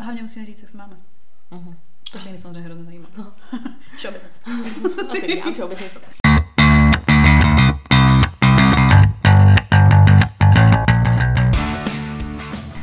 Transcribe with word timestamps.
Hlavně 0.00 0.22
musíme 0.22 0.46
říct, 0.46 0.60
jak 0.60 0.70
se 0.70 0.78
máme. 0.78 0.96
Mhm. 1.50 1.76
To 2.12 2.18
všechny 2.18 2.38
samozřejmě 2.38 2.60
hrozně 2.60 2.84
zajímá. 2.84 3.08
No. 3.16 3.32
Show 4.00 4.14
business. 4.14 4.40
Teď 5.12 5.30
já 5.30 5.52
show. 5.52 5.72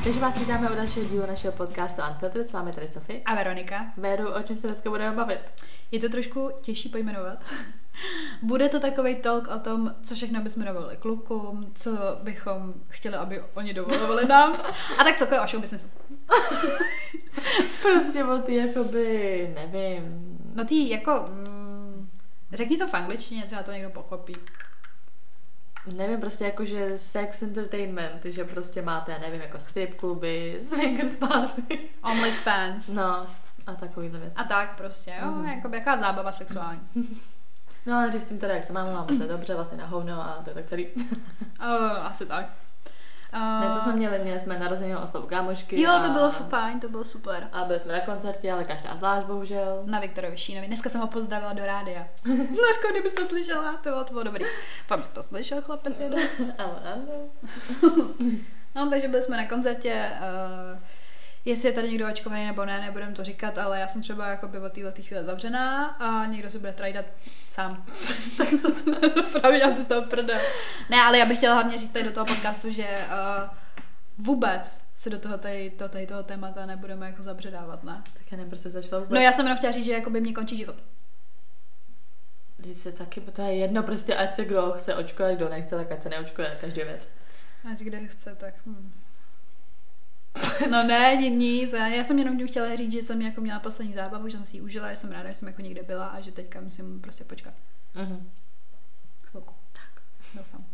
Takže 0.04 0.20
vás 0.20 0.40
vítáme 0.40 0.72
u 0.72 0.76
dalšího 0.76 1.06
dílu 1.06 1.26
našeho 1.28 1.54
podcastu 1.54 2.02
Unfiltered. 2.10 2.50
S 2.50 2.54
vámi 2.54 2.72
tady 2.72 2.88
Sofie. 2.88 3.22
A 3.26 3.36
Veronika. 3.36 3.94
Véru, 3.98 4.34
o 4.34 4.44
čem 4.44 4.58
se 4.58 4.68
dneska 4.68 4.90
budeme 4.90 5.16
bavit? 5.16 5.44
Je 5.92 6.00
to 6.00 6.10
trošku 6.10 6.50
těžší 6.62 6.90
pojmenovat. 6.90 7.44
Bude 8.42 8.70
to 8.70 8.80
takový 8.80 9.16
talk 9.16 9.48
o 9.48 9.60
tom, 9.60 9.96
co 10.04 10.16
všechno 10.16 10.42
bychom 10.42 10.66
dovolili 10.66 10.98
klukům, 10.98 11.72
co 11.76 11.92
bychom 12.24 12.74
chtěli, 12.88 13.16
aby 13.16 13.44
oni 13.54 13.74
dovolovali 13.74 14.28
nám. 14.28 14.54
A 14.98 15.04
tak 15.04 15.18
celkově 15.18 15.42
o 15.42 15.48
show 15.48 15.62
businessu. 15.62 15.88
Prostě 17.82 18.26
o 18.26 18.38
ty 18.38 18.56
jakoby, 18.56 19.52
nevím. 19.56 20.38
No 20.56 20.66
ty 20.66 20.90
jako... 20.90 21.26
Mm, 21.30 22.10
řekni 22.54 22.78
to 22.78 22.88
v 22.88 22.94
angličtině, 22.94 23.44
třeba 23.46 23.64
to 23.64 23.72
někdo 23.72 23.90
pochopí. 23.90 24.34
Nevím, 25.96 26.20
prostě 26.20 26.44
jako, 26.44 26.66
že 26.66 26.98
sex 26.98 27.42
entertainment, 27.42 28.26
že 28.26 28.44
prostě 28.44 28.82
máte, 28.82 29.20
nevím, 29.20 29.42
jako 29.42 29.60
strip 29.60 29.96
kluby, 29.96 30.58
swingers 30.62 31.16
party. 31.16 31.80
OnlyFans. 32.04 32.88
No, 32.88 33.26
a 33.68 33.76
takovýhle 33.76 34.20
věci. 34.20 34.36
A 34.36 34.44
tak 34.44 34.78
prostě, 34.78 35.14
jo, 35.22 35.32
mm. 35.32 35.46
jako 35.46 35.76
jaká 35.76 35.98
zábava 35.98 36.32
sexuální. 36.32 36.82
No 37.86 37.98
ale 37.98 38.12
říct 38.12 38.26
tím 38.26 38.40
teda, 38.40 38.54
jak 38.54 38.64
se 38.64 38.74
máme, 38.74 38.92
máme 38.94 39.14
se 39.14 39.28
dobře, 39.28 39.56
vlastně 39.56 39.78
na 39.78 39.86
hovno 39.86 40.22
a 40.22 40.42
to 40.44 40.50
je 40.50 40.54
tak 40.54 40.66
celý. 40.66 40.88
Uh, 40.88 41.76
asi 42.02 42.26
tak. 42.26 42.46
Uh, 43.34 43.62
Ne, 43.62 43.74
co 43.74 43.80
jsme 43.80 43.94
měli? 43.94 44.20
Měli 44.20 44.40
jsme 44.40 44.60
narozeniny 44.60 44.98
oslavu 44.98 45.28
kámošky. 45.28 45.82
Jo, 45.82 45.92
to 46.02 46.08
a- 46.08 46.14
bylo 46.14 46.32
fajn, 46.32 46.80
to 46.80 46.90
bylo 46.90 47.04
super. 47.04 47.50
A 47.52 47.64
byli 47.64 47.80
jsme 47.80 47.94
na 47.94 48.00
koncertě, 48.00 48.52
ale 48.52 48.64
každá 48.64 48.96
zvlášť, 48.96 49.26
bohužel. 49.28 49.82
Na 49.86 50.00
Viktorovi 50.00 50.38
Šínovi. 50.38 50.68
Dneska 50.68 50.90
jsem 50.90 51.02
ho 51.02 51.08
pozdravila 51.08 51.54
do 51.54 51.66
rádia. 51.66 52.08
Dneska, 52.26 52.92
kdybys 52.92 53.14
to 53.14 53.26
slyšela, 53.28 53.74
to 53.74 53.90
bylo, 53.90 54.04
to 54.04 54.12
bylo 54.12 54.24
dobrý. 54.24 54.46
Fakt, 54.88 55.04
že 55.04 55.10
to 55.10 55.24
slyšel 55.24 55.62
chlapec 55.62 56.00
jeden. 56.00 56.20
Ale 56.58 56.80
ano. 56.94 58.12
No, 58.76 58.90
takže 58.90 59.08
byli 59.08 59.22
jsme 59.22 59.38
na 59.38 59.46
koncertě. 59.48 60.12
Uh, 60.74 60.80
jestli 61.46 61.70
je 61.70 61.74
tady 61.74 61.90
někdo 61.90 62.08
očkovaný 62.08 62.46
nebo 62.46 62.66
ne, 62.66 62.82
nebudem 62.82 63.14
to 63.14 63.24
říkat, 63.24 63.58
ale 63.58 63.80
já 63.80 63.88
jsem 63.88 64.02
třeba 64.02 64.28
jako 64.28 64.48
by 64.48 64.60
od 64.60 64.74
této 64.74 65.02
chvíle 65.02 65.24
zavřená 65.24 65.86
a 65.86 66.26
někdo 66.26 66.50
se 66.50 66.60
bude 66.60 66.74
trajdat 66.74 67.06
sám. 67.48 67.86
tak 68.38 68.48
co 68.62 68.72
to? 68.72 69.40
Právě 69.40 69.60
já 69.60 69.76
si 69.76 69.82
z 69.82 69.86
toho 69.86 70.02
prdel. 70.02 70.40
Ne, 70.90 71.02
ale 71.02 71.18
já 71.18 71.26
bych 71.26 71.38
chtěla 71.38 71.54
hlavně 71.54 71.78
říct 71.78 71.92
tady 71.92 72.06
do 72.06 72.12
toho 72.12 72.26
podcastu, 72.26 72.72
že 72.72 72.88
uh, 72.88 73.50
vůbec 74.18 74.82
se 74.96 75.10
do 75.10 75.20
toho 75.20 75.38
tady, 75.38 75.70
to, 75.70 75.90
tady 75.90 76.08
toho 76.08 76.24
témata 76.24 76.66
nebudeme 76.66 77.06
jako 77.06 77.22
zabředávat, 77.22 77.84
ne? 77.84 78.02
Tak 78.14 78.32
já 78.32 78.38
nevím, 78.38 78.50
prostě 78.50 78.70
začalo 78.70 79.02
vůbec. 79.02 79.16
No 79.16 79.22
já 79.22 79.32
jsem 79.32 79.46
jenom 79.46 79.58
chtěla 79.58 79.72
říct, 79.72 79.86
že 79.86 79.92
jako 79.92 80.10
by 80.10 80.22
mě 80.22 80.34
končí 80.34 80.58
život. 80.58 80.76
Říct 82.60 82.82
se 82.82 82.92
taky, 82.92 83.22
to 83.22 83.42
je 83.42 83.56
jedno, 83.56 83.84
prostě 83.84 84.16
ať 84.16 84.34
se 84.34 84.46
kdo 84.46 84.72
chce 84.72 84.96
očkovat, 84.96 85.34
kdo 85.34 85.50
nechce, 85.50 85.76
tak 85.76 85.92
ať 85.92 86.04
se 86.04 86.10
neočkuje, 86.10 86.58
každý 86.62 86.82
věc. 86.82 87.10
Ať 87.72 87.80
kde 87.80 88.08
chce, 88.08 88.36
tak... 88.36 88.54
Hm. 88.66 88.92
No 90.72 90.84
ne, 90.88 91.16
ni- 91.16 91.30
nic. 91.30 91.72
Já, 91.74 92.04
jsem 92.04 92.20
jenom 92.20 92.48
chtěla 92.48 92.76
říct, 92.76 92.92
že 92.92 93.02
jsem 93.02 93.22
jako 93.22 93.42
měla 93.42 93.60
poslední 93.60 93.94
zábavu, 93.94 94.28
že 94.30 94.38
jsem 94.38 94.46
si 94.46 94.58
ji 94.58 94.62
užila, 94.62 94.90
že 94.90 94.96
jsem 94.96 95.12
ráda, 95.12 95.30
že 95.30 95.36
jsem 95.36 95.48
jako 95.48 95.62
někde 95.62 95.84
byla 95.84 96.06
a 96.08 96.22
že 96.22 96.32
teďka 96.32 96.62
musím 96.62 97.02
prostě 97.02 97.24
počkat 97.24 97.54
Mhm. 97.96 98.30
chvilku. 99.26 99.54
Tak, 99.72 100.04
doufám. 100.36 100.66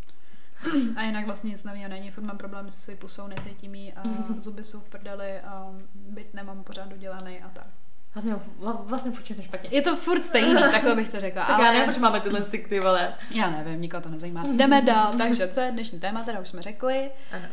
A 0.96 1.04
jinak 1.04 1.26
vlastně 1.26 1.50
nic 1.50 1.64
nového 1.64 1.90
není, 1.90 2.12
furt 2.12 2.24
mám 2.24 2.38
problém 2.38 2.72
se 2.72 2.80
svojí 2.80 2.98
pusou, 2.98 3.28
necítím 3.28 3.76
jí 3.76 3.94
a 3.94 4.04
zuby 4.40 4.64
jsou 4.64 4.80
v 4.80 4.90
prdeli 4.90 5.40
a 5.40 5.74
byt 5.96 6.34
nemám 6.34 6.64
pořád 6.64 6.88
dodělaný 6.90 7.40
a 7.42 7.50
tak. 7.50 7.68
Hlavně 8.12 8.34
vla- 8.60 8.84
vlastně 8.86 9.12
furt 9.12 9.24
všechno 9.24 9.44
špatně. 9.44 9.70
Je 9.72 9.82
to 9.82 9.96
furt 9.96 10.24
stejný, 10.24 10.54
takhle 10.72 10.96
bych 10.96 11.10
to 11.10 11.20
řekla. 11.20 11.46
tak 11.46 11.56
ale... 11.56 11.66
já 11.66 11.72
nevím, 11.72 11.86
proč 11.86 11.98
máme 11.98 12.22
tyhle 12.22 12.42
ty 12.42 12.80
vole. 12.80 13.14
Já 13.32 13.50
nevím, 13.50 13.82
nikoho 13.82 14.02
to 14.02 14.10
nezajímá. 14.10 14.44
Jdeme 14.56 14.82
dál, 14.82 15.12
takže 15.18 15.48
co 15.48 15.60
je 15.60 15.72
dnešní 15.72 16.00
téma, 16.00 16.24
teda 16.24 16.40
už 16.40 16.48
jsme 16.50 16.62
řekli. 16.62 17.10
Ano. 17.32 17.46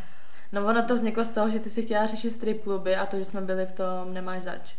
No 0.54 0.66
ono 0.66 0.82
to 0.82 0.94
vzniklo 0.94 1.24
z 1.24 1.30
toho, 1.30 1.50
že 1.50 1.60
ty 1.60 1.70
si 1.70 1.82
chtěla 1.82 2.06
řešit 2.06 2.30
strip 2.30 2.64
kluby 2.64 2.96
a 2.96 3.06
to, 3.06 3.16
že 3.16 3.24
jsme 3.24 3.40
byli 3.40 3.66
v 3.66 3.72
tom 3.72 4.14
Nemáš 4.14 4.42
zač. 4.42 4.74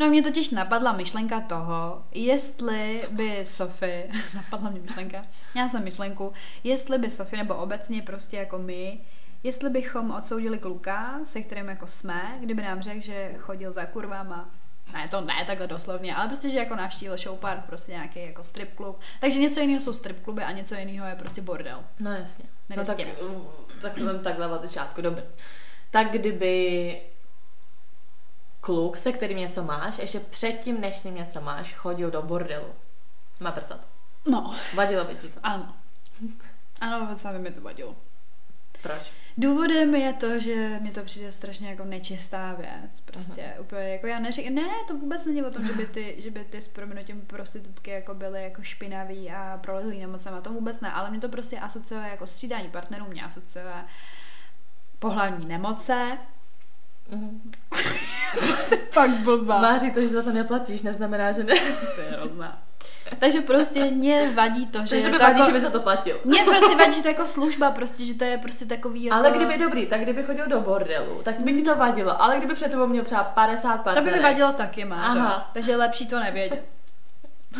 No 0.00 0.08
mě 0.08 0.22
totiž 0.22 0.50
napadla 0.50 0.92
myšlenka 0.92 1.40
toho, 1.40 2.04
jestli 2.12 3.08
by 3.10 3.44
Sofie, 3.44 4.08
napadla 4.34 4.70
mě 4.70 4.80
myšlenka, 4.80 5.24
já 5.54 5.68
jsem 5.68 5.84
myšlenku, 5.84 6.32
jestli 6.64 6.98
by 6.98 7.10
Sofie 7.10 7.42
nebo 7.42 7.54
obecně 7.54 8.02
prostě 8.02 8.36
jako 8.36 8.58
my, 8.58 9.00
jestli 9.42 9.70
bychom 9.70 10.10
odsoudili 10.10 10.58
kluka, 10.58 11.20
se 11.24 11.42
kterým 11.42 11.68
jako 11.68 11.86
jsme, 11.86 12.38
kdyby 12.40 12.62
nám 12.62 12.82
řekl, 12.82 13.00
že 13.00 13.34
chodil 13.38 13.72
za 13.72 13.86
kurvama, 13.86 14.50
ne, 14.92 15.08
to 15.08 15.20
ne 15.20 15.44
takhle 15.46 15.66
doslovně, 15.66 16.14
ale 16.16 16.28
prostě, 16.28 16.50
že 16.50 16.58
jako 16.58 16.76
navštívil 16.76 17.16
show 17.16 17.38
park, 17.38 17.64
prostě 17.66 17.92
nějaký 17.92 18.26
jako 18.26 18.42
strip 18.44 18.74
klub. 18.74 19.00
Takže 19.20 19.38
něco 19.38 19.60
jiného 19.60 19.80
jsou 19.80 19.92
strip 19.92 20.24
kluby 20.24 20.42
a 20.42 20.52
něco 20.52 20.74
jiného 20.74 21.06
je 21.06 21.14
prostě 21.14 21.42
bordel. 21.42 21.84
No 22.00 22.12
jasně. 22.12 22.44
No 22.76 22.84
tak, 22.84 22.98
uh, 23.22 23.42
tak 23.80 23.94
to 23.94 24.04
vem 24.04 24.20
takhle 24.22 24.48
od 24.48 24.62
začátku, 24.62 25.02
dobrý. 25.02 25.24
Tak 25.90 26.10
kdyby 26.10 27.02
kluk, 28.60 28.96
se 28.96 29.12
kterým 29.12 29.38
něco 29.38 29.62
máš, 29.62 29.98
ještě 29.98 30.20
předtím, 30.20 30.80
než 30.80 30.96
s 30.96 31.04
ním 31.04 31.14
něco 31.14 31.40
máš, 31.40 31.74
chodil 31.74 32.10
do 32.10 32.22
bordelu. 32.22 32.66
Má 33.40 33.50
prcat. 33.52 33.88
No, 34.26 34.54
Vadilo 34.74 35.04
by 35.04 35.14
ti 35.14 35.28
to. 35.28 35.40
ano. 35.42 35.74
Ano, 36.80 37.00
vůbec 37.00 37.26
by 37.26 37.38
mi 37.38 37.50
to 37.50 37.60
vadilo. 37.60 37.94
Proč? 38.84 39.12
Důvodem 39.36 39.94
je 39.94 40.12
to, 40.12 40.38
že 40.38 40.78
mi 40.80 40.90
to 40.90 41.02
přijde 41.02 41.32
strašně 41.32 41.70
jako 41.70 41.84
nečistá 41.84 42.54
věc. 42.54 43.00
Prostě 43.00 43.42
uh-huh. 43.56 43.60
úplně 43.60 43.88
jako 43.88 44.06
já 44.06 44.18
neříkám, 44.18 44.54
ne, 44.54 44.62
to 44.88 44.96
vůbec 44.96 45.24
není 45.24 45.42
o 45.42 45.50
tom, 45.50 45.66
že 45.66 45.72
by 45.72 45.86
ty, 45.86 46.16
že 46.22 46.30
by 46.30 46.44
ty 46.44 46.62
s 46.62 46.68
proměnutím 46.68 47.20
prostitutky 47.20 47.90
jako 47.90 48.14
byly 48.14 48.42
jako 48.42 48.62
špinaví 48.62 49.30
a 49.30 49.58
prolezlý 49.62 49.98
nemocema, 49.98 50.40
to 50.40 50.52
vůbec 50.52 50.80
ne, 50.80 50.92
ale 50.92 51.10
mě 51.10 51.20
to 51.20 51.28
prostě 51.28 51.58
asociuje 51.58 52.08
jako 52.10 52.26
střídání 52.26 52.68
partnerů, 52.68 53.06
mě 53.08 53.22
asociuje 53.24 53.74
pohlavní 54.98 55.46
nemoce. 55.46 56.18
Mhm. 57.10 57.50
Pak 58.94 59.10
blbá. 59.10 59.60
Máří 59.60 59.90
to, 59.90 60.00
že 60.00 60.08
za 60.08 60.22
to 60.22 60.32
neplatíš, 60.32 60.82
neznamená, 60.82 61.32
že 61.32 61.44
ne. 61.44 61.54
Takže 63.18 63.40
prostě 63.40 63.84
mě 63.84 64.30
vadí 64.34 64.66
to, 64.66 64.78
že 64.78 64.88
Takže 64.88 65.10
to 65.10 65.18
vadí, 65.18 65.38
jako... 65.38 65.46
že 65.46 65.52
by 65.52 65.60
za 65.60 65.70
to 65.70 65.80
platil. 65.80 66.20
Mně 66.24 66.42
prostě 66.44 66.76
vadí, 66.78 66.92
že 66.92 67.02
to 67.02 67.08
je 67.08 67.12
jako 67.12 67.26
služba, 67.26 67.70
prostě, 67.70 68.04
že 68.04 68.14
to 68.14 68.24
je 68.24 68.38
prostě 68.38 68.66
takový 68.66 69.04
jako... 69.04 69.18
Ale 69.18 69.30
kdyby 69.30 69.58
dobrý, 69.58 69.86
tak 69.86 70.00
kdyby 70.00 70.22
chodil 70.22 70.46
do 70.46 70.60
bordelu, 70.60 71.20
tak 71.22 71.40
by 71.40 71.52
ti 71.52 71.62
to 71.62 71.76
vadilo. 71.76 72.22
Ale 72.22 72.36
kdyby 72.36 72.54
před 72.54 72.70
tebou 72.70 72.86
měl 72.86 73.04
třeba 73.04 73.24
50 73.24 73.76
To 73.76 73.82
partnerek. 73.82 74.12
by 74.12 74.18
mi 74.18 74.22
vadilo 74.22 74.52
taky, 74.52 74.84
Mářo. 74.84 75.18
Aha. 75.18 75.50
Takže 75.54 75.70
je 75.70 75.76
lepší 75.76 76.06
to 76.06 76.20
nevědět. 76.20 76.64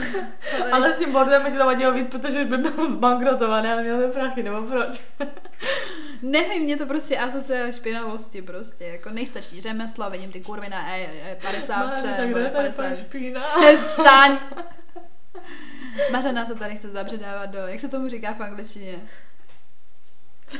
Ale 0.72 0.92
s 0.92 0.98
tím 0.98 1.12
bordelem 1.12 1.42
by 1.42 1.50
ti 1.50 1.58
to 1.58 1.64
vadilo 1.64 1.92
víc, 1.92 2.08
protože 2.10 2.40
už 2.40 2.46
by 2.46 2.56
byl 2.56 2.96
bankrotovaný 2.96 3.68
a 3.68 3.76
neměl 3.76 3.98
by 3.98 4.12
prachy, 4.12 4.42
nebo 4.42 4.62
proč? 4.62 5.02
Nevím, 6.22 6.62
mě 6.62 6.76
to 6.76 6.86
prostě 6.86 7.18
asociuje 7.18 7.72
špinavosti 7.72 8.42
prostě, 8.42 8.84
jako 8.84 9.10
nejstarší 9.10 9.60
řemeslo, 9.60 10.10
vidím 10.10 10.30
ty 10.32 10.40
kurvy 10.40 10.68
na 10.68 10.88
E, 10.88 11.06
e 11.32 11.36
50, 11.42 11.86
Máří, 11.86 12.02
tak 12.02 12.18
nebo 12.18 12.32
kde 12.32 12.40
je 12.40 12.50
tady 12.50 12.70
50. 12.72 12.96
špína? 12.96 13.40
Přestaň! 13.46 14.38
Mařena 16.12 16.46
se 16.46 16.54
tady 16.54 16.76
chce 16.76 16.88
zabředávat 16.88 17.50
do, 17.50 17.58
jak 17.58 17.80
se 17.80 17.88
tomu 17.88 18.08
říká 18.08 18.34
v 18.34 18.40
angličtině? 18.40 19.00
Co? 20.46 20.58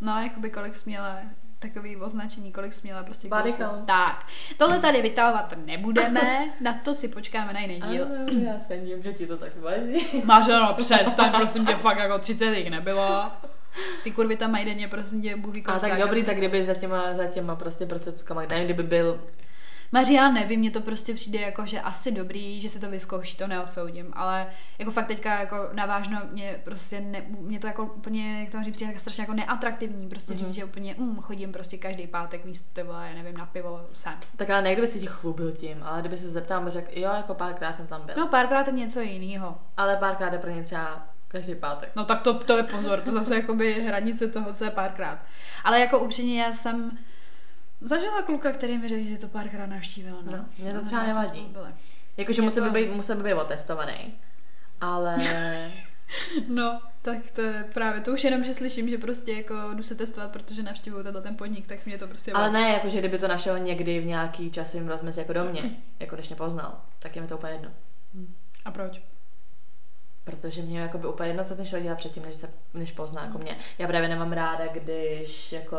No, 0.00 0.22
jakoby 0.22 0.50
kolik 0.50 0.76
směla, 0.76 1.18
takový 1.58 1.96
označení, 1.96 2.52
kolik 2.52 2.72
směla 2.72 3.02
prostě 3.02 3.28
Body. 3.28 3.54
Tak, 3.86 4.26
tohle 4.56 4.80
tady 4.80 5.02
vytahovat 5.02 5.54
nebudeme, 5.66 6.52
na 6.60 6.72
to 6.72 6.94
si 6.94 7.08
počkáme 7.08 7.52
na 7.52 7.60
jiný 7.60 7.80
díl. 7.90 8.04
Ano, 8.04 8.52
já 8.52 8.60
se 8.60 8.78
divím, 8.78 9.02
že 9.02 9.12
ti 9.12 9.26
to 9.26 9.36
tak 9.36 9.56
vadí. 9.56 10.06
Mařeno, 10.24 10.74
přestaň, 10.74 11.32
prosím 11.32 11.66
tě, 11.66 11.74
fakt 11.74 11.98
jako 11.98 12.18
30 12.18 12.46
jich 12.46 12.70
nebylo. 12.70 13.30
Ty 14.04 14.10
kurvy 14.10 14.36
tam 14.36 14.50
mají 14.50 14.64
denně, 14.64 14.88
prosím 14.88 15.22
tě, 15.22 15.36
Bůh 15.36 15.54
ví, 15.54 15.64
A 15.66 15.78
tak 15.78 15.98
dobrý, 15.98 16.24
tak 16.24 16.36
kdyby 16.36 16.64
za 16.64 16.74
těma, 16.74 17.14
za 17.14 17.26
těma 17.26 17.56
prostě 17.56 17.86
prostitutkama, 17.86 18.42
nevím, 18.42 18.64
kdyby 18.64 18.82
byl 18.82 19.20
Maří, 19.96 20.14
já 20.14 20.30
nevím, 20.30 20.60
mně 20.60 20.70
to 20.70 20.80
prostě 20.80 21.14
přijde 21.14 21.40
jako, 21.40 21.66
že 21.66 21.80
asi 21.80 22.12
dobrý, 22.12 22.60
že 22.60 22.68
si 22.68 22.80
to 22.80 22.90
vyzkouší, 22.90 23.36
to 23.36 23.46
neodsoudím, 23.46 24.10
ale 24.12 24.46
jako 24.78 24.90
fakt 24.90 25.06
teďka 25.06 25.40
jako 25.40 25.68
navážno 25.72 26.20
mě 26.32 26.60
prostě, 26.64 27.00
ne, 27.00 27.22
mě 27.40 27.58
to 27.58 27.66
jako 27.66 27.84
úplně, 27.84 28.40
jak 28.40 28.50
to 28.50 28.64
říct, 28.64 28.74
přijde 28.74 28.92
tak 28.92 29.00
strašně 29.00 29.22
jako 29.22 29.34
neatraktivní, 29.34 30.08
prostě 30.08 30.34
mm-hmm. 30.34 30.46
říct, 30.46 30.54
že 30.54 30.64
úplně 30.64 30.94
mm, 30.98 31.16
chodím 31.16 31.52
prostě 31.52 31.78
každý 31.78 32.06
pátek 32.06 32.44
místo 32.44 32.68
ty 32.72 32.82
vole, 32.82 33.14
nevím, 33.14 33.36
na 33.36 33.46
pivo 33.46 33.86
sem. 33.92 34.12
Tak 34.36 34.50
ale 34.50 34.62
ne, 34.62 34.72
kdyby 34.72 34.86
si 34.86 35.00
ti 35.00 35.06
chlubil 35.06 35.52
tím, 35.52 35.82
ale 35.82 36.00
kdyby 36.00 36.16
se 36.16 36.30
zeptal 36.30 36.66
a 36.66 36.70
řekl, 36.70 36.98
jo, 36.98 37.12
jako 37.16 37.34
párkrát 37.34 37.76
jsem 37.76 37.86
tam 37.86 38.06
byl. 38.06 38.14
No 38.18 38.26
párkrát 38.26 38.66
je 38.66 38.72
něco 38.72 39.00
jiného. 39.00 39.58
Ale 39.76 39.96
párkrát 39.96 40.32
je 40.32 40.38
pro 40.38 40.50
ně 40.50 40.62
třeba 40.62 41.06
každý 41.28 41.54
pátek. 41.54 41.92
No 41.96 42.04
tak 42.04 42.22
to, 42.22 42.34
to 42.34 42.56
je 42.56 42.62
pozor, 42.62 43.00
to 43.00 43.12
zase 43.12 43.34
jakoby 43.34 43.82
hranice 43.86 44.28
toho, 44.28 44.52
co 44.52 44.64
je 44.64 44.70
párkrát. 44.70 45.18
Ale 45.64 45.80
jako 45.80 45.98
upřímně 45.98 46.42
já 46.42 46.52
jsem 46.52 46.98
zažila 47.80 48.22
kluka, 48.22 48.52
který 48.52 48.78
mi 48.78 48.88
řekl, 48.88 49.08
že 49.08 49.18
to 49.18 49.28
párkrát 49.28 49.66
navštívil. 49.66 50.22
No, 50.22 50.36
No, 50.36 50.44
mě 50.58 50.72
to 50.72 50.84
třeba 50.84 51.02
nevadí. 51.06 51.56
Jakože 52.16 52.42
musel 52.42 52.64
to- 52.64 52.70
by 52.70 52.84
být, 52.84 52.92
musel 52.92 53.16
by 53.16 53.22
být 53.22 53.34
otestovaný. 53.34 54.14
Ale 54.80 55.16
No, 56.48 56.80
tak 57.02 57.30
to 57.32 57.40
je 57.40 57.64
právě, 57.74 58.00
to 58.00 58.12
už 58.12 58.24
jenom, 58.24 58.44
že 58.44 58.54
slyším, 58.54 58.88
že 58.88 58.98
prostě 58.98 59.32
jako 59.32 59.54
jdu 59.74 59.82
se 59.82 59.94
testovat, 59.94 60.32
protože 60.32 60.62
navštěvuju 60.62 61.02
tenhle 61.02 61.22
ten 61.22 61.36
podnik, 61.36 61.66
tak 61.66 61.86
mě 61.86 61.98
to 61.98 62.06
prostě... 62.08 62.32
Ale 62.32 62.50
ne, 62.52 62.68
jakože 62.72 62.98
kdyby 62.98 63.18
to 63.18 63.28
našel 63.28 63.58
někdy 63.58 64.00
v 64.00 64.04
nějaký 64.06 64.50
časovým 64.50 64.88
rozmezí 64.88 65.20
jako 65.20 65.32
do 65.32 65.44
mě, 65.44 65.70
jako 66.00 66.14
když 66.16 66.28
mě 66.28 66.36
poznal, 66.36 66.80
tak 66.98 67.16
je 67.16 67.22
mi 67.22 67.28
to 67.28 67.36
úplně 67.36 67.52
jedno. 67.52 67.70
A 68.64 68.70
proč? 68.70 69.00
Protože 70.24 70.62
mě 70.62 70.80
jako 70.80 70.98
by 70.98 71.06
úplně 71.06 71.28
jedno, 71.30 71.44
co 71.44 71.56
ten 71.56 71.66
člověk 71.66 71.84
dělá 71.84 71.96
předtím, 71.96 72.22
než, 72.22 72.34
se, 72.36 72.50
než 72.74 72.92
pozná 72.92 73.24
jako 73.24 73.38
mě. 73.38 73.56
Já 73.78 73.86
právě 73.86 74.08
nemám 74.08 74.32
ráda, 74.32 74.66
když 74.66 75.52
jako 75.52 75.76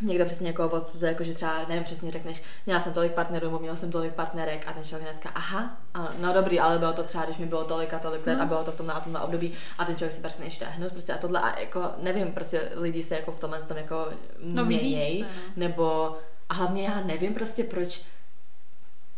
někdo 0.00 0.24
přesně 0.24 0.44
někoho 0.44 0.68
odsuzuje, 0.68 1.12
jako 1.12 1.24
že 1.24 1.34
třeba, 1.34 1.64
nevím, 1.68 1.84
přesně 1.84 2.10
řekneš, 2.10 2.42
měla 2.66 2.80
jsem 2.80 2.92
tolik 2.92 3.12
partnerů, 3.12 3.46
nebo 3.46 3.58
měla 3.58 3.76
jsem 3.76 3.90
tolik 3.90 4.14
partnerek 4.14 4.68
a 4.68 4.72
ten 4.72 4.84
člověk 4.84 5.10
hnedka, 5.10 5.28
aha, 5.34 5.76
a, 5.94 6.08
no 6.18 6.32
dobrý, 6.32 6.60
ale 6.60 6.78
bylo 6.78 6.92
to 6.92 7.02
třeba, 7.02 7.24
když 7.24 7.36
mi 7.36 7.46
bylo 7.46 7.64
tolik 7.64 7.94
a 7.94 7.98
tolik 7.98 8.26
let 8.26 8.36
no. 8.36 8.42
a 8.42 8.46
bylo 8.46 8.64
to 8.64 8.72
v 8.72 8.76
tom 8.76 8.86
na 8.86 9.00
tomhle 9.00 9.20
období 9.22 9.52
a 9.78 9.84
ten 9.84 9.96
člověk 9.96 10.12
si 10.14 10.20
prostě 10.20 10.44
ještě 10.44 10.64
hnus, 10.64 10.92
prostě 10.92 11.12
a 11.12 11.18
tohle 11.18 11.40
a 11.40 11.60
jako, 11.60 11.84
nevím, 12.02 12.32
prostě 12.32 12.68
lidi 12.74 13.02
se 13.02 13.14
jako 13.14 13.32
v 13.32 13.40
tomhle 13.40 13.62
tom 13.62 13.76
jako 13.76 14.08
No, 14.38 14.64
měněj, 14.64 15.18
se, 15.18 15.24
no. 15.24 15.28
nebo 15.56 16.16
a 16.48 16.54
hlavně 16.54 16.82
já 16.84 17.00
nevím 17.00 17.34
prostě 17.34 17.64
proč 17.64 18.02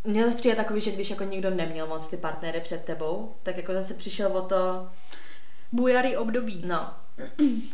mně 0.05 0.25
zase 0.25 0.37
přijde 0.37 0.57
takový, 0.57 0.81
že 0.81 0.91
když 0.91 1.11
jako 1.11 1.25
nikdo 1.25 1.51
neměl 1.51 1.87
moc 1.87 2.09
ty 2.09 2.17
partnery 2.17 2.61
před 2.61 2.85
tebou, 2.85 3.35
tak 3.43 3.57
jako 3.57 3.73
zase 3.73 3.95
přišel 3.95 4.37
o 4.37 4.43
to, 4.43 4.89
Bujarý 5.73 6.17
období. 6.17 6.63
no, 6.67 6.91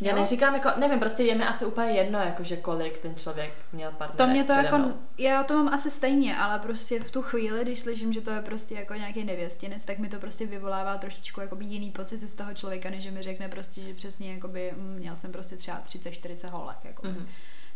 já 0.00 0.10
Jo? 0.10 0.16
neříkám 0.20 0.54
jako, 0.54 0.70
nevím, 0.76 0.98
prostě 1.00 1.22
je 1.22 1.34
mi 1.34 1.44
asi 1.44 1.64
úplně 1.64 1.90
jedno, 1.90 2.18
jako 2.18 2.42
že 2.44 2.56
kolik 2.56 2.98
ten 2.98 3.14
člověk 3.14 3.52
měl 3.72 3.90
partnerek 3.90 4.16
To 4.16 4.26
mě 4.32 4.44
to 4.44 4.52
jako, 4.52 4.78
mnou. 4.78 4.94
já 5.18 5.42
to 5.44 5.54
mám 5.54 5.74
asi 5.74 5.90
stejně, 5.90 6.36
ale 6.36 6.58
prostě 6.58 7.00
v 7.00 7.10
tu 7.10 7.22
chvíli, 7.22 7.62
když 7.62 7.80
slyším, 7.80 8.12
že 8.12 8.20
to 8.20 8.30
je 8.30 8.40
prostě 8.42 8.74
jako 8.74 8.94
nějaký 8.94 9.24
nevěstinec, 9.24 9.84
tak 9.84 9.98
mi 9.98 10.08
to 10.08 10.18
prostě 10.18 10.46
vyvolává 10.46 10.98
trošičku 10.98 11.40
jakoby 11.40 11.64
jiný 11.64 11.90
pocit 11.90 12.18
z 12.18 12.34
toho 12.34 12.54
člověka, 12.54 12.90
než 12.90 13.02
že 13.02 13.10
mi 13.10 13.22
řekne 13.22 13.48
prostě, 13.48 13.80
že 13.82 13.94
přesně 13.94 14.32
jakoby 14.34 14.72
mm, 14.76 14.94
měl 14.98 15.16
jsem 15.16 15.32
prostě 15.32 15.56
třeba 15.56 15.80
30-40 15.86 16.48
holek. 16.50 16.76
Jako. 16.84 17.06
Mhm. 17.06 17.26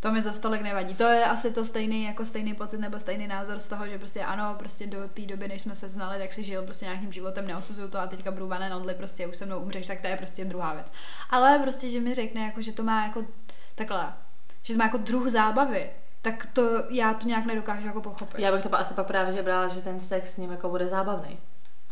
To 0.00 0.12
mi 0.12 0.22
za 0.22 0.32
stolik 0.32 0.62
nevadí. 0.62 0.94
To 0.94 1.04
je 1.04 1.24
asi 1.24 1.52
to 1.52 1.64
stejný, 1.64 2.04
jako 2.04 2.24
stejný 2.24 2.54
pocit 2.54 2.78
nebo 2.78 2.98
stejný 2.98 3.26
názor 3.26 3.60
z 3.60 3.68
toho, 3.68 3.88
že 3.88 3.98
prostě 3.98 4.24
ano, 4.24 4.54
prostě 4.58 4.86
do 4.86 5.08
té 5.08 5.22
doby, 5.22 5.48
než 5.48 5.62
jsme 5.62 5.74
se 5.74 5.88
znali, 5.88 6.18
tak 6.18 6.32
si 6.32 6.44
žil 6.44 6.62
prostě 6.62 6.84
nějakým 6.84 7.12
životem, 7.12 7.46
neodsuzuju 7.46 7.88
to 7.88 7.98
a 7.98 8.06
teďka 8.06 8.30
budu 8.30 8.48
vanen 8.48 8.74
only, 8.74 8.94
prostě 8.94 9.26
už 9.26 9.36
se 9.36 9.46
mnou 9.46 9.58
umřeš, 9.58 9.86
tak 9.86 10.00
to 10.00 10.06
je 10.06 10.16
prostě 10.16 10.44
druhá 10.44 10.74
věc. 10.74 10.86
Ale 11.30 11.58
prostě, 11.58 11.90
že 11.90 12.00
mi 12.00 12.14
řekne, 12.14 12.40
jako, 12.40 12.62
že 12.62 12.72
to 12.72 12.82
má 12.82 13.04
jako 13.04 13.24
takhle, 13.74 14.12
že 14.62 14.74
to 14.74 14.78
má 14.78 14.84
jako 14.84 14.96
druh 14.96 15.28
zábavy, 15.28 15.90
tak 16.22 16.46
to 16.52 16.62
já 16.90 17.14
to 17.14 17.26
nějak 17.26 17.46
nedokážu 17.46 17.86
jako 17.86 18.00
pochopit. 18.00 18.40
Já 18.40 18.52
bych 18.52 18.62
to 18.62 18.74
asi 18.74 18.94
pak 18.94 19.06
právě 19.06 19.34
že 19.34 19.42
brala, 19.42 19.68
že 19.68 19.80
ten 19.80 20.00
sex 20.00 20.32
s 20.32 20.36
ním 20.36 20.50
jako 20.50 20.68
bude 20.68 20.88
zábavný. 20.88 21.38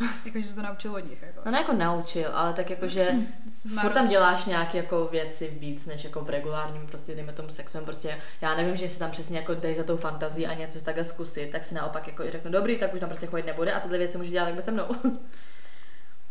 Jako, 0.25 0.41
že 0.41 0.49
se 0.49 0.55
to 0.55 0.63
naučil 0.63 0.95
od 0.95 0.99
nich. 1.11 1.23
Jako. 1.23 1.41
No 1.45 1.53
ne 1.53 1.59
jako 1.59 1.73
naučil, 1.73 2.31
ale 2.35 2.53
tak 2.53 2.71
jako, 2.71 2.89
že 2.89 3.11
Má 3.75 3.83
furt 3.83 3.93
tam 3.93 4.09
děláš 4.09 4.45
nějaké 4.45 4.79
jako 4.79 5.07
věci 5.07 5.57
víc, 5.61 5.87
než 5.87 6.05
jako 6.05 6.21
v 6.21 6.31
regulárním 6.31 6.87
prostě, 6.87 7.15
dejme 7.15 7.33
tomu 7.33 7.49
sexu, 7.49 7.79
prostě 7.85 8.19
já 8.41 8.55
nevím, 8.55 8.77
že 8.77 8.89
si 8.89 8.99
tam 8.99 9.11
přesně 9.11 9.39
jako 9.39 9.55
dej 9.55 9.75
za 9.75 9.85
tou 9.85 9.97
fantazii 9.97 10.47
a 10.47 10.55
něco 10.55 10.79
si 10.79 10.85
takhle 10.85 11.05
zkusit, 11.05 11.51
tak 11.51 11.65
si 11.65 11.75
naopak 11.75 12.07
jako 12.07 12.25
i 12.25 12.31
řeknu, 12.31 12.51
dobrý, 12.51 12.79
tak 12.79 12.95
už 12.95 13.01
tam 13.01 13.09
prostě 13.09 13.27
chodit 13.27 13.47
nebude 13.47 13.73
a 13.73 13.81
tyhle 13.81 13.99
věci 13.99 14.19
může 14.19 14.31
dělat 14.31 14.45
takhle 14.45 14.63
se 14.63 14.71
mnou. 14.71 14.87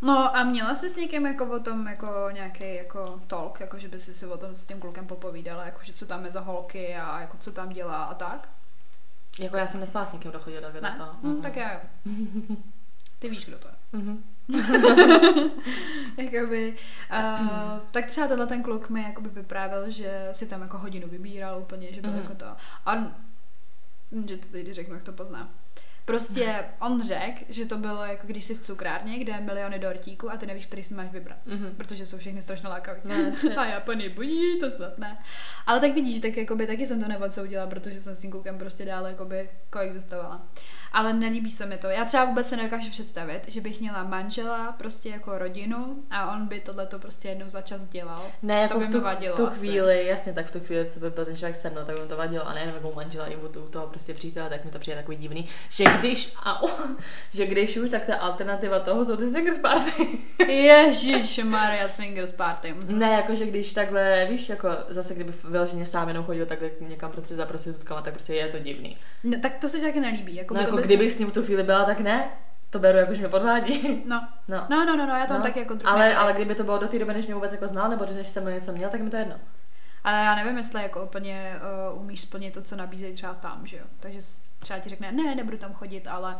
No 0.02 0.36
a 0.36 0.44
měla 0.44 0.74
jsi 0.74 0.90
s 0.90 0.96
někým 0.96 1.26
jako 1.26 1.46
o 1.46 1.58
tom 1.58 1.86
jako 1.86 2.06
nějaký 2.32 2.74
jako 2.74 3.20
talk, 3.26 3.60
jako 3.60 3.78
že 3.78 3.88
by 3.88 3.98
si 3.98 4.14
si 4.14 4.26
o 4.26 4.36
tom 4.36 4.54
s 4.54 4.66
tím 4.66 4.80
klukem 4.80 5.06
popovídala, 5.06 5.64
jako 5.64 5.78
že 5.82 5.92
co 5.92 6.06
tam 6.06 6.24
je 6.24 6.32
za 6.32 6.40
holky 6.40 6.96
a 6.96 7.20
jako 7.20 7.36
co 7.36 7.52
tam 7.52 7.68
dělá 7.68 8.04
a 8.04 8.14
tak? 8.14 8.48
jako 9.38 9.56
já 9.56 9.66
jsem 9.66 9.80
nespala 9.80 10.06
s 10.06 10.12
někým, 10.12 10.30
kdo 10.30 10.40
chodil 10.40 10.60
do 10.60 10.80
Ne? 10.80 10.94
to. 10.98 11.28
Hm, 11.28 11.42
tak 11.42 11.56
já 11.56 11.72
jo. 11.72 11.80
Ty 13.18 13.28
víš, 13.28 13.44
kdo 13.46 13.58
to 13.58 13.68
je. 13.68 13.74
Mhm. 13.92 14.22
Jakoby, 16.16 16.76
uh, 17.12 17.48
tak 17.90 18.06
třeba 18.06 18.26
tenhle 18.26 18.46
ten 18.46 18.62
kluk 18.62 18.88
mi 18.90 19.02
jakoby 19.02 19.28
vyprávěl, 19.28 19.90
že 19.90 20.28
si 20.32 20.46
tam 20.46 20.62
jako 20.62 20.78
hodinu 20.78 21.08
vybíral 21.08 21.60
úplně, 21.60 21.92
že 21.92 22.00
byl 22.00 22.10
Mhm. 22.10 22.18
jako 22.20 22.34
to. 22.34 22.46
A 22.86 22.94
že 24.28 24.36
to 24.36 24.46
teď 24.48 24.72
řeknu, 24.72 24.94
jak 24.94 25.02
to 25.02 25.12
pozná. 25.12 25.48
Prostě 26.08 26.64
on 26.80 27.02
řekl, 27.02 27.44
že 27.48 27.66
to 27.66 27.76
bylo 27.78 28.04
jako 28.04 28.26
když 28.26 28.44
jsi 28.44 28.54
v 28.54 28.58
cukrárně, 28.58 29.18
kde 29.18 29.32
je 29.32 29.40
miliony 29.40 29.78
dortíků 29.78 30.30
a 30.32 30.36
ty 30.36 30.46
nevíš, 30.46 30.66
který 30.66 30.84
si 30.84 30.94
máš 30.94 31.10
vybrat. 31.12 31.36
Mhm. 31.46 31.74
Protože 31.76 32.06
jsou 32.06 32.18
všechny 32.18 32.42
strašně 32.42 32.68
lákavé. 32.68 33.00
No, 33.04 33.14
a 33.60 33.64
Japony 33.64 34.08
budí, 34.08 34.58
to 34.60 34.70
snad 34.70 34.98
ne. 34.98 35.18
Ale 35.66 35.80
tak 35.80 35.94
vidíš, 35.94 36.20
tak 36.20 36.36
jakoby 36.36 36.66
taky 36.66 36.86
jsem 36.86 37.02
to 37.02 37.08
neodsoudila, 37.08 37.66
protože 37.66 38.00
jsem 38.00 38.14
s 38.14 38.20
tím 38.20 38.30
klukem 38.30 38.58
prostě 38.58 38.84
dál 38.84 39.06
jakoby 39.06 39.50
koexistovala. 39.70 40.42
Ale 40.92 41.12
nelíbí 41.12 41.50
se 41.50 41.66
mi 41.66 41.76
to. 41.78 41.86
Já 41.88 42.04
třeba 42.04 42.24
vůbec 42.24 42.48
se 42.48 42.56
nedokážu 42.56 42.90
představit, 42.90 43.40
že 43.48 43.60
bych 43.60 43.80
měla 43.80 44.02
manžela, 44.04 44.72
prostě 44.72 45.08
jako 45.08 45.38
rodinu 45.38 45.96
a 46.10 46.32
on 46.32 46.46
by 46.46 46.60
tohle 46.60 46.86
to 46.86 46.98
prostě 46.98 47.28
jednou 47.28 47.48
za 47.48 47.62
čas 47.62 47.86
dělal. 47.86 48.22
Ne, 48.42 48.60
jako 48.60 48.74
to 48.74 48.80
by 48.80 48.86
v 48.86 48.90
tu, 48.90 49.00
vadilo 49.00 49.34
v 49.34 49.36
tu 49.36 49.46
asi. 49.48 49.58
chvíli, 49.58 50.06
jasně, 50.06 50.32
tak 50.32 50.46
v 50.46 50.50
tu 50.52 50.60
chvíli, 50.60 50.90
co 50.90 51.00
by 51.00 51.10
byl 51.10 51.24
ten 51.24 51.36
člověk 51.36 51.56
se 51.56 51.70
mnou, 51.70 51.84
tak 51.84 52.00
by 52.00 52.08
to 52.08 52.16
vadilo, 52.16 52.48
a 52.48 52.54
nejenom 52.54 52.74
jako 52.74 52.90
u 52.90 52.94
manžela, 52.94 53.26
i 53.26 53.36
u 53.36 53.48
tu- 53.48 53.64
u 53.64 53.68
toho 53.68 53.86
prostě 53.86 54.14
přítele, 54.14 54.48
tak 54.50 54.64
mi 54.64 54.70
to 54.70 54.78
přijde 54.78 54.96
takový 54.96 55.16
divný, 55.16 55.48
že 55.70 55.84
když, 56.00 56.32
au, 56.44 56.68
že 57.34 57.46
když 57.46 57.76
už, 57.76 57.88
tak 57.90 58.04
ta 58.04 58.16
alternativa 58.16 58.78
toho 58.80 59.04
jsou 59.04 59.16
ty 59.16 59.26
swingers 59.26 59.58
party. 59.58 60.08
Ježíš 60.48 61.40
Maria 61.44 61.88
Swingers 61.88 62.32
Party. 62.32 62.74
ne, 62.86 63.06
jako 63.12 63.34
že 63.34 63.46
když 63.46 63.72
takhle, 63.72 64.26
víš, 64.30 64.48
jako 64.48 64.68
zase 64.88 65.14
kdyby 65.14 65.32
vyloženě 65.48 65.86
sám 65.86 66.08
jenom 66.08 66.24
chodil 66.24 66.46
takhle 66.46 66.70
někam 66.80 67.10
prostě 67.12 67.34
za 67.34 67.46
prostitutkama, 67.46 68.02
tak 68.02 68.12
prostě 68.14 68.34
je 68.34 68.48
to 68.48 68.58
divný. 68.58 68.96
No, 69.24 69.40
tak 69.42 69.52
to 69.58 69.68
se 69.68 69.78
ti 69.78 69.84
taky 69.84 70.00
nelíbí. 70.00 70.34
Jako 70.36 70.54
No 70.54 70.60
jako 70.60 70.76
bys- 70.76 70.82
kdybych 70.84 71.12
s 71.12 71.18
ním 71.18 71.28
v 71.28 71.32
tu 71.32 71.42
chvíli 71.42 71.62
byla, 71.62 71.84
tak 71.84 72.00
ne, 72.00 72.28
to 72.70 72.78
beru 72.78 72.98
jako, 72.98 73.14
že 73.14 73.20
mě 73.20 73.28
podvádí. 73.28 74.02
No. 74.06 74.28
No. 74.48 74.66
No, 74.70 74.84
no, 74.84 74.96
no, 74.96 75.06
no, 75.06 75.16
já 75.16 75.26
to 75.26 75.32
mám 75.32 75.42
No, 75.42 75.46
taky 75.48 75.58
jako 75.58 75.74
druhý. 75.74 75.94
ale, 75.94 76.14
ale 76.14 76.32
kdyby 76.32 76.54
to 76.54 76.64
bylo 76.64 76.78
do 76.78 76.88
té 76.88 76.98
doby, 76.98 77.14
než 77.14 77.26
mě 77.26 77.34
vůbec 77.34 77.52
jako 77.52 77.66
znal, 77.66 77.88
nebo 77.90 78.06
než 78.14 78.26
jsem 78.28 78.46
něco 78.46 78.72
měl, 78.72 78.90
tak 78.90 79.00
mi 79.00 79.10
to 79.10 79.16
jedno. 79.16 79.34
Ale 80.04 80.18
já 80.18 80.34
nevím, 80.34 80.56
jestli 80.56 80.82
jako 80.82 81.04
úplně 81.04 81.60
uh, 81.92 82.00
umíš 82.02 82.20
splnit 82.20 82.54
to, 82.54 82.62
co 82.62 82.76
nabízejí 82.76 83.14
třeba 83.14 83.34
tam, 83.34 83.66
že 83.66 83.76
jo. 83.76 83.84
Takže 84.00 84.18
třeba 84.58 84.78
ti 84.78 84.88
řekne, 84.88 85.12
ne, 85.12 85.34
nebudu 85.34 85.56
tam 85.56 85.74
chodit, 85.74 86.06
ale 86.06 86.36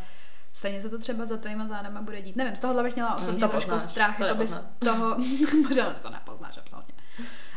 stejně 0.52 0.82
se 0.82 0.88
to 0.88 0.98
třeba 0.98 1.26
za 1.26 1.36
tvýma 1.36 1.66
zádama 1.66 2.02
bude 2.02 2.22
dít. 2.22 2.36
Nevím, 2.36 2.56
z 2.56 2.60
tohohle 2.60 2.82
bych 2.82 2.94
měla 2.94 3.14
osobně 3.14 3.40
to 3.40 3.48
trošku 3.48 3.70
poznáš, 3.70 3.90
strach, 3.90 4.16
to 4.16 4.24
jako 4.24 4.38
by 4.38 4.46
z 4.46 4.68
toho, 4.78 5.16
možná 5.62 5.90
to 5.90 6.10
nepoznáš 6.10 6.58
absolutně. 6.58 6.94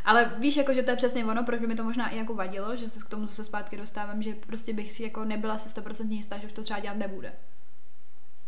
Ale 0.05 0.31
víš, 0.37 0.57
jako, 0.57 0.73
že 0.73 0.83
to 0.83 0.91
je 0.91 0.97
přesně 0.97 1.25
ono, 1.25 1.43
proč 1.43 1.59
by 1.59 1.67
mi 1.67 1.75
to 1.75 1.83
možná 1.83 2.09
i 2.09 2.17
jako 2.17 2.33
vadilo, 2.33 2.75
že 2.75 2.89
se 2.89 3.05
k 3.05 3.09
tomu 3.09 3.25
zase 3.25 3.43
zpátky 3.43 3.77
dostávám, 3.77 4.21
že 4.21 4.33
prostě 4.33 4.73
bych 4.73 4.91
si 4.91 5.03
jako 5.03 5.25
nebyla 5.25 5.57
si 5.57 5.69
100% 5.69 6.09
jistá, 6.09 6.37
že 6.37 6.47
už 6.47 6.53
to 6.53 6.61
třeba 6.61 6.79
dělat 6.79 6.97
nebude. 6.97 7.33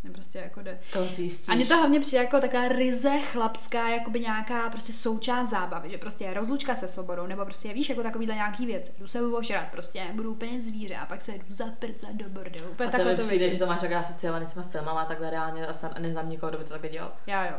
Ne, 0.03 0.11
prostě 0.11 0.39
jako 0.39 0.61
jde. 0.61 0.79
To 0.93 1.05
zjistíš. 1.05 1.49
A 1.49 1.55
mně 1.55 1.65
to 1.65 1.77
hlavně 1.77 1.99
přijde 1.99 2.23
jako 2.23 2.39
taková 2.39 2.67
ryze 2.67 3.19
chlapská, 3.19 3.89
jakoby 3.89 4.19
nějaká 4.19 4.69
prostě 4.69 4.93
součást 4.93 5.49
zábavy, 5.49 5.89
že 5.89 5.97
prostě 5.97 6.23
je 6.23 6.33
rozlučka 6.33 6.75
se 6.75 6.87
svobodou, 6.87 7.27
nebo 7.27 7.45
prostě 7.45 7.73
víš, 7.73 7.89
jako 7.89 8.03
takovýhle 8.03 8.35
nějaký 8.35 8.65
věc. 8.65 8.91
Jdu 8.99 9.07
se 9.07 9.21
ožrat, 9.21 9.67
prostě 9.71 10.07
budu 10.13 10.31
úplně 10.31 10.61
zvíře 10.61 10.95
a 10.95 11.05
pak 11.05 11.21
se 11.21 11.31
jdu 11.31 11.45
zaprcat 11.53 12.11
do 12.13 12.29
bordelu. 12.29 12.71
Úplně 12.71 12.87
A 12.87 12.91
to 12.91 12.97
takhle 12.97 13.11
mi 13.11 13.17
to 13.17 13.23
přijde, 13.23 13.45
vidím. 13.45 13.53
že 13.59 13.65
to 13.65 13.69
máš 13.69 13.81
takhle 13.81 13.99
asociovaný 13.99 14.47
s 14.47 14.53
těma 14.53 14.65
filmama 14.65 15.01
a 15.01 15.05
takhle 15.05 15.29
reálně 15.29 15.67
a 15.67 15.73
snad 15.73 15.99
neznám 15.99 16.29
nikoho, 16.29 16.49
kdo 16.49 16.57
by 16.57 16.63
to 16.63 16.69
takhle 16.69 16.89
dělal. 16.89 17.11
Já 17.27 17.45
jo. 17.45 17.55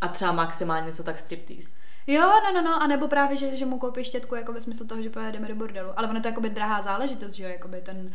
A 0.00 0.08
třeba 0.08 0.32
maximálně 0.32 0.86
něco 0.86 1.02
tak 1.02 1.18
striptease. 1.18 1.68
Jo, 2.06 2.20
no, 2.44 2.52
no, 2.54 2.62
no, 2.62 2.82
a 2.82 2.86
nebo 2.86 3.08
právě, 3.08 3.36
že, 3.36 3.56
že 3.56 3.66
mu 3.66 3.78
koupíš 3.78 4.06
štětku 4.06 4.34
jako 4.34 4.52
ve 4.52 4.60
smyslu 4.60 4.86
toho, 4.86 5.02
že 5.02 5.10
pojedeme 5.10 5.48
do 5.48 5.54
bordelu. 5.54 5.90
Ale 5.96 6.08
ono 6.08 6.20
to 6.20 6.28
je 6.28 6.30
jakoby 6.30 6.50
drahá 6.50 6.80
záležitost, 6.80 7.32
že 7.34 7.44
jo, 7.44 7.50
jakoby 7.50 7.80
ten, 7.80 8.10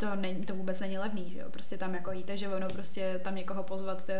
to, 0.00 0.14
není, 0.16 0.44
to 0.46 0.54
vůbec 0.54 0.80
není 0.80 0.98
levný, 0.98 1.30
že 1.32 1.38
jo, 1.38 1.46
prostě 1.50 1.78
tam 1.78 1.94
jako 1.94 2.12
jíte, 2.12 2.36
že 2.36 2.48
ono 2.48 2.68
prostě 2.68 3.20
tam 3.24 3.34
někoho 3.34 3.62
pozvat, 3.62 4.04
to 4.04 4.12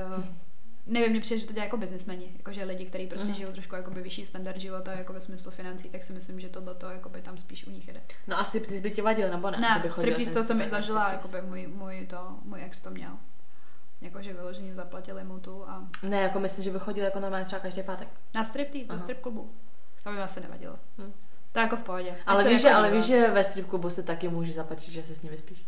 nevím, 0.86 1.10
mě 1.10 1.20
přijde, 1.20 1.40
že 1.40 1.46
to 1.46 1.52
dělá 1.52 1.64
jako 1.64 1.76
biznismeni, 1.76 2.32
jakože 2.36 2.64
lidi, 2.64 2.84
kteří 2.84 3.06
prostě 3.06 3.26
Mhm. 3.26 3.34
žijou 3.36 3.52
trošku 3.52 3.74
jakoby 3.74 4.02
vyšší 4.02 4.26
standard 4.26 4.60
života, 4.60 4.92
jako 4.92 5.12
ve 5.12 5.20
smyslu 5.20 5.50
financí, 5.50 5.88
tak 5.88 6.02
si 6.02 6.12
myslím, 6.12 6.40
že 6.40 6.48
tohle 6.48 6.74
to 6.74 6.90
jakoby 6.90 7.22
tam 7.22 7.38
spíš 7.38 7.66
u 7.66 7.70
nich 7.70 7.88
jede. 7.88 8.00
No 8.26 8.38
a 8.38 8.44
striptease 8.44 8.82
by 8.82 8.90
ti 8.90 9.02
vadil, 9.02 9.28
nebo 9.30 9.50
ne? 9.50 9.58
Ne, 9.58 9.82
striptease 9.92 10.32
to 10.34 10.44
jsem 10.44 10.68
zažila, 10.68 11.12
jakoby 11.12 11.42
můj, 11.42 11.66
můj, 11.66 12.06
to, 12.06 12.38
můj 12.44 12.62
ex 12.64 12.80
to 12.80 12.90
měl. 12.90 13.10
Jakože 14.00 14.32
vyloženě 14.32 14.74
zaplatili 14.74 15.24
mu 15.24 15.38
tu 15.40 15.64
a 15.68 15.88
Ne, 16.02 16.20
jako 16.20 16.40
myslím, 16.40 16.64
že 16.64 16.70
by 16.70 16.78
chodil 16.78 17.04
jako 17.04 17.20
normálně 17.20 17.46
třeba 17.46 17.60
každý 17.60 17.82
pátek. 17.82 18.08
na 18.34 18.44
striptease, 18.44 18.88
do 18.92 18.98
strip 18.98 19.20
klubu. 19.20 19.50
To 20.04 20.10
by 20.10 20.16
mi 20.16 20.22
asi 20.22 20.40
nevadilo. 20.40 20.76
Hm. 20.98 21.12
To 21.52 21.58
je 21.58 21.62
jako 21.62 21.76
v 21.76 21.82
pohodě. 21.82 22.10
Ať 22.10 22.16
Ale 22.26 22.42
se 22.42 22.48
víš, 22.48 22.62
jako 22.62 22.68
že, 22.70 22.74
ale 22.74 22.90
víš, 22.90 23.04
že 23.04 23.30
ve 23.30 23.44
strip 23.44 23.66
klubu 23.68 23.90
si 23.90 24.02
taky 24.02 24.28
můžeš 24.28 24.54
zaplatit, 24.54 24.90
že 24.90 25.02
se 25.02 25.14
s 25.14 25.22
ním 25.22 25.32
vyspíš. 25.32 25.64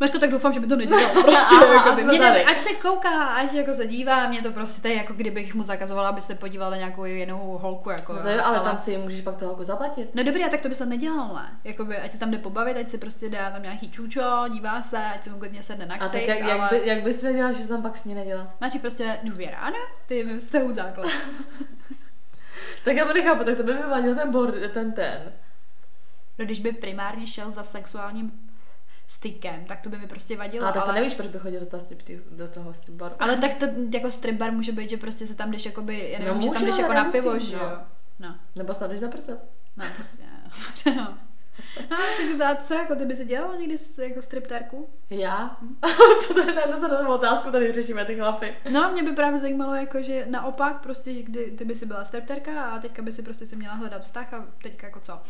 Maško, 0.00 0.18
tak 0.18 0.30
doufám, 0.30 0.52
že 0.52 0.60
by 0.60 0.66
to 0.66 0.76
nedělal. 0.82 1.10
Prostě, 1.12 1.34
Aha, 1.36 1.72
jako 1.74 1.88
a 1.88 1.94
by. 1.94 2.00
jsme 2.00 2.10
mě 2.12 2.18
tady. 2.18 2.38
ne, 2.38 2.44
ať 2.44 2.60
se 2.60 2.68
kouká, 2.74 3.24
ať 3.24 3.52
jako 3.54 3.74
se 3.74 3.86
dívá, 3.86 4.28
mě 4.28 4.42
to 4.42 4.52
prostě 4.52 4.88
je 4.88 4.94
jako 4.96 5.12
kdybych 5.12 5.54
mu 5.54 5.62
zakazovala, 5.62 6.08
aby 6.08 6.20
se 6.20 6.34
podíval 6.34 6.70
na 6.70 6.76
nějakou 6.76 7.04
jinou 7.04 7.58
holku. 7.62 7.90
Jako, 7.90 8.12
No 8.12 8.22
to 8.22 8.28
jo, 8.28 8.40
ale 8.44 8.60
tam 8.60 8.78
si 8.78 8.98
můžeš 8.98 9.20
pak 9.20 9.36
toho 9.36 9.52
jako 9.52 9.64
zaplatit. 9.64 10.14
No 10.14 10.22
dobrý, 10.22 10.44
a 10.44 10.48
tak 10.48 10.60
to 10.60 10.68
by 10.68 10.74
se 10.74 10.86
nedělal, 10.86 11.34
ne? 11.34 11.60
Jakoby, 11.64 11.96
ať 11.98 12.12
se 12.12 12.18
tam 12.18 12.30
jde 12.30 12.38
pobavit, 12.38 12.76
ať 12.76 12.88
si 12.88 12.98
prostě 12.98 13.28
dá 13.28 13.50
tam 13.50 13.62
nějaký 13.62 13.90
čůčo, 13.90 14.44
dívá 14.52 14.82
se, 14.82 14.98
ať 14.98 15.24
se 15.24 15.30
mu 15.30 15.38
klidně 15.38 15.62
sedne 15.62 15.86
na 15.86 15.94
A 15.94 15.98
tak 15.98 16.08
ksicht, 16.08 16.28
jak, 16.28 16.42
ale... 16.42 16.50
jak, 16.50 16.70
by, 16.70 16.80
jak 16.88 17.02
bys 17.02 17.22
věděla, 17.22 17.52
že 17.52 17.62
to 17.62 17.68
tam 17.68 17.82
pak 17.82 17.96
s 17.96 18.04
ní 18.04 18.14
nedělá? 18.14 18.54
Máš 18.60 18.76
prostě 18.80 19.18
důvěra, 19.22 19.70
ne? 19.70 19.78
Ty 20.06 20.24
ve 20.24 20.38
vztahu 20.38 20.72
základ. 20.72 21.06
Tak 22.84 22.96
já 22.96 23.04
to 23.04 23.14
nechápu, 23.14 23.44
tak 23.44 23.56
to 23.56 23.62
by 23.62 23.74
mi 23.74 23.82
vadil 23.82 24.14
ten 24.14 24.30
board, 24.30 24.54
ten 24.72 24.92
ten. 24.92 25.32
No 26.38 26.44
když 26.44 26.60
by 26.60 26.72
primárně 26.72 27.26
šel 27.26 27.50
za 27.50 27.62
sexuálním 27.62 28.32
stykem, 29.06 29.64
tak 29.64 29.80
to 29.80 29.90
by 29.90 29.98
mi 29.98 30.06
prostě 30.06 30.36
vadilo. 30.36 30.64
Ale 30.64 30.72
tak 30.74 30.82
to 30.82 30.88
ale... 30.88 30.98
nevíš, 30.98 31.14
proč 31.14 31.28
by 31.28 31.38
chodil 31.38 31.60
do 31.60 31.66
toho 31.66 31.80
strip, 31.80 32.02
do 32.30 32.48
toho 32.48 32.74
strip 32.74 32.96
baru. 32.96 33.14
Ale 33.18 33.36
tak 33.36 33.54
to 33.54 33.66
jako 33.92 34.10
strip 34.10 34.36
bar 34.36 34.52
může 34.52 34.72
být, 34.72 34.90
že 34.90 34.96
prostě 34.96 35.26
se 35.26 35.34
tam 35.34 35.50
jdeš 35.50 35.66
jakoby, 35.66 36.10
já 36.10 36.18
nevím, 36.18 36.34
No 36.34 36.42
že 36.42 36.48
tam 36.48 36.54
může, 36.54 36.66
jdeš 36.66 36.78
jako 36.78 36.92
na 36.92 37.00
nemusí, 37.00 37.18
pivo, 37.18 37.38
že 37.38 37.56
no. 37.56 37.62
jo. 37.62 37.78
No, 38.18 38.36
Nebo 38.56 38.74
snad 38.74 38.90
jdeš 38.90 39.00
za 39.00 39.08
prcel. 39.08 39.38
no 39.76 39.84
prostě 39.96 40.22
ne. 40.22 40.96
no. 40.96 41.18
No, 41.90 41.96
tak 41.96 42.38
to, 42.38 42.44
a 42.44 42.62
co, 42.64 42.74
jako 42.74 42.94
ty 42.94 43.06
by 43.06 43.16
si 43.16 43.24
dělala 43.24 43.56
někdy 43.56 43.76
jako 44.02 44.22
striptérku? 44.22 44.88
Já? 45.10 45.56
Co 46.20 46.34
to 46.34 46.40
je 46.40 46.54
na 46.70 46.76
za 46.76 47.08
otázku, 47.08 47.50
tady 47.50 47.72
řešíme 47.72 48.04
ty 48.04 48.16
chlapy. 48.16 48.54
No, 48.70 48.92
mě 48.92 49.02
by 49.02 49.12
právě 49.12 49.38
zajímalo, 49.38 49.74
jako, 49.74 50.02
že 50.02 50.26
naopak, 50.28 50.80
prostě, 50.82 51.14
že 51.14 51.22
kdy 51.22 51.50
ty 51.50 51.64
by 51.64 51.74
si 51.74 51.86
byla 51.86 52.04
striptérka 52.04 52.64
a 52.64 52.78
teďka 52.78 53.02
by 53.02 53.12
si 53.12 53.22
prostě 53.22 53.46
si 53.46 53.56
měla 53.56 53.74
hledat 53.74 54.02
vztah 54.02 54.34
a 54.34 54.44
teďka 54.62 54.86
jako 54.86 55.00
co? 55.00 55.20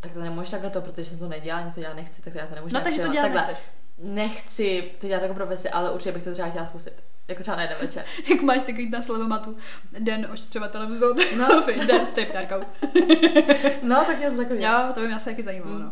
Tak 0.00 0.12
to 0.12 0.20
nemůžeš 0.20 0.50
takhle 0.50 0.70
to, 0.70 0.80
protože 0.80 1.04
jsem 1.04 1.18
to 1.18 1.28
nedělala, 1.28 1.66
něco 1.66 1.80
já 1.80 1.94
nechci, 1.94 2.22
tak 2.22 2.34
já 2.34 2.46
to 2.46 2.54
nemůžu 2.54 2.74
No, 2.74 2.80
takže 2.80 3.02
to 3.02 3.08
přijmout. 3.08 3.12
dělat 3.30 3.44
Takhle, 3.46 3.56
nechceš. 3.56 3.66
Nechci 3.98 4.90
to 5.00 5.06
dělat 5.06 5.22
jako 5.22 5.34
profesi, 5.34 5.70
ale 5.70 5.90
určitě 5.90 6.12
bych 6.12 6.22
se 6.22 6.30
to 6.30 6.34
třeba 6.34 6.48
chtěla 6.48 6.66
zkusit. 6.66 6.92
Jako 7.30 7.42
třeba 7.42 7.56
na 7.56 7.62
jeden 7.62 7.78
večer. 7.80 8.04
Jak 8.30 8.42
máš 8.42 8.62
takový 8.62 8.90
na 8.90 9.02
slavomatu 9.02 9.56
den 9.98 10.28
ošetřovatelem 10.32 10.90
vzod, 10.90 11.16
No. 11.36 11.48
den 11.86 12.06
striptérkou. 12.06 12.56
No, 13.82 14.04
tak 14.06 14.20
něco 14.20 14.36
takového. 14.36 14.64
Jo, 14.72 14.92
to 14.94 15.00
by 15.00 15.06
mě 15.06 15.16
asi 15.16 15.30
taky 15.30 15.42
zajímalo, 15.42 15.78
no. 15.78 15.90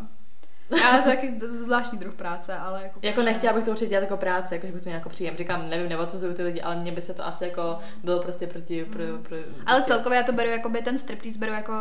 Ale 0.89 1.01
to 1.01 1.09
taky 1.09 1.33
zvláštní 1.47 1.99
druh 1.99 2.13
práce, 2.13 2.55
ale 2.55 2.83
jako... 2.83 2.99
Jako 3.01 3.21
nechtěla 3.21 3.53
bych 3.53 3.63
to 3.63 3.71
určitě 3.71 3.89
dělat 3.89 4.01
jako 4.01 4.17
práce, 4.17 4.55
jako 4.55 4.67
že 4.67 4.73
bych 4.73 4.81
to 4.81 4.89
nějak 4.89 5.07
příjem. 5.07 5.35
Říkám, 5.37 5.69
nevím, 5.69 5.89
neodsuzuju 5.89 6.33
ty 6.33 6.43
lidi, 6.43 6.61
ale 6.61 6.75
mně 6.75 6.91
by 6.91 7.01
se 7.01 7.13
to 7.13 7.25
asi 7.27 7.43
jako 7.43 7.79
bylo 8.03 8.19
prostě 8.19 8.47
proti... 8.47 8.85
Pro, 8.85 9.03
pro, 9.23 9.37
Ale 9.37 9.75
prostě, 9.79 9.93
celkově 9.93 10.17
já 10.17 10.23
to 10.23 10.31
beru 10.31 10.49
jako 10.49 10.69
by 10.69 10.81
ten 10.81 10.97
striptease 10.97 11.39
beru 11.39 11.53
jako 11.53 11.73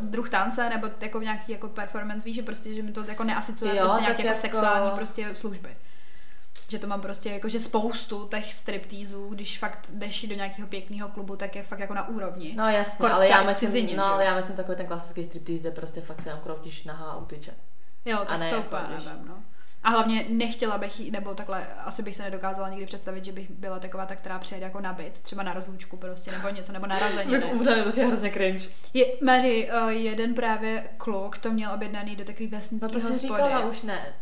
druh 0.00 0.28
tance 0.30 0.68
nebo 0.68 0.88
jako 1.00 1.20
nějaký 1.20 1.52
jako 1.52 1.68
performance, 1.68 2.24
víš, 2.24 2.36
že 2.36 2.42
prostě, 2.42 2.74
že 2.74 2.82
mi 2.82 2.92
to 2.92 3.04
jako 3.08 3.24
neasociuje 3.24 3.72
Jo, 3.76 3.78
prostě 3.78 4.00
nějaké 4.00 4.22
jako, 4.22 4.28
jako- 4.28 4.40
sexuální 4.40 4.90
prostě 4.90 5.26
služby. 5.34 5.68
Že 6.68 6.78
to 6.78 6.86
mám 6.86 7.00
prostě 7.00 7.30
jako, 7.30 7.48
že 7.48 7.58
spoustu 7.58 8.26
těch 8.26 8.54
stripteasů, 8.54 9.28
když 9.28 9.58
fakt 9.58 9.88
jdeš 9.92 10.26
do 10.26 10.34
nějakého 10.34 10.68
pěkného 10.68 11.08
klubu, 11.08 11.36
tak 11.36 11.56
je 11.56 11.62
fakt 11.62 11.78
jako 11.78 11.94
na 11.94 12.08
úrovni. 12.08 12.54
No 12.56 12.68
jasně, 12.68 12.96
Kor 12.98 13.12
ale 13.12 13.28
já 13.28 13.42
myslím, 13.42 13.68
cizině, 13.68 13.96
no, 13.96 14.04
ale 14.04 14.24
já 14.24 14.34
myslím 14.36 14.56
takový 14.56 14.76
ten 14.76 14.86
klasický 14.86 15.24
striptease, 15.24 15.60
kde 15.60 15.70
prostě 15.70 16.00
fakt 16.00 16.22
se 16.22 16.28
jenom 16.28 16.42
kroutíš 16.42 16.84
nahá 16.84 17.10
a 17.10 17.16
utyče. 17.16 17.54
Jo, 18.04 18.18
A 18.20 18.24
tak 18.24 18.40
ne 18.40 18.50
to 18.50 18.56
jako, 18.56 18.76
nevím, 18.90 19.28
no. 19.28 19.34
A 19.82 19.90
hlavně 19.90 20.26
nechtěla 20.28 20.78
bych 20.78 21.10
nebo 21.10 21.34
takhle, 21.34 21.66
asi 21.84 22.02
bych 22.02 22.16
se 22.16 22.22
nedokázala 22.22 22.68
nikdy 22.68 22.86
představit, 22.86 23.24
že 23.24 23.32
bych 23.32 23.50
byla 23.50 23.78
taková 23.78 24.06
ta, 24.06 24.14
která 24.16 24.38
přijede 24.38 24.66
jako 24.66 24.80
na 24.80 24.92
byt, 24.92 25.20
třeba 25.20 25.42
na 25.42 25.52
rozlučku 25.52 25.96
prostě, 25.96 26.32
nebo 26.32 26.48
něco, 26.48 26.72
nebo 26.72 26.86
narozeniny. 26.86 27.44
Umřeli, 27.44 27.92
to 27.92 28.00
je 28.00 28.06
hrozně 28.06 28.30
cringe. 28.32 28.68
Je, 28.94 29.06
Mary, 29.24 29.70
uh, 29.82 29.88
jeden 29.88 30.34
právě 30.34 30.84
kluk 30.96 31.38
to 31.38 31.50
měl 31.50 31.72
objednaný 31.72 32.16
do 32.16 32.24
takový 32.24 32.46
vesnický 32.46 32.86
No 32.86 32.92
to 32.92 33.00
jsi 33.00 33.12
hospody. 33.12 33.42
říkala 33.42 33.60
už 33.64 33.82
ne. 33.82 34.14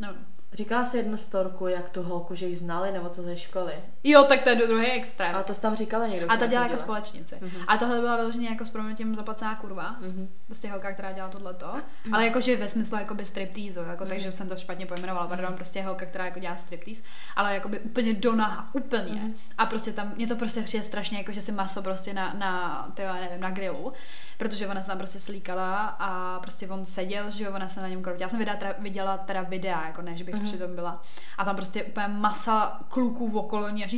No. 0.00 0.08
Říkala 0.54 0.84
jsi 0.84 0.96
jednu 0.96 1.16
storku, 1.16 1.66
jak 1.66 1.90
tu 1.90 2.02
holku, 2.02 2.34
že 2.34 2.46
ji 2.46 2.56
znali, 2.56 2.92
nebo 2.92 3.08
co 3.08 3.22
ze 3.22 3.36
školy. 3.36 3.72
Jo, 4.04 4.24
tak 4.28 4.42
to 4.42 4.48
je 4.48 4.56
druhý 4.56 4.86
extrém. 4.86 5.34
Ale 5.34 5.44
to 5.44 5.54
jsi 5.54 5.60
tam 5.60 5.76
říkala 5.76 6.06
někdo. 6.06 6.32
A 6.32 6.36
ta 6.36 6.46
dělá 6.46 6.62
jako 6.62 6.78
společnice. 6.78 7.38
Mhm. 7.40 7.62
A 7.68 7.76
tohle 7.76 8.00
byla 8.00 8.16
vyloženě 8.16 8.48
jako 8.48 8.64
s 8.64 8.70
proměnutím 8.70 9.14
zaplacená 9.14 9.54
kurva. 9.54 9.96
Mhm. 10.00 10.28
Prostě 10.46 10.70
holka, 10.70 10.92
která 10.92 11.12
dělá 11.12 11.28
tohleto. 11.28 11.74
Ale 12.12 12.24
jakože 12.24 12.56
ve 12.56 12.68
smyslu 12.68 12.98
jakoby 12.98 13.24
striptease, 13.24 13.80
jako, 13.90 14.06
takže 14.06 14.32
jsem 14.32 14.48
to 14.48 14.56
špatně 14.56 14.86
pojmenovala, 14.86 15.26
pardon, 15.26 15.54
prostě 15.54 15.82
holka, 15.82 16.06
která 16.06 16.24
jako 16.24 16.38
dělá 16.38 16.56
striptease, 16.56 17.02
ale 17.36 17.54
jakoby 17.54 17.80
úplně 17.80 18.14
do 18.14 18.34
naha, 18.34 18.68
úplně. 18.72 19.14
Mhm. 19.14 19.34
A 19.58 19.66
prostě 19.66 19.92
tam, 19.92 20.12
mě 20.16 20.26
to 20.26 20.36
prostě 20.36 20.62
přijde 20.62 20.84
strašně, 20.84 21.18
jako 21.18 21.32
že 21.32 21.40
si 21.40 21.52
maso 21.52 21.82
prostě 21.82 22.14
na, 22.14 22.34
na 22.34 22.82
tyjo, 22.94 23.14
nevím, 23.14 23.40
na 23.40 23.50
grilu, 23.50 23.92
protože 24.38 24.66
ona 24.66 24.82
se 24.82 24.88
tam 24.88 24.98
prostě 24.98 25.20
slíkala 25.20 25.86
a 25.86 26.40
prostě 26.40 26.68
on 26.68 26.84
seděl, 26.84 27.30
že 27.30 27.44
jo, 27.44 27.52
ona 27.54 27.68
se 27.68 27.82
na 27.82 27.88
něm 27.88 28.02
kroutila. 28.02 28.24
Já 28.24 28.28
jsem 28.28 28.38
viděla 28.38 28.56
teda, 28.56 28.74
viděla 28.78 29.18
teda 29.18 29.42
videa, 29.42 29.86
jako 29.86 30.02
ne, 30.02 30.16
že 30.16 30.24
bych 30.24 30.43
Mhm. 30.44 30.52
přitom 30.52 30.74
byla. 30.74 31.02
A 31.38 31.44
tam 31.44 31.56
prostě 31.56 31.84
úplně 31.84 32.08
masa 32.08 32.80
kluků 32.88 33.38
okolo 33.38 33.68
ní 33.68 33.84
a 33.84 33.88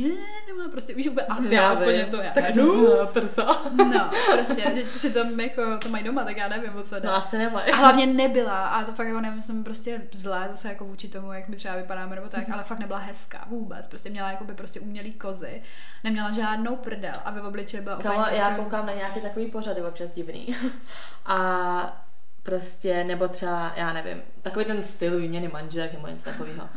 "Eh", 0.65 0.69
prostě 0.71 0.93
víš 0.93 1.07
úplně, 1.07 1.25
a 1.25 1.35
Já 1.49 1.73
úplně 1.73 2.05
to 2.05 2.21
já. 2.21 2.31
Tak 2.31 2.55
jdu. 2.55 2.87
prsa. 3.13 3.61
No, 3.93 4.09
prostě, 4.33 4.85
přitom 4.95 5.39
jako 5.39 5.77
to 5.77 5.89
mají 5.89 6.03
doma, 6.03 6.23
tak 6.23 6.37
já 6.37 6.47
nevím, 6.47 6.75
o 6.75 6.83
co 6.83 6.95
jde. 6.99 7.07
No 7.07 7.15
asi 7.15 7.37
nemají. 7.37 7.71
A 7.71 7.75
hlavně 7.75 8.05
nebyla, 8.05 8.67
a 8.67 8.83
to 8.83 8.91
fakt 8.93 9.07
jako 9.07 9.21
nemyslím 9.21 9.63
prostě 9.63 10.01
zlé, 10.13 10.47
zase 10.51 10.67
jako 10.69 10.85
vůči 10.85 11.07
tomu, 11.07 11.33
jak 11.33 11.47
my 11.49 11.55
třeba 11.55 11.75
vypadáme 11.75 12.15
nebo 12.15 12.27
tak, 12.29 12.49
ale 12.53 12.63
fakt 12.63 12.79
nebyla 12.79 12.99
hezká 12.99 13.45
vůbec, 13.49 13.87
prostě 13.87 14.09
měla 14.09 14.31
jako 14.31 14.43
by 14.43 14.53
prostě 14.53 14.79
umělý 14.79 15.13
kozy, 15.13 15.61
neměla 16.03 16.31
žádnou 16.31 16.75
prdel 16.75 17.13
a 17.25 17.31
ve 17.31 17.41
obličeji 17.41 17.83
byla 17.83 17.97
úplně 17.97 18.15
já 18.31 18.49
jako- 18.49 18.63
koukám 18.63 18.85
na 18.85 18.93
nějaký 18.93 19.21
takový 19.21 19.45
pořady 19.51 19.81
občas 19.81 20.11
divný. 20.11 20.55
A 21.25 22.06
prostě, 22.47 23.03
nebo 23.03 23.27
třeba, 23.27 23.73
já 23.75 23.93
nevím, 23.93 24.21
takový 24.41 24.65
ten 24.65 24.83
styl 24.83 25.19
výměny 25.19 25.47
manželek 25.47 25.93
nebo 25.93 26.07
něco 26.07 26.25
takového. 26.25 26.69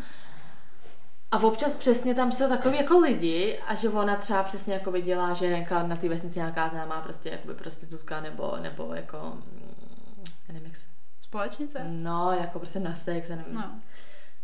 A 1.31 1.39
občas 1.39 1.75
přesně 1.75 2.15
tam 2.15 2.33
jsou 2.33 2.49
takový 2.49 2.77
jako 2.77 2.99
lidi 2.99 3.59
a 3.67 3.75
že 3.75 3.89
ona 3.89 4.17
třeba 4.17 4.43
přesně 4.43 4.75
jako 4.75 4.99
dělá, 4.99 5.35
že 5.35 5.49
nějaká 5.49 5.83
na 5.83 5.97
té 5.97 6.09
vesnici 6.09 6.39
nějaká 6.39 6.69
známá 6.69 7.01
prostě 7.01 7.29
jakoby 7.29 7.55
prostitutka 7.55 8.21
nebo, 8.21 8.57
nebo 8.61 8.95
jako, 8.95 9.17
mm, 9.35 10.25
já 10.49 10.55
nevím 10.55 10.69
jak 10.69 10.77
se, 10.77 10.87
Společnice? 11.21 11.85
no 11.89 12.33
jako 12.41 12.59
prostě 12.59 12.81
na 12.81 12.95
sex, 12.95 13.31
já 13.31 13.37
nevím. 13.37 13.55
No. 13.55 13.81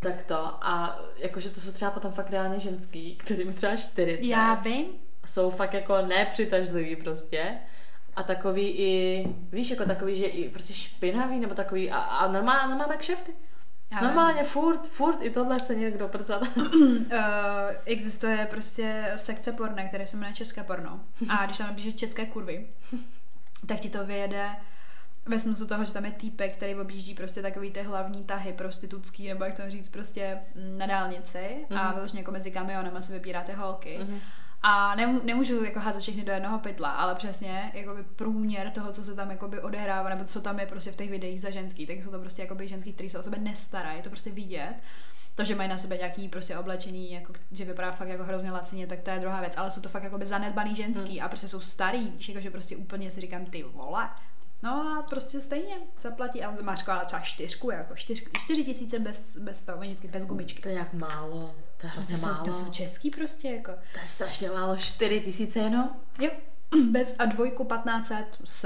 Tak 0.01 0.23
to 0.23 0.65
a 0.65 1.01
jakože 1.17 1.51
to 1.51 1.61
jsou 1.61 1.73
třeba 1.73 1.91
potom 1.91 2.13
fakt 2.13 2.31
reálně 2.31 2.61
ženský, 2.61 3.17
kterým 3.17 3.53
třeba 3.53 3.77
40 3.77 4.25
Já 4.25 4.55
vím, 4.55 4.87
jsou 5.27 5.51
fakt 5.51 5.75
jako 5.75 6.03
nepřitažlivý 6.03 6.97
prostě. 6.97 7.59
A 8.17 8.23
takový 8.23 8.69
i, 8.69 9.25
víš, 9.53 9.71
jako 9.71 9.85
takový, 9.85 10.17
že 10.17 10.27
i 10.27 10.49
prostě 10.49 10.75
špinavý, 10.75 11.41
nebo 11.41 11.55
takový, 11.55 11.91
a, 11.91 11.99
a 11.99 12.33
normálně, 12.33 12.69
normálně 12.69 12.97
kšefty. 12.97 13.35
já. 13.93 14.01
Normálně 14.01 14.45
furt, 14.45 14.87
furt 14.89 15.23
i 15.23 15.31
tohle 15.31 15.59
chce 15.59 15.75
někdo 15.75 16.09
prcat. 16.09 16.43
uh, 16.57 16.65
existuje 17.85 18.47
prostě 18.51 19.13
sekce 19.17 19.53
porna, 19.53 19.89
které 19.89 20.07
se 20.07 20.17
jmenuje 20.17 20.35
České 20.35 20.63
porno. 20.63 21.01
A 21.29 21.47
když 21.47 21.59
tam 21.59 21.67
napíšeš 21.67 21.95
české 21.95 22.27
kurvy, 22.27 22.67
tak 23.67 23.81
ti 23.81 23.91
to 23.91 24.07
vyjede 24.07 24.49
ve 25.27 25.39
smyslu 25.39 25.67
toho, 25.67 25.85
že 25.85 25.93
tam 25.93 26.05
je 26.05 26.11
týpek, 26.13 26.57
který 26.57 26.75
objíždí 26.75 27.15
prostě 27.15 27.43
takový 27.43 27.71
ty 27.71 27.83
hlavní 27.83 28.25
tahy 28.25 28.53
prostitutský, 28.53 29.29
nebo 29.29 29.45
jak 29.45 29.57
to 29.57 29.71
říct, 29.71 29.89
prostě 29.89 30.39
na 30.77 30.87
dálnici 30.87 31.57
a 31.71 31.83
Mhm. 31.85 31.95
vyloženě 31.95 32.21
jako 32.21 32.31
mezi 32.33 32.51
kamionama 32.51 33.01
se 33.01 33.13
vypíráte 33.13 33.53
holky. 33.55 33.99
Mhm. 34.01 34.21
A 34.69 34.95
nemů- 34.97 35.21
nemůžu 35.25 35.65
jako 35.65 35.81
házet 35.81 36.01
všechny 36.01 36.25
do 36.25 36.33
jednoho 36.33 36.59
pytla, 36.59 36.91
ale 36.91 37.15
přesně 37.15 37.71
jakoby 37.75 38.03
průměr 38.03 38.71
toho, 38.71 38.93
co 38.93 39.05
se 39.05 39.15
tam 39.15 39.31
jakoby 39.31 39.61
odehrává, 39.61 40.09
nebo 40.09 40.25
co 40.25 40.41
tam 40.41 40.61
je 40.61 40.67
prostě 40.67 40.93
v 40.93 40.97
těch 40.97 41.11
videích 41.11 41.41
za 41.41 41.51
ženský, 41.51 41.87
tak 41.87 41.97
jsou 41.97 42.11
to 42.11 42.19
prostě 42.19 42.43
jakoby 42.43 42.69
ženský, 42.69 42.93
který 42.93 43.11
se 43.11 43.19
o 43.19 43.23
sebe 43.23 43.39
nestarají, 43.39 43.97
je 43.97 44.03
to 44.03 44.11
prostě 44.11 44.31
vidět. 44.31 44.75
To, 45.35 45.45
že 45.45 45.55
mají 45.55 45.69
na 45.69 45.79
sobě 45.79 45.99
nějaký 45.99 46.29
prostě 46.29 46.57
oblečený, 46.59 47.13
jako, 47.13 47.33
že 47.53 47.65
vypadá 47.65 47.93
fakt 47.93 48.09
jako 48.09 48.25
hrozně 48.25 48.53
lacině, 48.53 48.87
tak 48.87 49.01
to 49.01 49.11
je 49.11 49.19
druhá 49.19 49.41
věc, 49.41 49.57
ale 49.57 49.71
jsou 49.71 49.81
to 49.81 49.89
fakt 49.89 50.03
jakoby 50.03 50.27
zanedbaný 50.27 50.77
ženský 50.77 51.21
a 51.21 51.29
prostě 51.29 51.49
jsou 51.49 51.61
starý, 51.61 52.11
víš, 52.11 52.29
jako, 52.29 52.41
že 52.41 52.51
prostě 52.51 52.77
úplně 52.77 53.11
si 53.11 53.21
říkám, 53.21 53.47
ty 53.47 53.63
vole. 53.63 54.09
No 54.63 54.99
a 54.99 55.03
prostě 55.03 55.41
stejně 55.41 55.77
zaplatí, 56.01 56.45
a 56.45 56.55
máš 56.63 56.89
ale 56.89 57.05
třeba 57.05 57.23
čtyřku, 57.23 57.71
jako 57.71 57.97
čtyř, 57.97 58.25
čtyři 58.39 58.65
tisíce 58.65 58.99
bez, 58.99 59.37
bez 59.37 59.63
toho, 59.63 59.79
vždycky 59.79 60.09
bez 60.09 60.27
gumičky. 60.27 60.63
To 60.63 60.69
je 60.69 60.75
jak 60.75 60.93
málo. 60.93 61.55
To 61.87 61.91
je 61.91 61.93
To 61.95 61.95
hrozně 62.01 62.17
jsou, 62.17 62.27
málo. 62.27 62.45
to 62.45 62.53
jsou 62.53 62.71
český 62.71 63.11
prostě, 63.11 63.51
jako. 63.51 63.73
To 63.93 64.01
je 64.01 64.07
strašně 64.07 64.51
málo. 64.51 64.77
4 64.77 65.21
tisíce 65.21 65.59
jenom? 65.59 65.91
Jo, 66.19 66.31
bez 66.91 67.15
a 67.19 67.25
dvojku 67.25 67.65
1500 67.65 68.45
s 68.45 68.63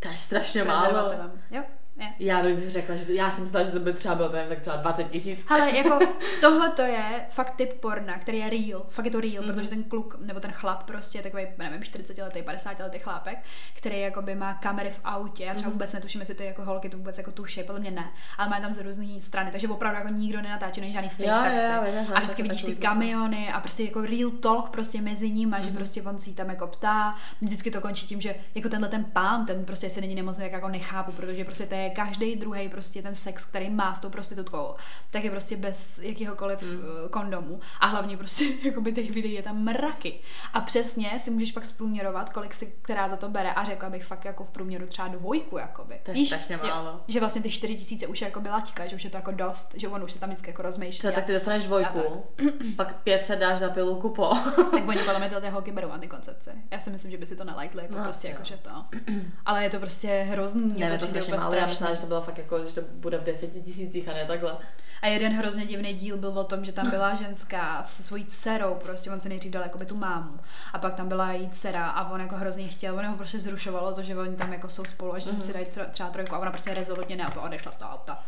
To 0.00 0.08
je 0.08 0.16
strašně 0.16 0.64
málo. 0.64 1.12
Jo, 1.50 1.62
je. 1.96 2.12
Já 2.18 2.42
bych 2.42 2.70
řekla, 2.70 2.96
že 2.96 3.06
to, 3.06 3.12
já 3.12 3.30
jsem 3.30 3.44
myslela, 3.44 3.66
že 3.66 3.72
to 3.72 3.78
by 3.80 3.92
třeba 3.92 4.14
bylo 4.14 4.28
to 4.28 4.36
jen 4.36 4.48
tak 4.48 4.60
třeba 4.60 4.76
20 4.76 5.04
tisíc. 5.04 5.46
Ale 5.48 5.76
jako 5.76 5.98
tohle 6.40 6.70
to 6.70 6.82
je 6.82 7.04
fakt 7.28 7.50
typ 7.56 7.72
porna, 7.72 8.18
který 8.18 8.38
je 8.38 8.50
real. 8.50 8.84
Fakt 8.88 9.04
je 9.04 9.10
to 9.10 9.20
real, 9.20 9.32
Mhm. 9.32 9.44
mm-hmm. 9.50 9.54
protože 9.54 9.68
ten 9.68 9.82
kluk 9.84 10.16
nebo 10.20 10.40
ten 10.40 10.52
chlap 10.52 10.82
prostě 10.82 11.18
je 11.18 11.22
takový, 11.22 11.46
nevím, 11.58 11.82
40 11.82 12.18
letý, 12.22 12.42
50 12.42 12.78
letý 12.82 12.98
chlápek, 12.98 13.38
který 13.76 14.00
jakoby 14.00 14.34
má 14.34 14.54
kamery 14.54 14.90
v 14.90 15.00
autě. 15.04 15.44
Já 15.44 15.54
třeba 15.54 15.68
Mhm. 15.68 15.72
vůbec 15.72 15.92
netuším, 15.92 16.20
jestli 16.20 16.34
ty 16.34 16.44
jako 16.44 16.64
holky 16.64 16.88
to 16.88 16.96
vůbec 16.96 17.18
jako 17.18 17.32
tuší, 17.32 17.62
podle 17.62 17.80
mě 17.80 17.90
ne. 17.90 18.10
Ale 18.38 18.48
má 18.48 18.60
tam 18.60 18.72
z 18.72 18.78
různé 18.82 19.20
strany, 19.20 19.50
takže 19.50 19.68
opravdu 19.68 19.98
jako 19.98 20.08
nikdo 20.12 20.42
nenatáčí, 20.42 20.80
není 20.80 20.92
žádný 20.92 21.08
fake 21.10 21.28
Jo, 21.28 21.34
jo, 21.34 21.42
taxi. 21.42 21.96
jo, 21.96 22.04
znám 22.04 22.16
a 22.16 22.20
vždycky 22.20 22.42
vidíš 22.42 22.62
ty 22.62 22.74
kamiony 22.76 23.52
a 23.52 23.60
prostě 23.60 23.84
jako 23.84 24.02
real 24.02 24.30
talk 24.30 24.68
prostě 24.70 25.00
mezi 25.00 25.30
nimi, 25.30 25.56
Mhm. 25.56 25.62
že 25.64 25.70
prostě 25.70 26.02
on 26.02 26.18
si 26.18 26.32
tam 26.34 26.48
jako 26.50 26.66
ptá. 26.66 27.14
Vždycky 27.40 27.70
to 27.70 27.80
končí 27.80 28.06
tím, 28.06 28.20
že 28.20 28.34
jako 28.54 28.68
tenhle 28.68 28.88
ten 28.88 29.04
pán, 29.04 29.46
ten 29.46 29.64
prostě 29.64 29.90
si 29.90 30.00
není 30.00 30.14
nemocný, 30.14 30.44
tak 30.44 30.52
jako 30.52 30.68
nechápu, 30.68 31.12
protože 31.12 31.44
prostě 31.44 31.66
to 31.66 31.74
je 31.74 31.81
každý 31.90 32.36
druhý 32.36 32.68
prostě 32.68 33.02
ten 33.02 33.14
sex, 33.14 33.44
který 33.44 33.70
má 33.70 33.94
s 33.94 34.00
tou 34.00 34.10
prostitutkou, 34.10 34.74
tak 35.10 35.24
je 35.24 35.30
prostě 35.30 35.56
bez 35.56 35.98
jakýhokoliv 35.98 36.62
Mhm. 36.62 36.72
mm. 36.76 36.82
kondomu. 37.10 37.60
A 37.80 37.86
hlavně 37.86 38.16
prostě 38.16 38.44
jakoby 38.68 38.92
těch 38.92 39.10
videí 39.10 39.32
je 39.32 39.42
tam 39.42 39.58
mraky. 39.64 40.20
A 40.54 40.60
přesně 40.60 41.10
si 41.20 41.30
můžeš 41.30 41.52
pak 41.52 41.64
zprůměrovat, 41.64 42.30
kolik 42.30 42.54
si 42.54 42.72
která 42.82 43.08
za 43.08 43.16
to 43.16 43.28
bere 43.28 43.52
a 43.52 43.64
řekla 43.64 43.90
bych 43.90 44.04
fakt 44.04 44.24
jako 44.24 44.44
v 44.44 44.50
průměru 44.50 44.86
třeba 44.86 45.08
dvojku, 45.08 45.58
jakoby. 45.58 46.00
To 46.02 46.10
je 46.10 46.14
Víš? 46.14 46.28
strašně 46.28 46.56
málo. 46.56 47.00
že 47.08 47.20
vlastně 47.20 47.42
ty 47.42 47.50
4 47.50 47.76
tisíce 47.76 48.06
už 48.06 48.20
je 48.20 48.24
jako 48.24 48.42
laťka, 48.50 48.86
že 48.86 48.96
už 48.96 49.04
je 49.04 49.10
to 49.10 49.16
jako 49.16 49.30
dost, 49.30 49.70
že 49.74 49.88
on 49.88 50.02
už 50.04 50.12
se 50.12 50.18
tam 50.20 50.28
vždycky 50.28 50.50
jako 50.50 50.62
rozmýšlí. 50.62 51.08
To, 51.08 51.14
tak 51.14 51.24
ty 51.26 51.32
dostaneš 51.32 51.64
dvojku, 51.64 52.24
pak 52.76 52.94
500 53.02 53.38
dáš 53.38 53.58
za 53.58 53.68
pilulku 53.70 54.08
po. 54.10 54.32
Tak 54.72 54.88
oni 54.88 54.98
podle 55.04 55.18
mě 55.18 55.30
ty 55.40 55.48
holky 55.48 55.72
berou 55.72 55.90
antikoncepci. 55.90 56.50
Já 56.70 56.80
si 56.80 56.90
myslím, 56.90 57.10
že 57.10 57.18
by 57.18 57.26
si 57.26 57.36
to 57.36 57.44
nelajtli, 57.44 57.82
jako 57.82 57.94
No, 57.98 58.04
prostě 58.04 58.28
jako 58.28 58.44
že 58.44 58.56
to. 58.56 58.70
Ale 59.46 59.62
je 59.64 59.70
to 59.70 59.78
prostě 59.78 60.26
hrozný, 60.30 60.80
Nevím, 60.80 60.98
to 60.98 61.04
to 61.04 61.10
strašně 61.10 61.34
málo. 61.34 61.54
Já 61.54 61.68
myslela, 61.72 61.94
že 61.94 62.00
to 62.00 62.06
bylo 62.06 62.20
fakt 62.20 62.38
jako, 62.38 62.66
že 62.66 62.74
to 62.74 62.80
bude 62.92 63.18
v 63.18 63.24
deseti 63.24 63.60
tisících 63.60 64.08
a 64.08 64.12
ne 64.12 64.24
takhle. 64.26 64.56
A 65.02 65.06
jeden 65.06 65.32
hrozně 65.32 65.66
divný 65.66 65.94
díl 65.94 66.16
byl 66.16 66.38
o 66.38 66.44
tom, 66.44 66.64
že 66.64 66.72
tam 66.72 66.90
byla 66.90 67.14
ženská 67.14 67.82
se 67.82 68.02
svojí 68.02 68.26
dcerou, 68.26 68.74
prostě 68.74 69.10
on 69.10 69.20
se 69.20 69.28
nejdřív 69.28 69.52
dal 69.52 69.62
jako 69.62 69.78
by 69.78 69.86
tu 69.86 69.96
mámu. 69.96 70.38
A 70.72 70.78
pak 70.78 70.96
tam 70.96 71.08
byla 71.08 71.32
její 71.32 71.50
dcera 71.50 71.86
a 71.90 72.10
on 72.10 72.20
jako 72.20 72.36
hrozně 72.36 72.68
chtěl, 72.68 72.98
on 72.98 73.06
ho 73.06 73.16
prostě 73.16 73.38
zrušovalo 73.38 73.94
to, 73.94 74.02
že 74.02 74.16
oni 74.16 74.36
tam 74.36 74.52
jako 74.52 74.68
jsou 74.68 74.84
spolu, 74.84 75.14
až 75.14 75.24
mm-hmm. 75.24 75.38
si 75.38 75.52
dají 75.52 75.66
třeba 75.92 76.10
trojku 76.10 76.34
a 76.34 76.38
ona 76.38 76.50
prostě 76.50 76.74
rezolutně 76.74 77.16
ne, 77.16 77.24
a 77.24 77.40
odešla 77.40 77.72
z 77.72 77.76
toho 77.76 77.90
auta. 77.90 78.24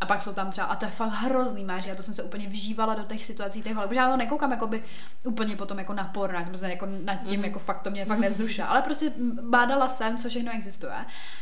A 0.00 0.06
pak 0.06 0.22
jsou 0.22 0.32
tam 0.32 0.50
třeba, 0.50 0.66
a 0.66 0.76
to 0.76 0.84
je 0.84 0.90
fakt 0.90 1.12
hrozný 1.12 1.64
máří, 1.64 1.90
a 1.90 1.94
to 1.94 2.02
jsem 2.02 2.14
se 2.14 2.22
úplně 2.22 2.48
vžívala 2.48 2.94
do 2.94 3.02
těch 3.02 3.26
situací 3.26 3.62
těch 3.62 3.74
holek, 3.74 3.88
protože 3.88 4.00
já 4.00 4.10
to 4.10 4.16
nekoukám 4.16 4.50
jako 4.50 4.66
by 4.66 4.84
úplně 5.24 5.56
potom 5.56 5.78
jako 5.78 5.92
na 5.92 6.04
porno, 6.04 6.44
jako 6.62 6.86
nad 7.04 7.14
tím, 7.14 7.38
mm. 7.38 7.44
jako 7.44 7.58
fakt 7.58 7.82
to 7.82 7.90
mě 7.90 8.04
fakt 8.04 8.18
nevzrušuje, 8.18 8.66
ale 8.66 8.82
prostě 8.82 9.12
bádala 9.42 9.88
jsem, 9.88 10.16
co 10.16 10.28
všechno 10.28 10.52
existuje. 10.52 10.92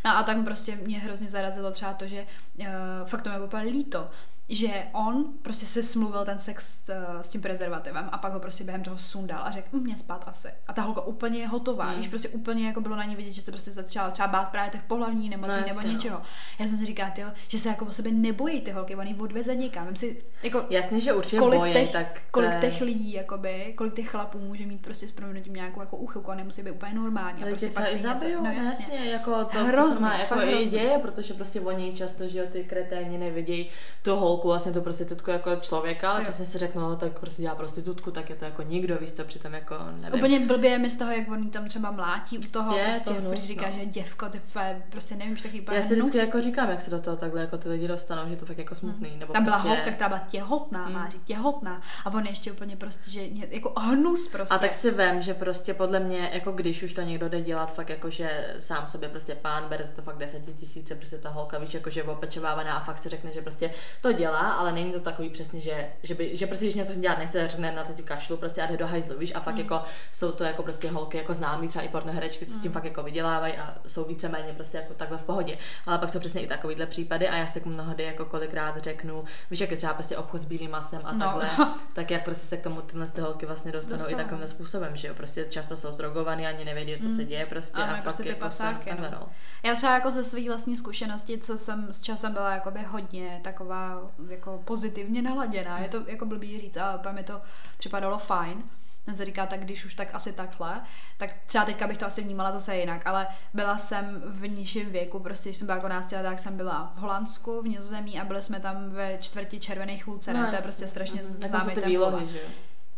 No 0.04 0.16
a 0.16 0.22
tak 0.22 0.44
prostě 0.44 0.76
mě 0.76 0.98
hrozně 0.98 1.28
zarazilo 1.28 1.70
třeba 1.70 1.92
to, 1.92 2.06
že 2.06 2.26
uh, 2.58 2.66
fakt 3.04 3.22
to 3.22 3.30
mě 3.30 3.40
úplně 3.40 3.62
líto, 3.62 4.10
že 4.48 4.68
on 4.92 5.24
prostě 5.42 5.66
se 5.66 5.82
smluvil 5.82 6.24
ten 6.24 6.38
sex 6.38 6.80
s, 6.84 6.88
eh, 6.88 7.24
s 7.24 7.30
tím 7.30 7.40
prezervativem 7.40 8.08
a 8.12 8.18
pak 8.18 8.32
ho 8.32 8.40
prostě 8.40 8.64
během 8.64 8.82
toho 8.82 8.98
sundal 8.98 9.40
a 9.44 9.50
řekl, 9.50 9.68
hm, 9.72 9.82
mě 9.82 9.96
spát 9.96 10.24
asi. 10.26 10.48
A 10.66 10.72
ta 10.72 10.82
holka 10.82 11.00
úplně 11.00 11.38
je 11.38 11.48
hotová, 11.48 11.90
mm. 11.90 11.96
víš, 11.96 12.08
prostě 12.08 12.28
úplně 12.28 12.66
jako 12.66 12.80
bylo 12.80 12.96
na 12.96 13.04
ní 13.04 13.16
vidět, 13.16 13.32
že 13.32 13.42
se 13.42 13.50
prostě 13.50 13.70
začala 13.70 14.10
třeba 14.10 14.28
bát 14.28 14.48
právě 14.48 14.70
těch 14.70 14.82
pohlavní 14.82 15.28
nemocí 15.28 15.52
no, 15.60 15.66
nebo 15.68 15.80
něčeho. 15.80 16.18
No. 16.18 16.24
Já 16.58 16.66
jsem 16.66 16.78
si 16.78 16.84
říkala, 16.84 17.10
tyjo, 17.10 17.28
že 17.48 17.58
se 17.58 17.68
jako 17.68 17.84
o 17.84 17.92
sebe 17.92 18.10
nebojí 18.10 18.60
ty 18.60 18.70
holky, 18.70 18.96
oni 18.96 19.14
odveze 19.14 19.56
někam. 19.56 19.86
Vím 19.86 19.96
si, 19.96 20.22
jako, 20.42 20.64
Jasně, 20.70 21.00
že 21.00 21.12
určitě 21.12 21.38
kolik 21.38 21.60
bojí, 21.60 21.72
těch, 21.72 21.92
tak 21.92 22.22
kolik 22.30 22.60
těch 22.60 22.80
lidí, 22.80 23.12
jakoby, 23.12 23.74
kolik 23.76 23.94
těch 23.94 24.08
chlapů 24.08 24.38
může 24.38 24.66
mít 24.66 24.82
prostě 24.82 25.08
s 25.08 25.12
proměnutím 25.12 25.54
nějakou 25.54 25.80
jako 25.80 25.96
úchylku 25.96 26.30
a 26.30 26.34
nemusí 26.34 26.62
být 26.62 26.70
úplně 26.70 26.94
normální. 26.94 27.42
Ale 27.42 27.50
prostě 27.50 27.68
pak 27.74 27.96
zabijou, 27.96 28.42
no, 28.42 28.52
jasně. 28.52 28.94
jasně. 28.94 29.10
jako 29.10 29.44
to, 29.44 29.64
hrozný, 29.64 29.94
to 29.96 30.00
má 30.00 30.18
jako 30.18 30.40
i 30.40 30.66
děje, 30.66 30.98
protože 30.98 31.34
prostě 31.34 31.60
oni 31.60 31.92
často, 31.92 32.28
že 32.28 32.42
ty 32.42 32.64
kreténi 32.64 33.18
nevidějí 33.18 33.68
tu 34.02 34.16
holku, 34.36 34.48
vlastně 34.48 34.72
to 34.72 34.80
prostě 34.80 34.96
prostitutku 35.06 35.30
jako 35.30 35.56
člověka, 35.56 36.10
ale 36.10 36.22
přesně 36.22 36.44
si 36.44 36.58
řeknu, 36.58 36.80
no, 36.80 36.96
tak 36.96 37.18
prostě 37.18 37.42
dělá 37.42 37.54
prostitutku, 37.54 38.10
tak 38.10 38.30
je 38.30 38.36
to 38.36 38.44
jako 38.44 38.62
nikdo, 38.62 38.98
víš 38.98 39.12
co, 39.12 39.24
přitom 39.24 39.54
jako 39.54 39.74
nevím. 40.00 40.18
Úplně 40.18 40.40
blbě 40.40 40.78
mi 40.78 40.90
z 40.90 40.96
toho, 40.96 41.12
jak 41.12 41.28
on 41.30 41.50
tam 41.50 41.68
třeba 41.68 41.90
mlátí 41.90 42.38
u 42.38 42.40
toho, 42.52 42.76
je, 42.76 42.84
prostě 42.84 43.10
to 43.10 43.14
hnus, 43.14 43.40
říká, 43.40 43.66
no. 43.66 43.72
že 43.72 43.86
děvko, 43.86 44.28
ty 44.28 44.38
fe, 44.38 44.82
prostě 44.90 45.14
nevím, 45.14 45.36
že 45.36 45.42
taky 45.42 45.64
Já 45.72 45.82
si 45.82 45.94
vždycky 45.94 46.18
jako 46.18 46.40
říkám, 46.40 46.70
jak 46.70 46.80
se 46.80 46.90
do 46.90 47.00
toho 47.00 47.16
takhle 47.16 47.40
jako 47.40 47.58
ty 47.58 47.68
lidi 47.68 47.88
dostanou, 47.88 48.28
že 48.28 48.36
to 48.36 48.46
fakt 48.46 48.58
jako 48.58 48.74
smutný. 48.74 49.10
Hmm. 49.10 49.18
Nebo 49.18 49.32
tam 49.32 49.44
byla 49.44 49.56
prostě... 49.58 49.76
holka, 49.76 49.90
která 49.90 50.08
byla 50.08 50.20
těhotná, 50.28 50.84
hmm. 50.84 50.94
máří, 50.94 51.18
těhotná 51.18 51.82
a 52.04 52.14
on 52.14 52.26
ještě 52.26 52.52
úplně 52.52 52.76
prostě, 52.76 53.10
že 53.10 53.26
jako 53.50 53.72
hnus 53.76 54.28
prostě. 54.28 54.54
A 54.54 54.58
tak 54.58 54.74
si 54.74 54.90
vím, 54.90 55.20
že 55.20 55.34
prostě 55.34 55.74
podle 55.74 56.00
mě, 56.00 56.30
jako 56.32 56.52
když 56.52 56.82
už 56.82 56.92
to 56.92 57.00
někdo 57.00 57.28
jde 57.28 57.40
dělat, 57.40 57.74
fakt 57.74 57.88
jako, 57.88 58.10
že 58.10 58.54
sám 58.58 58.86
sobě 58.86 59.08
prostě 59.08 59.34
pán 59.34 59.68
bere 59.68 59.84
to 59.84 60.02
fakt 60.02 60.16
tisíce, 60.56 60.94
prostě 60.94 61.18
ta 61.18 61.28
holka, 61.28 61.58
víš, 61.58 61.74
jako 61.74 61.90
že 61.90 62.02
opečovávaná 62.02 62.74
a 62.74 62.84
fakt 62.84 62.98
si 62.98 63.08
řekne, 63.08 63.32
že 63.32 63.42
prostě 63.42 63.70
to 64.00 64.12
dělá, 64.12 64.25
ale 64.34 64.72
není 64.72 64.92
to 64.92 65.00
takový 65.00 65.30
přesně, 65.30 65.60
že, 65.60 65.88
že, 66.02 66.14
by, 66.14 66.36
že 66.36 66.46
prostě 66.46 66.64
když 66.64 66.74
něco 66.74 66.94
dělat 66.94 67.18
nechce, 67.18 67.46
řekne 67.46 67.72
na 67.72 67.84
to 67.84 67.92
ti 67.92 68.02
kašlu 68.02 68.36
prostě 68.36 68.62
a 68.62 68.66
jde 68.66 68.76
do 68.76 68.86
hajzlu, 68.86 69.18
víš, 69.18 69.32
a 69.34 69.40
fakt 69.40 69.54
mm. 69.54 69.60
jako 69.60 69.82
jsou 70.12 70.32
to 70.32 70.44
jako 70.44 70.62
prostě 70.62 70.90
holky 70.90 71.18
jako 71.18 71.34
známí 71.34 71.68
třeba 71.68 71.84
i 71.84 71.88
pornoherečky, 71.88 72.46
co 72.46 72.54
mm. 72.54 72.60
tím 72.60 72.72
fakt 72.72 72.84
jako 72.84 73.02
vydělávají 73.02 73.54
a 73.54 73.74
jsou 73.86 74.04
víceméně 74.04 74.52
prostě 74.52 74.78
jako 74.78 74.94
takhle 74.94 75.18
v 75.18 75.24
pohodě. 75.24 75.58
Ale 75.86 75.98
pak 75.98 76.10
jsou 76.10 76.18
přesně 76.18 76.40
i 76.40 76.46
takovýhle 76.46 76.86
případy 76.86 77.28
a 77.28 77.36
já 77.36 77.46
si 77.46 77.62
mnohdy 77.64 78.04
jako 78.04 78.24
kolikrát 78.24 78.76
řeknu, 78.76 79.24
víš, 79.50 79.60
jak 79.60 79.70
je 79.70 79.76
třeba 79.76 79.94
prostě 79.94 80.16
obchod 80.16 80.40
s 80.40 80.44
bílým 80.44 80.70
masem 80.70 81.00
a 81.04 81.12
no. 81.12 81.18
takhle, 81.18 81.50
tak 81.94 82.10
jak 82.10 82.24
prostě 82.24 82.46
se 82.46 82.56
k 82.56 82.62
tomu 82.62 82.80
tyhle 82.80 83.06
ty 83.06 83.20
holky 83.20 83.46
vlastně 83.46 83.72
dostanou, 83.72 83.98
dostanou. 83.98 84.20
i 84.20 84.24
takovým 84.24 84.46
způsobem, 84.46 84.96
že 84.96 85.08
jo, 85.08 85.14
prostě 85.14 85.46
často 85.50 85.76
jsou 85.76 85.92
zdrogovaný, 85.92 86.46
ani 86.46 86.64
nevědí, 86.64 86.96
co 86.98 87.08
mm. 87.08 87.16
se 87.16 87.24
děje 87.24 87.46
prostě 87.46 87.80
a, 87.80 87.94
a 87.94 88.02
prostě 88.02 88.22
ty 88.22 88.28
jako 88.28 88.40
pasáky, 88.40 88.90
no. 89.00 89.08
no. 89.10 89.28
Já 89.62 89.74
třeba 89.74 89.94
jako 89.94 90.10
ze 90.10 90.24
svých 90.24 90.48
vlastní 90.48 90.76
zkušenosti, 90.76 91.38
co 91.38 91.58
jsem 91.58 91.92
s 91.92 92.02
časem 92.02 92.32
byla 92.32 92.54
jakoby 92.54 92.80
hodně 92.82 93.40
taková 93.44 94.10
jako 94.28 94.62
pozitivně 94.64 95.22
naladěná. 95.22 95.78
Je 95.78 95.88
to 95.88 96.02
jako 96.06 96.26
blbý 96.26 96.60
říct, 96.60 96.76
ale 96.76 97.12
mi 97.12 97.22
to 97.22 97.40
připadalo 97.78 98.18
fajn. 98.18 98.62
Ten 99.04 99.14
se 99.14 99.24
říká, 99.24 99.46
tak 99.46 99.60
když 99.60 99.84
už 99.84 99.94
tak 99.94 100.08
asi 100.12 100.32
takhle, 100.32 100.80
tak 101.18 101.30
třeba 101.46 101.64
teďka 101.64 101.86
bych 101.86 101.98
to 101.98 102.06
asi 102.06 102.22
vnímala 102.22 102.52
zase 102.52 102.76
jinak, 102.76 103.06
ale 103.06 103.26
byla 103.54 103.78
jsem 103.78 104.22
v 104.26 104.48
nižším 104.48 104.90
věku, 104.90 105.20
prostě 105.20 105.48
když 105.48 105.56
jsem 105.56 105.66
byla 105.66 105.76
jako 105.76 105.88
12 105.88 106.12
let, 106.12 106.22
tak 106.22 106.38
jsem 106.38 106.56
byla 106.56 106.92
v 106.96 106.98
Holandsku, 106.98 107.62
v 107.62 107.68
Nizozemí 107.68 108.20
a 108.20 108.24
byli 108.24 108.42
jsme 108.42 108.60
tam 108.60 108.90
ve 108.90 109.18
čtvrti 109.18 109.60
červených 109.60 110.04
chůlce, 110.04 110.34
no, 110.34 110.50
to 110.50 110.56
je 110.56 110.62
prostě 110.62 110.88
strašně 110.88 111.22
mm, 111.22 111.28
známý 111.28 111.74
ten 111.74 111.84
výlohy, 111.84 112.28
že 112.28 112.40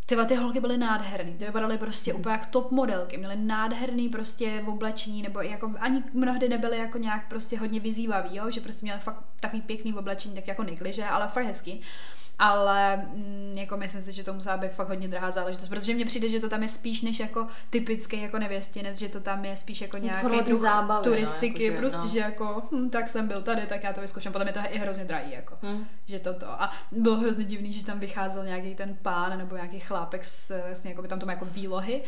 Tyva, 0.09 0.25
ty 0.25 0.35
holky 0.35 0.61
byly 0.61 0.79
nádherný, 0.79 1.35
ty 1.35 1.45
vypadaly 1.45 1.79
prostě 1.79 2.15
úplně 2.15 2.33
jak 2.33 2.47
top 2.47 2.71
modelky, 2.71 3.17
měly 3.17 3.37
nádherný 3.37 4.09
prostě 4.09 4.63
v 4.65 4.69
oblečení, 4.69 5.23
nebo 5.23 5.41
jako 5.41 5.75
ani 5.81 6.03
mnohdy 6.13 6.49
nebyly 6.49 6.79
jako 6.79 6.99
nějak 6.99 7.29
prostě 7.29 7.59
hodně 7.59 7.81
vyzývavý, 7.81 8.37
jo? 8.37 8.51
že 8.51 8.61
prostě 8.61 8.87
měly 8.87 9.01
fakt 9.01 9.23
takový 9.41 9.63
pěkný 9.63 9.93
v 9.93 9.99
oblečení, 9.99 10.35
tak 10.35 10.49
jako 10.49 10.63
negliže, 10.63 11.05
ale 11.05 11.29
fakt 11.29 11.45
hezký 11.45 11.81
ale 12.39 12.97
mm, 12.97 13.55
jako 13.57 13.77
myslím 13.77 14.03
si, 14.03 14.13
že 14.13 14.25
to 14.25 14.35
musela 14.35 14.57
být 14.57 14.73
fakt 14.73 14.89
hodně 14.89 15.09
drahá 15.09 15.31
záležitost, 15.31 15.69
protože 15.69 15.95
mně 15.95 16.05
přijde, 16.05 16.29
že 16.29 16.41
to 16.41 16.49
tam 16.49 16.63
je 16.63 16.69
spíš 16.69 17.03
než 17.03 17.21
jako 17.21 17.47
typický 17.71 18.23
jako 18.23 18.39
nevěstinec, 18.39 18.99
že 18.99 19.09
to 19.09 19.21
tam 19.21 19.45
je 19.45 19.57
spíš 19.57 19.81
jako 19.81 19.99
nějaký 19.99 20.41
druh 20.41 20.61
zábavy, 20.61 21.05
turistiky, 21.05 21.69
no, 21.69 21.75
jako, 21.75 21.79
prostě, 21.79 22.03
no. 22.03 22.09
že 22.09 22.19
jako 22.19 22.63
hm, 22.73 22.91
tak 22.91 23.11
jsem 23.11 23.29
byl 23.29 23.43
tady, 23.43 23.67
tak 23.67 23.85
já 23.85 23.93
to 23.93 24.01
vyzkouším, 24.01 24.33
potom 24.33 24.49
je 24.49 24.55
to 24.55 24.61
i 24.71 24.79
hrozně 24.79 25.05
drahý, 25.05 25.33
jako, 25.33 25.55
hmm. 25.63 25.87
že 26.07 26.19
to 26.19 26.35
to. 26.35 26.63
A 26.63 26.71
bylo 26.93 27.17
hrozně 27.17 27.45
divný, 27.45 27.73
že 27.73 27.85
tam 27.85 27.99
vycházel 27.99 28.45
nějaký 28.45 28.75
ten 28.75 28.97
pán 29.03 29.39
nebo 29.39 29.57
nějaký 29.57 29.81
chlápek 29.81 30.25
s, 30.25 30.51
s 30.73 30.85
jako 30.85 31.03
by 31.03 31.09
tam 31.09 31.19
to 31.19 31.27
má 31.27 31.33
jako 31.33 31.45
výlohy 31.45 32.03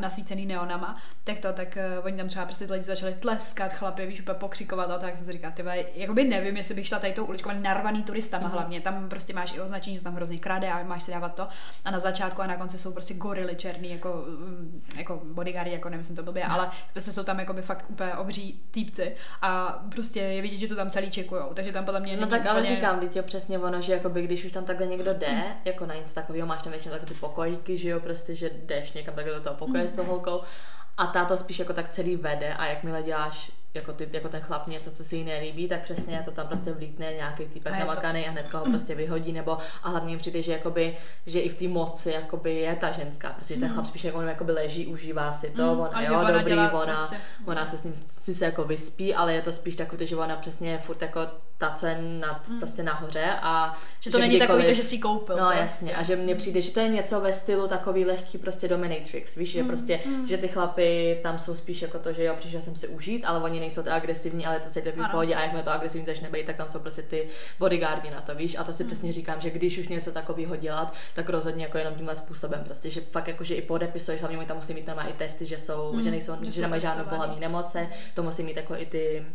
nasvícený 0.00 0.46
neonama, 0.46 0.96
tak 1.24 1.38
to, 1.38 1.52
tak 1.52 1.78
uh, 1.98 2.06
oni 2.06 2.16
tam 2.16 2.28
třeba 2.28 2.44
prostě 2.44 2.64
lidi 2.64 2.84
začali 2.84 3.14
tleskat, 3.14 3.72
chlapy, 3.72 4.06
víš, 4.06 4.20
úplně 4.20 4.38
pokřikovat 4.38 4.90
a 4.90 4.98
tak 4.98 5.16
jsem 5.16 5.26
si 5.26 5.32
říká, 5.32 5.50
ty 5.50 5.64
jakoby 5.94 6.24
nevím, 6.24 6.56
jestli 6.56 6.74
bych 6.74 6.86
šla 6.86 6.98
tady 6.98 7.12
tou 7.12 7.24
uličkou, 7.24 7.50
narvaný 7.52 8.02
turistama 8.02 8.48
mm-hmm. 8.48 8.52
hlavně, 8.52 8.80
tam 8.80 9.08
prostě 9.08 9.34
máš 9.34 9.45
i 9.54 9.60
označení, 9.60 9.96
že 9.96 10.02
tam 10.02 10.14
hrozně 10.14 10.38
krade 10.38 10.72
a 10.72 10.82
máš 10.82 11.02
si 11.02 11.10
dávat 11.10 11.34
to. 11.34 11.48
A 11.84 11.90
na 11.90 11.98
začátku 11.98 12.42
a 12.42 12.46
na 12.46 12.56
konci 12.56 12.78
jsou 12.78 12.92
prostě 12.92 13.14
gorily 13.14 13.56
černý, 13.56 13.90
jako, 13.90 14.24
mm, 14.28 14.82
jako 14.96 15.20
bodyguardi, 15.24 15.72
jako 15.72 15.88
nemyslím 15.88 16.16
to 16.16 16.22
blbě, 16.22 16.44
ale 16.44 16.70
prostě 16.92 17.12
jsou 17.12 17.24
tam 17.24 17.38
jako 17.38 17.52
by 17.52 17.62
fakt 17.62 17.84
úplně 17.88 18.14
obří 18.14 18.60
týpci. 18.70 19.16
A 19.42 19.78
prostě 19.90 20.20
je 20.20 20.42
vidět, 20.42 20.58
že 20.58 20.68
to 20.68 20.76
tam 20.76 20.90
celý 20.90 21.10
čekujou, 21.10 21.54
takže 21.54 21.72
tam 21.72 21.84
podle 21.84 22.00
mě 22.00 22.16
No 22.16 22.26
tak 22.26 22.46
ale 22.46 22.60
úplně... 22.60 22.76
říkám, 22.76 23.00
je 23.14 23.22
přesně 23.22 23.58
ono, 23.58 23.80
že 23.80 23.92
jakoby, 23.92 24.22
když 24.22 24.44
už 24.44 24.52
tam 24.52 24.64
takhle 24.64 24.86
někdo 24.86 25.14
jde, 25.14 25.44
jako 25.64 25.86
na 25.86 25.94
nic 25.94 26.12
takového, 26.12 26.46
máš 26.46 26.62
tam 26.62 26.72
většinou 26.72 26.94
takové 26.94 27.14
ty 27.14 27.20
pokojíky, 27.20 27.78
že 27.78 27.88
jo, 27.88 28.00
prostě, 28.00 28.34
že 28.34 28.50
jdeš 28.50 28.92
někam 28.92 29.14
takhle 29.14 29.34
do 29.34 29.40
toho 29.40 29.56
pokoje 29.56 29.82
mm. 29.82 29.88
s 29.88 29.92
tou 29.92 30.04
holkou 30.04 30.40
a 30.96 31.06
táto 31.06 31.36
spíš 31.36 31.58
jako 31.58 31.72
tak 31.72 31.88
celý 31.88 32.16
vede 32.16 32.54
a 32.54 32.66
jakmile 32.66 33.02
děláš 33.02 33.52
jako, 33.76 33.92
ty, 33.92 34.08
jako 34.12 34.28
ten 34.28 34.40
chlap 34.40 34.66
něco, 34.66 34.90
co 34.90 35.04
si 35.04 35.16
jí 35.16 35.24
nelíbí, 35.24 35.68
tak 35.68 35.80
přesně 35.80 36.22
to 36.24 36.30
tam 36.30 36.46
prostě 36.46 36.72
vlítne 36.72 37.14
nějaký 37.14 37.44
týpek 37.44 37.72
namakaný 37.72 38.22
to... 38.22 38.28
a 38.28 38.32
hned 38.32 38.52
ho 38.52 38.64
prostě 38.70 38.94
vyhodí, 38.94 39.32
nebo 39.32 39.58
a 39.82 39.88
hlavně 39.88 40.14
mi 40.14 40.18
přijde, 40.18 40.42
že, 40.42 40.52
jakoby, 40.52 40.96
že 41.26 41.40
i 41.40 41.48
v 41.48 41.54
té 41.54 41.68
moci 41.68 42.10
jakoby 42.10 42.54
je 42.54 42.76
ta 42.76 42.90
ženská, 42.90 43.32
protože 43.32 43.54
mm. 43.54 43.60
ten 43.60 43.72
chlap 43.72 43.86
spíš 43.86 44.04
jako, 44.04 44.20
jakoby 44.20 44.52
leží, 44.52 44.86
užívá 44.86 45.32
si 45.32 45.50
to, 45.50 45.74
mm. 45.74 45.80
on, 45.80 45.90
jo, 46.04 46.20
ona 46.20 46.30
dobrý, 46.30 46.52
ona, 46.52 46.96
prostě. 46.96 47.16
ona 47.46 47.66
se 47.66 47.78
s 47.78 47.82
ním 47.82 47.94
si 47.94 48.34
se 48.34 48.44
jako 48.44 48.64
vyspí, 48.64 49.14
ale 49.14 49.34
je 49.34 49.42
to 49.42 49.52
spíš 49.52 49.76
takový, 49.76 50.06
že 50.06 50.16
ona 50.16 50.36
přesně 50.36 50.70
je 50.70 50.78
furt 50.78 51.02
jako 51.02 51.20
ta, 51.58 51.70
co 51.70 51.86
je 51.86 52.02
nad, 52.20 52.48
mm. 52.48 52.58
prostě 52.58 52.82
nahoře 52.82 53.26
a 53.42 53.78
že 54.00 54.10
to 54.10 54.18
že 54.18 54.22
není 54.22 54.38
takový 54.38 54.66
to, 54.66 54.74
že 54.74 54.82
si 54.82 54.98
koupil. 54.98 55.36
No 55.36 55.42
prostě. 55.42 55.60
jasně, 55.60 55.96
a 55.96 56.02
že 56.02 56.16
mně 56.16 56.34
přijde, 56.34 56.60
že 56.60 56.70
to 56.70 56.80
je 56.80 56.88
něco 56.88 57.20
ve 57.20 57.32
stylu 57.32 57.68
takový 57.68 58.04
lehký 58.04 58.38
prostě 58.38 58.68
dominatrix, 58.68 59.36
víš, 59.36 59.50
že 59.50 59.62
mm. 59.62 59.68
prostě, 59.68 60.00
mm. 60.06 60.26
že 60.26 60.38
ty 60.38 60.48
chlapy 60.48 61.20
tam 61.22 61.38
jsou 61.38 61.54
spíš 61.54 61.82
jako 61.82 61.98
to, 61.98 62.12
že 62.12 62.24
jo, 62.24 62.34
přišel 62.36 62.60
jsem 62.60 62.76
si 62.76 62.88
užít, 62.88 63.24
ale 63.24 63.40
oni 63.40 63.60
nejsou 63.60 63.82
tak 63.82 63.92
agresivní, 63.92 64.46
ale 64.46 64.60
to 64.60 64.70
celý 64.70 64.84
takový 64.84 65.06
pohodě 65.10 65.34
a 65.34 65.42
jakmile 65.42 65.62
to 65.62 65.70
agresivní 65.70 66.06
začne 66.06 66.30
být, 66.30 66.46
tak 66.46 66.56
tam 66.56 66.68
jsou 66.68 66.78
prostě 66.78 67.02
ty 67.02 67.28
bodyguardi 67.58 68.10
na 68.10 68.20
to, 68.20 68.34
víš, 68.34 68.56
a 68.58 68.64
to 68.64 68.72
si 68.72 68.82
mm. 68.82 68.86
přesně 68.86 69.12
říkám, 69.12 69.40
že 69.40 69.50
když 69.50 69.78
už 69.78 69.88
něco 69.88 70.12
takového 70.12 70.56
dělat, 70.56 70.94
tak 71.14 71.28
rozhodně 71.28 71.64
jako 71.64 71.78
jenom 71.78 71.94
tímhle 71.94 72.16
způsobem, 72.16 72.60
prostě, 72.64 72.90
že 72.90 73.00
fakt 73.00 73.28
jako, 73.28 73.44
že 73.44 73.54
i 73.54 73.62
podepisuješ, 73.62 74.20
hlavně 74.20 74.46
tam 74.46 74.56
musí 74.56 74.74
mít 74.74 74.84
tam 74.84 74.98
i 74.98 75.12
testy, 75.12 75.46
že 75.46 75.58
jsou, 75.58 75.92
mm. 75.92 76.02
že 76.02 76.10
nejsou, 76.10 76.32
že, 76.42 76.50
že 76.50 76.60
nemají 76.62 76.82
žádnou 76.82 77.04
pohlavní 77.04 77.40
nemoce, 77.40 77.88
to 78.14 78.22
musí 78.22 78.42
mít 78.42 78.56
jako 78.56 78.76
i 78.76 78.86
ty 78.86 79.26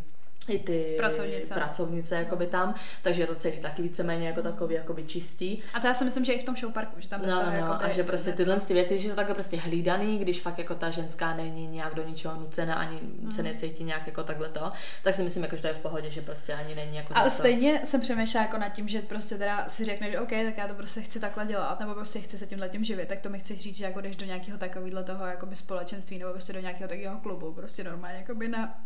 i 0.48 0.58
ty 0.58 0.94
pracovnice, 0.96 1.54
pracovnice 1.54 2.14
jakoby 2.14 2.46
tam, 2.46 2.74
takže 3.02 3.22
je 3.22 3.26
to 3.26 3.34
celý 3.34 3.58
taky 3.58 3.82
víceméně 3.82 4.26
jako 4.26 4.42
takový 4.42 4.74
jakoby 4.74 5.04
čistý. 5.04 5.58
A 5.74 5.80
to 5.80 5.86
já 5.86 5.94
si 5.94 6.04
myslím, 6.04 6.24
že 6.24 6.32
i 6.32 6.40
v 6.40 6.44
tom 6.44 6.56
show 6.56 6.72
parku, 6.72 7.00
že 7.00 7.08
tam 7.08 7.22
no, 7.22 7.28
no, 7.28 7.42
no, 7.46 7.52
jakoby, 7.52 7.84
a 7.84 7.88
že 7.88 8.04
prostě 8.04 8.32
tyhle 8.32 8.60
ty 8.60 8.74
věci, 8.74 8.98
že 8.98 9.08
to 9.08 9.16
takhle 9.16 9.34
prostě 9.34 9.56
hlídaný, 9.56 10.18
když 10.18 10.40
fakt 10.40 10.58
jako 10.58 10.74
ta 10.74 10.90
ženská 10.90 11.34
není 11.34 11.66
nějak 11.66 11.94
do 11.94 12.02
ničeho 12.08 12.40
nucena, 12.40 12.74
ani 12.74 13.00
mm. 13.20 13.32
se 13.32 13.42
necítí 13.42 13.84
nějak 13.84 14.06
jako 14.06 14.22
takhle 14.22 14.48
to, 14.48 14.72
tak 15.02 15.14
si 15.14 15.22
myslím, 15.22 15.42
jako, 15.42 15.56
že 15.56 15.62
to 15.62 15.68
je 15.68 15.74
v 15.74 15.80
pohodě, 15.80 16.10
že 16.10 16.22
prostě 16.22 16.54
ani 16.54 16.74
není 16.74 16.96
jako 16.96 17.12
Ale 17.16 17.30
stejně 17.30 17.80
jsem 17.84 18.00
přemýšlela 18.00 18.46
jako 18.46 18.58
nad 18.58 18.68
tím, 18.68 18.88
že 18.88 19.02
prostě 19.02 19.38
teda 19.38 19.68
si 19.68 19.84
řekne, 19.84 20.10
že 20.10 20.20
OK, 20.20 20.30
tak 20.30 20.56
já 20.56 20.68
to 20.68 20.74
prostě 20.74 21.02
chci 21.02 21.20
takhle 21.20 21.46
dělat, 21.46 21.80
nebo 21.80 21.94
prostě 21.94 22.20
chci 22.20 22.38
se 22.38 22.46
tímhle 22.46 22.68
tím 22.68 22.84
živit, 22.84 23.08
tak 23.08 23.20
to 23.20 23.28
mi 23.28 23.38
chci 23.38 23.56
říct, 23.56 23.76
že 23.76 23.84
jako 23.84 24.00
jdeš 24.00 24.16
do 24.16 24.26
nějakého 24.26 24.58
takového 24.58 25.02
toho 25.02 25.26
jakoby 25.26 25.56
společenství 25.56 26.18
nebo 26.18 26.32
prostě 26.32 26.52
do 26.52 26.60
nějakého 26.60 26.88
takového 26.88 27.18
klubu, 27.18 27.52
prostě 27.52 27.84
normálně 27.84 28.18
jakoby 28.18 28.48
na 28.48 28.82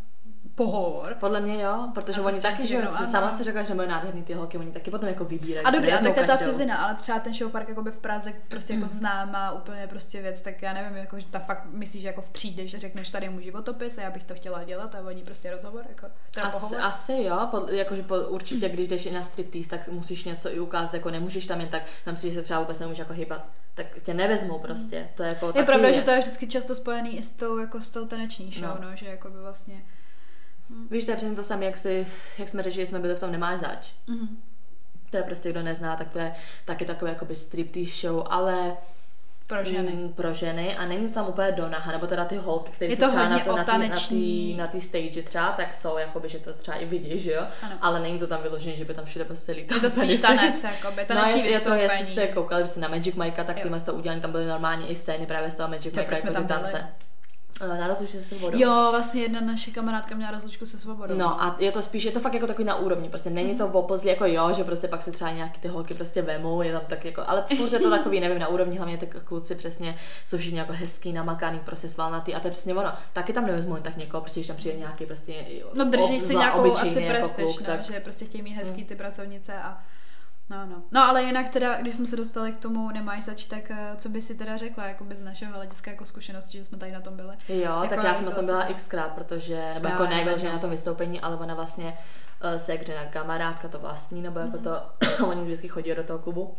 pohovor. 0.55 1.15
Podle 1.21 1.41
mě 1.41 1.63
jo, 1.63 1.89
protože 1.95 2.21
oni 2.21 2.41
taky, 2.41 2.67
že 2.67 2.83
ano. 2.83 2.93
sama 2.93 3.31
si 3.31 3.45
řekla, 3.45 3.63
že 3.63 3.75
mají 3.75 3.89
nádherný 3.89 4.23
ty 4.23 4.35
holky, 4.35 4.59
oni 4.59 4.71
taky 4.73 4.91
potom 4.91 5.09
jako 5.09 5.25
vybírají. 5.25 5.67
A 5.67 5.71
že 5.71 5.77
dobrý, 5.77 5.93
a 5.93 5.95
nevezmou 5.95 6.15
tak 6.15 6.27
to 6.27 6.33
je 6.33 6.39
ta 6.39 6.45
cizina, 6.45 6.77
ale 6.77 6.95
třeba 6.95 7.19
ten 7.21 7.35
show 7.35 7.51
park 7.51 7.69
jakoby 7.69 7.91
v 7.91 7.99
Praze 7.99 8.33
prostě 8.49 8.75
jako 8.75 8.89
známá 8.89 9.53
úplně 9.53 9.87
prostě 9.87 10.23
věc, 10.23 10.41
tak 10.41 10.63
já 10.63 10.73
nevím, 10.73 10.97
jako, 10.97 11.21
že 11.21 11.27
ta 11.27 11.39
fakt 11.39 11.65
myslíš, 11.73 12.03
že 12.03 12.09
jako 12.09 12.25
přijdeš 12.33 12.75
a 12.75 12.79
řekneš 12.79 13.09
tady 13.09 13.27
je 13.27 13.31
můj 13.31 13.43
životopis 13.43 13.99
a 13.99 14.03
já 14.03 14.11
bych 14.11 14.25
to 14.25 14.35
chtěla 14.35 14.65
dělat 14.65 14.95
a 14.95 14.99
oni 15.01 15.23
prostě 15.23 15.51
rozhovor, 15.51 15.85
jako 15.89 16.07
teda 16.31 16.47
Asi, 16.47 16.61
pohovor. 16.61 16.81
asi 16.85 17.13
jo, 17.13 17.49
pod, 17.51 17.69
jakože 17.69 18.03
pod, 18.03 18.27
určitě, 18.29 18.69
když 18.69 18.89
jdeš 18.89 19.07
i 19.07 19.11
na 19.11 19.23
striptease, 19.23 19.69
tak 19.69 19.89
musíš 19.89 20.25
něco 20.25 20.55
i 20.55 20.61
ukázat, 20.61 20.95
jako 20.95 21.11
nemůžeš 21.11 21.47
tam 21.47 21.61
jen 21.61 21.69
tak, 21.69 21.83
tam 22.05 22.17
si, 22.17 22.29
že 22.31 22.35
se 22.35 22.43
třeba 22.43 22.61
vůbec 22.61 22.81
nemůžeš 22.81 22.99
jako 22.99 23.13
hýbat, 23.13 23.47
tak 23.75 23.87
tě 24.03 24.15
nevezmou 24.15 24.59
prostě, 24.59 25.09
to 25.15 25.23
je 25.23 25.29
jako 25.29 25.53
Je 25.55 25.63
pravda, 25.65 25.93
že 25.93 26.03
to 26.03 26.11
je 26.11 26.19
vždycky 26.21 26.47
často 26.47 26.75
spojený 26.75 27.17
i 27.19 27.23
s 27.23 27.31
tou, 27.31 27.59
jako 27.59 27.81
s 27.81 27.91
tou 27.91 28.07
taneční 28.07 28.53
show, 28.53 28.65
No. 28.81 28.91
no, 28.91 28.97
že 28.97 29.07
jako 29.07 29.31
by 29.31 29.39
vlastně... 29.39 29.83
Víš, 30.91 31.05
to 31.05 31.11
je 31.11 31.17
přesně 31.17 31.37
to 31.37 31.43
samé, 31.43 31.65
jak, 31.65 31.77
si, 31.77 32.07
jak 32.39 32.49
jsme 32.49 32.63
řešili, 32.63 32.87
jsme 32.87 32.99
byli 32.99 33.15
v 33.15 33.21
tom 33.21 33.33
Nemáš 33.33 33.59
zač. 33.59 33.93
Mhm. 34.07 34.43
To 35.11 35.17
je 35.17 35.23
prostě, 35.23 35.51
kdo 35.51 35.63
nezná, 35.63 35.97
tak 35.97 36.11
to 36.11 36.19
je 36.19 36.35
taky 36.65 36.85
takové 36.85 37.11
jakoby 37.11 37.35
striptease 37.35 38.01
show, 38.01 38.27
ale 38.31 38.77
Pro 39.47 39.65
ženy. 39.65 39.93
Mm, 39.93 40.13
pro 40.13 40.35
ženy 40.35 40.77
a 40.77 40.87
není 40.87 41.09
to 41.09 41.15
tam 41.15 41.29
úplně 41.29 41.53
do 41.53 41.69
naha, 41.69 41.93
nebo 41.93 42.07
teda 42.07 42.25
ty 42.25 42.37
holky, 42.37 42.73
které 42.73 42.97
jsou 42.97 43.09
třeba 43.09 43.29
na, 43.29 43.39
to, 43.39 43.57
na, 43.57 43.65
tý, 43.65 43.79
na, 43.79 43.97
tý, 44.09 44.57
na 44.57 44.67
tý 44.67 44.81
stage 44.81 45.23
třeba, 45.23 45.53
tak 45.53 45.75
jsou 45.75 45.99
jakoby, 45.99 46.29
že 46.29 46.39
to 46.39 46.53
třeba 46.53 46.77
i 46.77 46.87
vidíš, 46.87 47.23
že 47.23 47.33
jo? 47.33 47.43
Ano. 47.63 47.75
Ale 47.81 48.01
není 48.01 48.19
to 48.19 48.27
tam 48.27 48.43
vyložené, 48.43 48.77
že 48.77 48.85
by 48.85 48.95
tam 48.95 49.05
všude 49.05 49.25
prostě 49.25 49.53
lítal 49.53 49.77
Je 49.77 49.81
to 49.81 49.91
spíš 49.91 50.21
tanec, 50.21 50.63
jakoby, 50.63 51.05
taneční 51.05 51.41
no, 51.41 51.47
je, 51.47 51.53
je 51.53 51.61
to, 51.61 51.75
jestli 51.75 52.07
jste 52.07 52.27
koukali 52.27 52.63
byste 52.63 52.81
na 52.81 52.89
Magic 52.89 53.15
Mike'a, 53.15 53.45
tak 53.45 53.61
tyhle 53.61 53.81
to 53.81 53.95
udělali, 53.95 54.21
tam 54.21 54.33
byly 54.33 54.47
normálně 54.47 54.87
i 54.87 54.97
scény 54.97 55.27
právě 55.27 55.51
z 55.51 55.55
toho 55.55 55.69
Magic 55.69 55.93
jsme 55.93 56.03
jako 56.03 56.17
ty 56.17 56.33
tam 56.33 56.47
byli? 56.47 56.73
Eh, 57.61 57.69
Na 57.79 57.87
rozlučce 57.87 58.21
se 58.21 58.35
vodou. 58.35 58.59
Jo, 58.59 58.89
vlastně 58.91 59.23
jedna 59.23 59.41
naše 59.41 59.71
kamarádka 59.71 60.15
měla 60.15 60.31
rozlučku 60.31 60.67
se 60.67 60.79
svobodou. 60.79 61.15
No 61.17 61.43
a 61.43 61.57
je 61.59 61.73
to 61.73 61.83
spíš, 61.83 62.05
je 62.05 62.13
to 62.13 62.21
fakt 62.21 62.35
jako 62.35 62.47
takový 62.47 62.65
na 62.67 62.75
úrovni, 62.77 63.09
prostě 63.09 63.31
není 63.31 63.55
to 63.55 63.69
v 63.69 63.77
opozlí 63.77 64.09
jako 64.09 64.27
jo, 64.27 64.53
že 64.53 64.65
prostě 64.65 64.89
pak 64.89 65.03
se 65.03 65.13
třeba 65.13 65.31
nějaký 65.31 65.61
ty 65.61 65.69
holky 65.69 65.95
prostě 65.95 66.23
vemou, 66.23 66.63
je 66.63 66.73
tam 66.73 66.83
tak 66.89 67.05
jako, 67.05 67.23
ale 67.27 67.45
furt 67.57 67.73
je 67.73 67.79
to 67.79 67.91
takový, 67.91 68.21
nevím, 68.21 68.39
na 68.39 68.49
úrovni, 68.49 68.77
hlavně 68.77 68.99
ty 68.99 69.07
kluci 69.07 69.55
přesně 69.55 69.97
jsou 70.25 70.39
všichni 70.39 70.59
jako 70.59 70.73
hezký, 70.73 71.13
namakaný, 71.13 71.59
prostě 71.59 71.89
svalnatý 71.89 72.35
a 72.35 72.41
to 72.41 72.47
je 72.47 72.53
přesně 72.53 72.75
ono. 72.75 72.93
Taky 73.13 73.33
tam 73.33 73.47
nevezmu 73.47 73.77
tak 73.77 73.97
někoho, 73.97 74.21
prostě 74.21 74.41
když 74.41 74.47
tam 74.49 74.57
přijde 74.57 74.79
nějaký 74.79 75.07
prostě 75.07 75.45
No 75.75 75.85
drží 75.85 76.21
si 76.21 76.37
nějakou 76.37 76.59
obyčejný 76.61 76.91
asi 76.91 77.01
jako 77.03 77.13
prestiž, 77.13 77.45
kluk, 77.45 77.61
no, 77.61 77.67
tak 77.67 77.75
Hmm. 77.75 77.85
že 77.95 78.01
prostě 78.01 78.25
chtějí 78.25 78.43
mít 78.43 78.55
hezký 78.55 78.85
ty 78.85 78.97
pracovnice 78.97 79.55
a 79.55 79.79
No, 80.51 80.67
no. 80.67 80.83
No, 80.91 81.03
ale 81.03 81.23
jinak 81.23 81.49
teda, 81.49 81.81
když 81.81 81.95
jsme 81.95 82.07
se 82.07 82.17
dostali 82.17 82.53
k 82.53 82.59
tomu 82.59 82.91
nemáš 82.91 83.23
zač, 83.23 83.45
tak 83.47 83.71
eh, 83.71 83.97
co 83.99 84.09
by 84.09 84.23
si 84.23 84.35
teda 84.35 84.57
řekla, 84.57 84.87
jako 84.87 85.07
z 85.15 85.21
našeho 85.21 85.53
hlediska 85.53 85.91
jako 85.91 86.05
zkušenosti, 86.05 86.59
že 86.59 86.65
jsme 86.65 86.79
tady 86.79 86.93
na 86.93 87.01
tom 87.01 87.17
byli? 87.17 87.37
Jo, 87.49 87.59
Jako 87.59 87.87
tak 87.89 88.05
já 88.05 88.15
jsem 88.15 88.27
na 88.27 88.31
tom 88.31 88.47
byla 88.47 88.61
super. 88.61 88.77
xkrát, 88.77 89.13
protože, 89.13 89.71
nebo 89.75 89.89
Já, 89.89 89.93
jako 89.93 90.07
ne, 90.07 90.39
že 90.39 90.53
na 90.53 90.59
tom 90.59 90.71
vystoupení, 90.71 91.21
ale 91.21 91.37
ona 91.37 91.55
vlastně 91.55 91.99
uh, 92.45 92.57
se 92.57 92.73
jak 92.73 92.89
na 92.89 93.05
kamarádka 93.05 93.69
to 93.69 93.79
vlastní, 93.79 94.23
nebo 94.23 94.39
jako 94.39 94.59
to, 94.59 94.83
oni 95.27 95.45
vždycky 95.45 95.69
chodí 95.69 95.95
do 95.95 96.03
toho 96.05 96.19
klubu. 96.19 96.57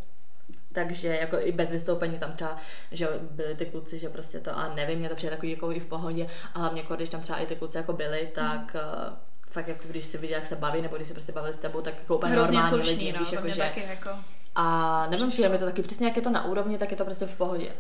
Takže 0.74 1.08
jako 1.08 1.40
i 1.40 1.52
bez 1.52 1.72
vystoupení 1.72 2.18
tam 2.18 2.32
třeba, 2.32 2.58
že 2.92 3.08
byli 3.32 3.56
ty 3.56 3.66
kluci, 3.66 4.00
že 4.00 4.10
prostě 4.10 4.40
to, 4.40 4.58
a 4.58 4.74
nevím, 4.76 5.00
mě 5.00 5.10
to 5.10 5.16
přijde 5.16 5.36
takový 5.36 5.52
jako 5.52 5.72
i 5.72 5.80
v 5.80 5.86
pohodě, 5.86 6.28
a 6.54 6.60
hlavně 6.60 6.82
jako 6.82 6.96
když 6.96 7.10
tam 7.10 7.22
třeba 7.22 7.40
i 7.40 7.46
ty 7.46 7.56
kluci 7.56 7.78
jako 7.78 7.94
byli, 7.94 8.32
tak 8.36 8.76
uh, 8.76 9.14
fakt 9.50 9.68
jako 9.68 9.88
když 9.90 10.06
si 10.06 10.18
viděl, 10.18 10.38
jak 10.38 10.46
se 10.46 10.56
baví, 10.56 10.82
nebo 10.82 10.96
když 10.96 11.08
se 11.08 11.14
prostě 11.14 11.32
bavili 11.32 11.54
s 11.54 11.58
tebou, 11.58 11.82
tak 11.82 11.94
jako 12.00 12.18
úplně 12.18 12.34
Hrozně 12.34 12.60
normální 12.60 12.84
slušný, 12.84 13.06
lidi, 13.06 13.14
no, 13.14 13.20
víš, 13.20 13.32
jako, 13.32 13.46
mě 13.46 13.54
že, 13.54 13.62
taky 13.62 13.84
jako... 13.90 14.10
a 14.56 15.08
nevím, 15.10 15.30
přijde 15.30 15.50
mi 15.50 15.58
to 15.58 15.66
taky 15.66 15.82
přesně, 15.82 16.08
jak 16.08 16.16
je 16.16 16.22
to 16.22 16.30
na 16.30 16.46
úrovni, 16.46 16.78
tak 16.78 16.92
je 16.92 16.98
to 16.98 17.06
prostě 17.06 17.26
v 17.26 17.36
pohodě. 17.36 17.72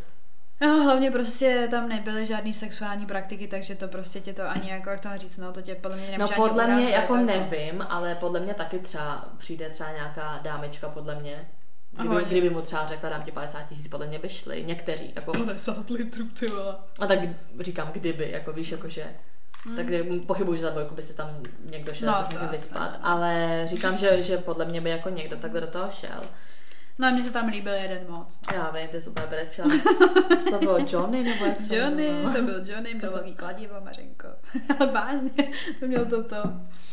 No, 0.62 0.84
hlavně 0.84 1.12
prostě 1.12 1.68
tam 1.72 1.90
nebyly 1.90 2.26
žádný 2.26 2.54
sexuální 2.54 3.06
praktiky, 3.06 3.48
takže 3.48 3.76
to 3.76 3.88
prostě 3.88 4.22
tě 4.22 4.34
to 4.34 4.44
ani 4.50 4.70
jako, 4.70 4.90
jak 4.90 5.00
to 5.00 5.10
říct, 5.16 5.38
no 5.38 5.52
to 5.52 5.62
tě 5.62 5.76
podle 5.76 5.98
mě 5.98 6.18
No 6.18 6.28
podle 6.28 6.68
mě 6.68 6.76
urazit, 6.76 6.94
jako 6.94 7.14
to 7.14 7.26
nevím, 7.26 7.86
ale 7.90 8.16
podle 8.16 8.40
mě 8.40 8.54
taky 8.54 8.80
třeba 8.80 9.30
přijde 9.38 9.70
třeba 9.70 9.92
nějaká 9.92 10.40
dámečka 10.44 10.90
podle 10.90 11.16
mě. 11.16 11.48
Kdyby, 11.92 12.14
Hodně. 12.14 12.30
kdyby 12.30 12.50
mu 12.50 12.62
třeba 12.62 12.86
řekla, 12.86 13.10
dám 13.10 13.24
ti 13.24 13.32
50 13.32 13.64
tisíc, 13.64 13.88
podle 13.88 14.08
mě 14.08 14.20
by 14.20 14.30
šli, 14.30 14.64
někteří, 14.64 15.14
jako, 15.16 15.32
50 15.32 15.90
litrů, 15.90 16.26
ty 16.40 16.48
vole. 16.48 16.76
a 17.00 17.08
tak 17.08 17.20
říkám, 17.60 17.92
kdyby, 17.92 18.32
jako 18.32 18.54
víš, 18.54 18.72
jakože, 19.66 19.76
tak 19.76 19.86
pochybuji, 20.26 20.56
že 20.56 20.62
za 20.62 20.70
dvojku 20.70 20.96
by 20.96 21.02
se 21.02 21.14
tam 21.14 21.30
někdo 21.66 21.94
šel 21.94 22.08
No, 22.12 22.18
jako 22.18 22.46
to 22.46 22.52
vyspat, 22.52 23.00
ale 23.02 23.62
říkám, 23.66 23.98
že, 23.98 24.22
že 24.22 24.38
podle 24.38 24.66
mě 24.66 24.82
by 24.82 24.90
jako 24.90 25.10
někdo 25.10 25.38
takhle 25.38 25.62
do 25.62 25.68
toho 25.68 25.92
šel. 25.92 26.22
No 27.00 27.08
a 27.08 27.12
mně 27.12 27.24
se 27.24 27.32
tam 27.32 27.48
líbil 27.48 27.74
jeden 27.74 28.00
moc. 28.10 28.40
Já 28.54 28.70
vím, 28.72 28.88
ty 28.88 29.02
super 29.02 29.28
brečela. 29.30 29.68
Co 30.40 30.50
to 30.52 30.58
bylo, 30.60 30.78
Johnny, 30.92 31.24
nebo 31.24 31.46
jak 31.46 31.62
se 31.62 31.76
Johnny, 31.76 32.08
jmenoval? 32.08 32.34
to 32.34 32.42
byl 32.42 32.62
Johnny, 32.66 32.94
měl 32.94 33.12
velký 33.12 33.34
kladivo, 33.34 33.76
Mařenko. 33.86 34.28
Ale 34.80 34.92
vážně, 34.92 35.30
to 35.80 35.88
měl 35.88 36.06
toto. 36.06 36.36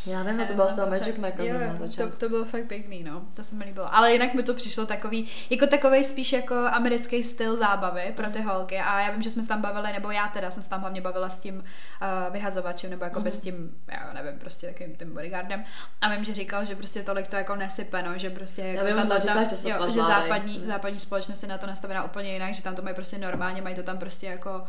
Já 0.06 0.22
vím, 0.22 0.36
no 0.36 0.46
to 0.46 0.54
bylo 0.54 0.68
z 0.68 0.74
toho 0.74 0.86
No, 0.86 0.90
Magic 0.90 1.14
zrovna 1.48 1.68
ta 1.96 2.06
to, 2.10 2.16
to 2.18 2.28
bylo 2.28 2.44
fakt 2.44 2.66
pěkný, 2.66 3.04
no. 3.04 3.22
To 3.34 3.44
se 3.44 3.54
mi 3.54 3.64
líbilo. 3.64 3.94
Ale 3.94 4.12
jinak 4.12 4.34
mi 4.34 4.42
to 4.42 4.54
přišlo 4.54 4.86
takový, 4.86 5.28
jako 5.50 5.66
takový 5.66 6.04
spíš 6.04 6.32
jako 6.32 6.54
americký 6.54 7.24
styl 7.24 7.56
zábavy 7.56 8.12
pro 8.16 8.26
ty 8.30 8.42
holky. 8.42 8.78
A 8.78 9.00
já 9.00 9.10
vím, 9.10 9.22
že 9.22 9.30
jsme 9.30 9.42
se 9.42 9.48
tam 9.48 9.60
bavili, 9.62 9.92
nebo 9.92 10.10
já 10.10 10.28
teda 10.28 10.50
jsem 10.50 10.62
se 10.62 10.68
tam 10.68 10.80
hlavně 10.80 11.00
bavila 11.00 11.28
s 11.28 11.40
tím 11.40 11.54
uh, 11.58 12.32
vyhazovačem, 12.32 12.90
nebo 12.90 13.04
jako 13.04 13.18
Mhm. 13.18 13.24
bez 13.24 13.40
tím, 13.40 13.76
já 13.88 14.12
nevím, 14.12 14.38
prostě 14.38 14.66
takovým 14.66 14.96
tím 14.96 15.14
bodyguardem. 15.14 15.64
A 16.00 16.14
vím, 16.14 16.24
že 16.24 16.34
říkal, 16.34 16.64
že 16.64 16.76
prostě 16.76 17.02
tolik 17.02 17.26
to 17.26 17.36
jako 17.36 17.56
nesype, 17.56 18.02
no, 18.02 18.18
že 18.18 18.30
prostě 18.30 18.62
jako 18.62 18.86
vím, 18.86 18.96
tato- 18.96 19.14
on 19.14 19.20
říkal, 19.20 19.44
že 19.44 19.50
to 19.50 19.56
že 19.94 20.02
západní, 20.02 20.62
západní 20.66 21.00
společnost 21.00 21.42
je 21.42 21.48
na 21.48 21.58
to 21.58 21.66
nastavená 21.66 22.04
úplně 22.04 22.32
jinak, 22.32 22.54
že 22.54 22.62
tam 22.62 22.74
to 22.74 22.82
mají 22.82 22.94
prostě 22.94 23.18
normálně, 23.18 23.62
mají 23.62 23.74
to 23.74 23.82
tam 23.82 23.98
prostě 23.98 24.26
jako 24.26 24.64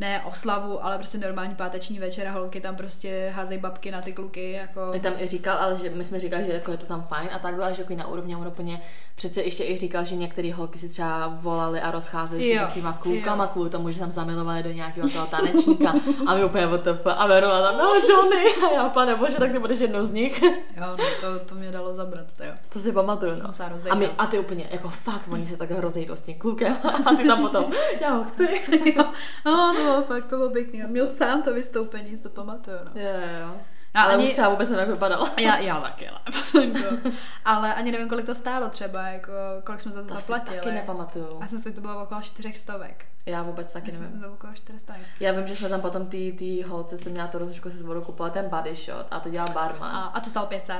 ne 0.00 0.22
oslavu, 0.24 0.84
ale 0.84 0.98
prostě 0.98 1.18
normální 1.18 1.54
páteční 1.54 1.98
večer 1.98 2.28
a 2.28 2.32
holky 2.32 2.60
tam 2.60 2.76
prostě 2.76 3.32
házejí 3.34 3.60
babky 3.60 3.90
na 3.90 4.00
ty 4.00 4.12
kluky, 4.12 4.52
jako... 4.52 4.90
On 4.92 5.00
tam 5.00 5.12
i 5.18 5.26
říkal, 5.26 5.58
ale 5.58 5.76
že 5.76 5.90
my 5.90 6.04
jsme 6.04 6.20
říkali, 6.20 6.44
že 6.44 6.52
jako 6.52 6.70
je 6.70 6.76
to 6.76 6.86
tam 6.86 7.02
fajn 7.02 7.28
a 7.32 7.38
takhle, 7.38 7.64
ale 7.64 7.74
že 7.74 7.82
jako 7.82 7.94
na 7.94 8.06
úrovni 8.06 8.36
on 8.36 8.48
úplně 8.48 8.80
přece 9.14 9.42
ještě 9.42 9.64
i 9.64 9.76
říkal, 9.76 10.04
že 10.04 10.16
některé 10.16 10.52
holky 10.54 10.78
si 10.78 10.88
třeba 10.88 11.28
volali 11.40 11.80
a 11.80 11.90
rozcházeli 11.90 12.58
se 12.58 12.66
svýma 12.66 12.92
klukama 12.92 13.44
jo. 13.44 13.50
kvůli 13.52 13.70
tomu, 13.70 13.90
že 13.90 14.00
tam 14.00 14.10
zamilovali 14.10 14.62
do 14.62 14.72
nějakého 14.72 15.08
toho 15.08 15.26
tanečníka 15.26 15.94
a 16.26 16.34
my 16.34 16.44
úplně 16.44 16.66
WTF 16.66 17.06
a 17.06 17.26
Verona 17.26 17.62
tam, 17.62 17.78
no 17.78 17.92
Johnny 18.08 18.54
a 18.66 18.72
já 18.74 18.88
pane 18.88 19.14
bože, 19.14 19.36
tak 19.36 19.52
ty 19.52 19.58
budeš 19.58 19.80
jednou 19.80 20.04
z 20.04 20.10
nich. 20.10 20.42
Jo, 20.42 20.50
no, 20.76 20.96
to, 21.20 21.44
to 21.44 21.54
mě 21.54 21.70
dalo 21.70 21.94
zabrat, 21.94 22.26
to 22.36 22.44
jo. 22.44 22.52
To 22.68 22.80
si 22.80 22.92
pamatuju, 22.92 23.32
no. 23.34 23.50
A, 23.90 23.94
my, 23.94 24.10
a 24.18 24.26
ty 24.26 24.38
úplně, 24.38 24.68
jako 24.70 24.88
fakt, 24.88 25.28
oni 25.32 25.46
se 25.46 25.56
takhle 25.56 25.80
rozejdou 25.80 26.16
s 26.16 26.22
tím 26.22 26.38
klukem 26.38 26.76
a 27.06 27.14
ty 27.14 27.26
tam 27.26 27.40
potom, 27.40 27.64
já 28.00 28.10
ho 28.10 28.24
chci. 28.24 28.48
jo. 28.96 29.04
No, 29.46 29.74
to 29.76 29.81
bylo 29.82 30.02
fakt, 30.02 30.24
to 30.26 30.36
bylo 30.36 30.50
pěkný. 30.50 30.84
On 30.84 30.90
měl 30.90 31.06
sám 31.06 31.42
to 31.42 31.54
vystoupení, 31.54 32.16
si 32.16 32.22
to 32.22 32.28
pamatuju, 32.30 32.76
no. 32.84 32.90
Jo, 33.00 33.10
jo. 33.40 33.54
No, 33.94 34.00
ale 34.00 34.14
ani- 34.14 34.24
už 34.24 34.30
třeba 34.30 34.48
vůbec 34.48 34.68
nevím, 34.68 34.80
jak 34.80 34.88
vypadal. 34.88 35.26
Já, 35.40 35.58
já 35.58 35.80
taky, 35.80 36.08
ale, 36.08 36.20
ale 37.44 37.74
ani 37.74 37.92
nevím, 37.92 38.08
kolik 38.08 38.26
to 38.26 38.34
stálo 38.34 38.68
třeba, 38.68 39.02
jako, 39.08 39.32
kolik 39.64 39.80
jsme 39.80 39.92
za 39.92 40.02
to, 40.02 40.08
To 40.08 40.14
si 40.14 40.20
zaplatili. 40.32 40.58
taky 40.58 40.70
nepamatuju. 40.72 41.38
Já 41.40 41.46
jsem 41.48 41.62
si 41.62 41.72
to 41.72 41.80
bylo 41.80 42.02
okolo 42.02 42.20
čtyřech 42.22 42.58
stovek. 42.58 43.04
Já 43.26 43.42
vůbec 43.42 43.72
taky 43.72 43.90
Já 43.90 43.96
jsem 43.96 44.04
nevím. 44.06 44.20
si 44.20 44.26
to 44.26 44.32
okolo 44.32 44.52
čtyřstovek. 44.54 45.00
Já 45.20 45.32
vím, 45.32 45.46
že 45.46 45.56
jsme 45.56 45.68
tam 45.68 45.80
potom 45.80 46.06
ty, 46.06 46.32
ty 46.38 46.62
holce, 46.62 46.98
co 46.98 47.10
měla 47.10 47.26
tu 47.28 47.38
rozličku, 47.38 47.70
se 47.70 47.84
vodou 47.84 48.00
kupovali 48.02 48.30
ten 48.32 48.48
body 48.48 48.74
shot 48.74 49.06
a 49.10 49.20
to 49.20 49.28
dělal 49.28 49.48
barman. 49.54 49.96
A, 49.96 50.00
A, 50.06 50.20
to 50.20 50.30
stalo 50.30 50.46
500. 50.46 50.76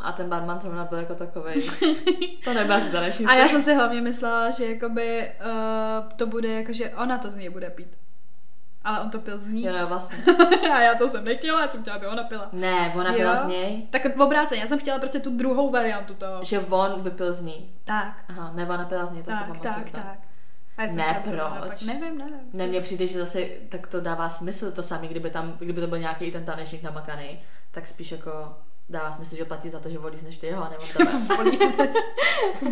a 0.00 0.12
ten 0.12 0.28
barman 0.28 0.60
zrovna 0.60 0.84
byl 0.84 0.98
jako 0.98 1.14
takovej. 1.14 1.62
to 2.44 2.54
nebyla 2.54 2.80
tanečnice. 2.92 3.30
A 3.32 3.34
já 3.34 3.48
jsem 3.48 3.62
si 3.62 3.74
hlavně 3.74 4.00
myslela, 4.00 4.50
že 4.50 4.66
jakoby 4.66 5.32
uh, 5.46 6.08
to 6.16 6.26
bude 6.26 6.48
jako, 6.48 6.72
že 6.72 6.90
ona 6.90 7.18
to 7.18 7.30
z 7.30 7.36
něj 7.36 7.48
bude 7.48 7.70
pít. 7.70 7.96
Ale 8.84 9.00
on 9.00 9.10
to 9.10 9.18
pil 9.18 9.38
z 9.38 9.48
ní. 9.48 9.64
Jo, 9.64 9.72
no, 9.80 9.86
vlastně. 9.86 10.16
a 10.74 10.80
já 10.80 10.94
to 10.94 11.08
jsem 11.08 11.24
nechtěla, 11.24 11.60
já 11.60 11.68
jsem 11.68 11.80
chtěla, 11.82 11.96
aby 11.96 12.06
ona 12.06 12.24
pila. 12.24 12.48
Ne, 12.52 12.92
ona 12.96 13.10
Jo. 13.10 13.16
pila 13.16 13.36
z 13.36 13.44
něj, 13.46 13.86
Tak 13.90 14.16
v 14.16 14.20
obráceně, 14.20 14.60
já 14.60 14.66
jsem 14.66 14.78
chtěla 14.78 14.98
prostě 14.98 15.20
tu 15.20 15.36
druhou 15.36 15.70
variantu 15.70 16.14
toho. 16.14 16.44
že 16.44 16.60
on 16.60 17.00
by 17.00 17.10
pil 17.10 17.32
z 17.32 17.40
ní. 17.40 17.70
Tak, 17.84 18.24
Aha, 18.28 18.50
ne, 18.54 18.66
ona 18.68 18.84
pila 18.84 19.06
z 19.06 19.10
něj, 19.10 19.22
to 19.22 19.30
tak, 19.30 19.40
pamatuju. 19.46 19.74
tak, 19.74 19.84
to. 19.90 19.96
tak. 19.96 20.18
Jsem 20.88 20.96
Ne, 20.96 21.22
proč? 21.24 21.68
Pak, 21.68 21.82
nevím, 21.82 22.18
nevím. 22.18 22.40
Ne, 22.52 22.66
mně 22.66 22.80
přijde, 22.80 23.06
že 23.06 23.18
zase 23.18 23.44
tak 23.68 23.86
to 23.86 24.00
dává 24.00 24.28
smysl 24.28 24.72
to 24.72 24.82
samý, 24.82 25.08
kdyby 25.08 25.30
tam, 25.30 25.52
kdyby 25.58 25.80
to 25.80 25.86
byl 25.86 25.98
nějaký 25.98 26.30
ten 26.30 26.44
tanečník 26.44 26.82
namakaný, 26.82 27.40
tak 27.70 27.86
spíš 27.86 28.12
jako 28.12 28.56
dává 28.90 29.12
smysl, 29.12 29.36
že 29.36 29.44
platí 29.44 29.70
za 29.70 29.78
to, 29.78 29.88
že 29.88 29.98
volíš 29.98 30.38
ty 30.38 30.46
jeho 30.46 30.68
nebo 30.70 30.82
tebe. 30.96 31.92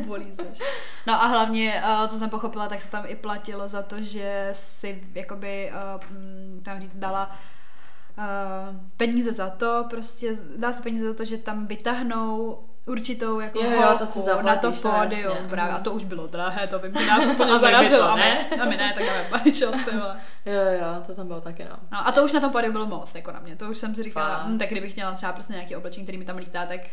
Volízneš. 0.07 0.59
No 1.07 1.23
a 1.23 1.27
hlavně, 1.27 1.83
eh, 1.85 2.09
co 2.09 2.17
jsem 2.17 2.31
pochopila, 2.31 2.69
tak 2.69 2.83
se 2.83 2.91
tam 2.91 3.05
i 3.07 3.17
platilo 3.17 3.69
za 3.69 3.83
to, 3.83 4.01
že 4.01 4.49
si 4.53 5.03
jakoby, 5.15 5.71
eh, 5.71 5.75
mm, 6.11 6.61
tam 6.65 6.81
říct, 6.81 6.97
dala 6.97 7.37
eh, 8.19 8.25
peníze 8.97 9.33
za 9.33 9.51
to, 9.51 9.87
prostě 9.91 10.37
dá 10.57 10.73
se 10.73 10.83
peníze 10.83 11.09
za 11.09 11.15
to, 11.15 11.25
že 11.25 11.39
tam 11.39 11.67
vytáhnou 11.67 12.59
určitou 12.89 13.41
jako 13.41 13.59
Jo, 13.65 13.71
jo, 13.71 13.95
to 13.99 14.07
si 14.07 14.19
na 14.43 14.57
to 14.57 14.73
pódium 14.73 15.31
jasně. 15.33 15.49
právě. 15.51 15.75
A 15.75 15.79
to 15.79 15.91
už 15.93 16.05
bylo 16.05 16.27
drahé, 16.27 16.67
to 16.67 16.79
by 16.79 16.89
nás 17.09 17.27
úplně 17.27 17.59
zarazilo. 17.59 18.03
to 18.07 18.11
A 18.13 18.17
ne. 18.17 18.47
a 18.63 18.65
my 18.65 18.77
ne, 18.77 18.93
tak 18.95 19.05
dáme 19.07 19.25
vole. 19.31 19.41
Jo, 20.47 20.61
jo, 20.81 21.03
to 21.07 21.15
tam 21.15 21.27
bylo 21.27 21.41
taky, 21.41 21.65
no. 21.65 21.77
No, 21.93 22.09
a 22.09 22.13
to 22.13 22.25
už 22.25 22.33
na 22.33 22.41
tom 22.41 22.51
pódiu 22.53 22.73
bylo 22.73 22.87
moc, 22.87 23.15
jako 23.15 23.33
na 23.33 23.41
mě. 23.41 23.57
To 23.57 23.65
už 23.65 23.79
jsem 23.79 23.95
si 23.95 24.03
říkala, 24.03 24.43
hm, 24.47 24.59
tak 24.59 24.69
kdybych 24.69 24.95
měla 24.97 25.13
třeba 25.13 25.33
prostě 25.33 25.53
nějaký 25.53 25.77
oblečení, 25.77 26.07
který 26.07 26.19
mi 26.19 26.25
tam 26.25 26.37
lítá, 26.37 26.67
tak 26.67 26.81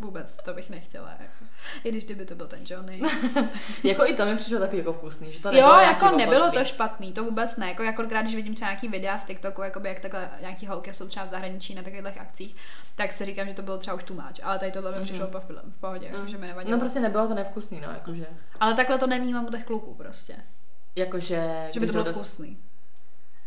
uh, 0.00 0.10
vůbec 0.24 0.36
to 0.44 0.54
bych 0.54 0.70
nechtěla. 0.70 1.10
Jako. 1.10 1.44
I 1.84 1.90
když 1.90 2.04
kdyby 2.04 2.26
to 2.26 2.34
byl 2.34 2.46
ten 2.46 2.60
Johnny. 2.68 3.02
Jako 3.84 4.06
i 4.06 4.14
to 4.14 4.26
mi 4.26 4.36
přišlo 4.36 4.58
takový 4.60 4.78
jako 4.78 4.92
vkusný, 4.92 5.32
že 5.32 5.40
to 5.40 5.48
jo, 5.48 5.54
nebylo 5.54 5.80
jako 5.80 6.04
nějaký 6.04 6.16
nebylo 6.16 6.50
to 6.50 6.64
špatný, 6.64 7.12
to 7.12 7.24
vůbec 7.24 7.56
ne. 7.56 7.68
Jako, 7.68 7.82
jako 7.82 8.02
když 8.02 8.34
vidím 8.34 8.54
třeba 8.54 8.70
nějaký 8.70 8.88
videa 8.88 9.18
z 9.18 9.24
TikToku, 9.24 9.62
jakoby 9.62 9.88
jak 9.88 10.00
takhle 10.00 10.30
nějaký 10.40 10.66
holky 10.66 10.94
jsou 10.94 11.06
třeba 11.06 11.26
v 11.26 11.28
zahraničí 11.28 11.74
na 11.74 11.82
takových 11.82 12.20
akcích, 12.20 12.56
tak 12.94 13.12
si 13.12 13.24
říkám, 13.24 13.48
že 13.48 13.54
to 13.54 13.62
bylo 13.62 13.78
třeba 13.78 13.94
už 13.96 14.04
too 14.04 14.16
much. 14.16 14.40
Ale 14.42 14.58
tady 14.58 14.72
tohle 14.72 14.90
mi 14.90 14.96
Mhm. 14.96 15.04
přišlo 15.04 15.26
mm-hmm. 15.26 15.70
v 15.70 15.78
pohodě, 15.80 16.12
mm. 16.18 16.28
že 16.28 16.38
mi 16.38 16.46
nevadilo. 16.46 16.76
No 16.76 16.80
prostě 16.80 17.00
nebylo 17.00 17.28
to 17.28 17.34
nevkusný, 17.34 17.80
no, 17.80 17.90
jakože. 17.92 18.26
Ale 18.60 18.74
takhle 18.74 18.98
to 18.98 19.06
nevnímám 19.06 19.46
u 19.46 19.50
těch 19.50 19.64
kluků 19.64 19.94
prostě. 19.94 20.36
Jakože... 20.96 21.68
Že 21.72 21.80
by 21.80 21.86
to 21.86 21.92
bylo 21.92 22.04
dost- 22.04 22.16
vkusný. 22.16 22.58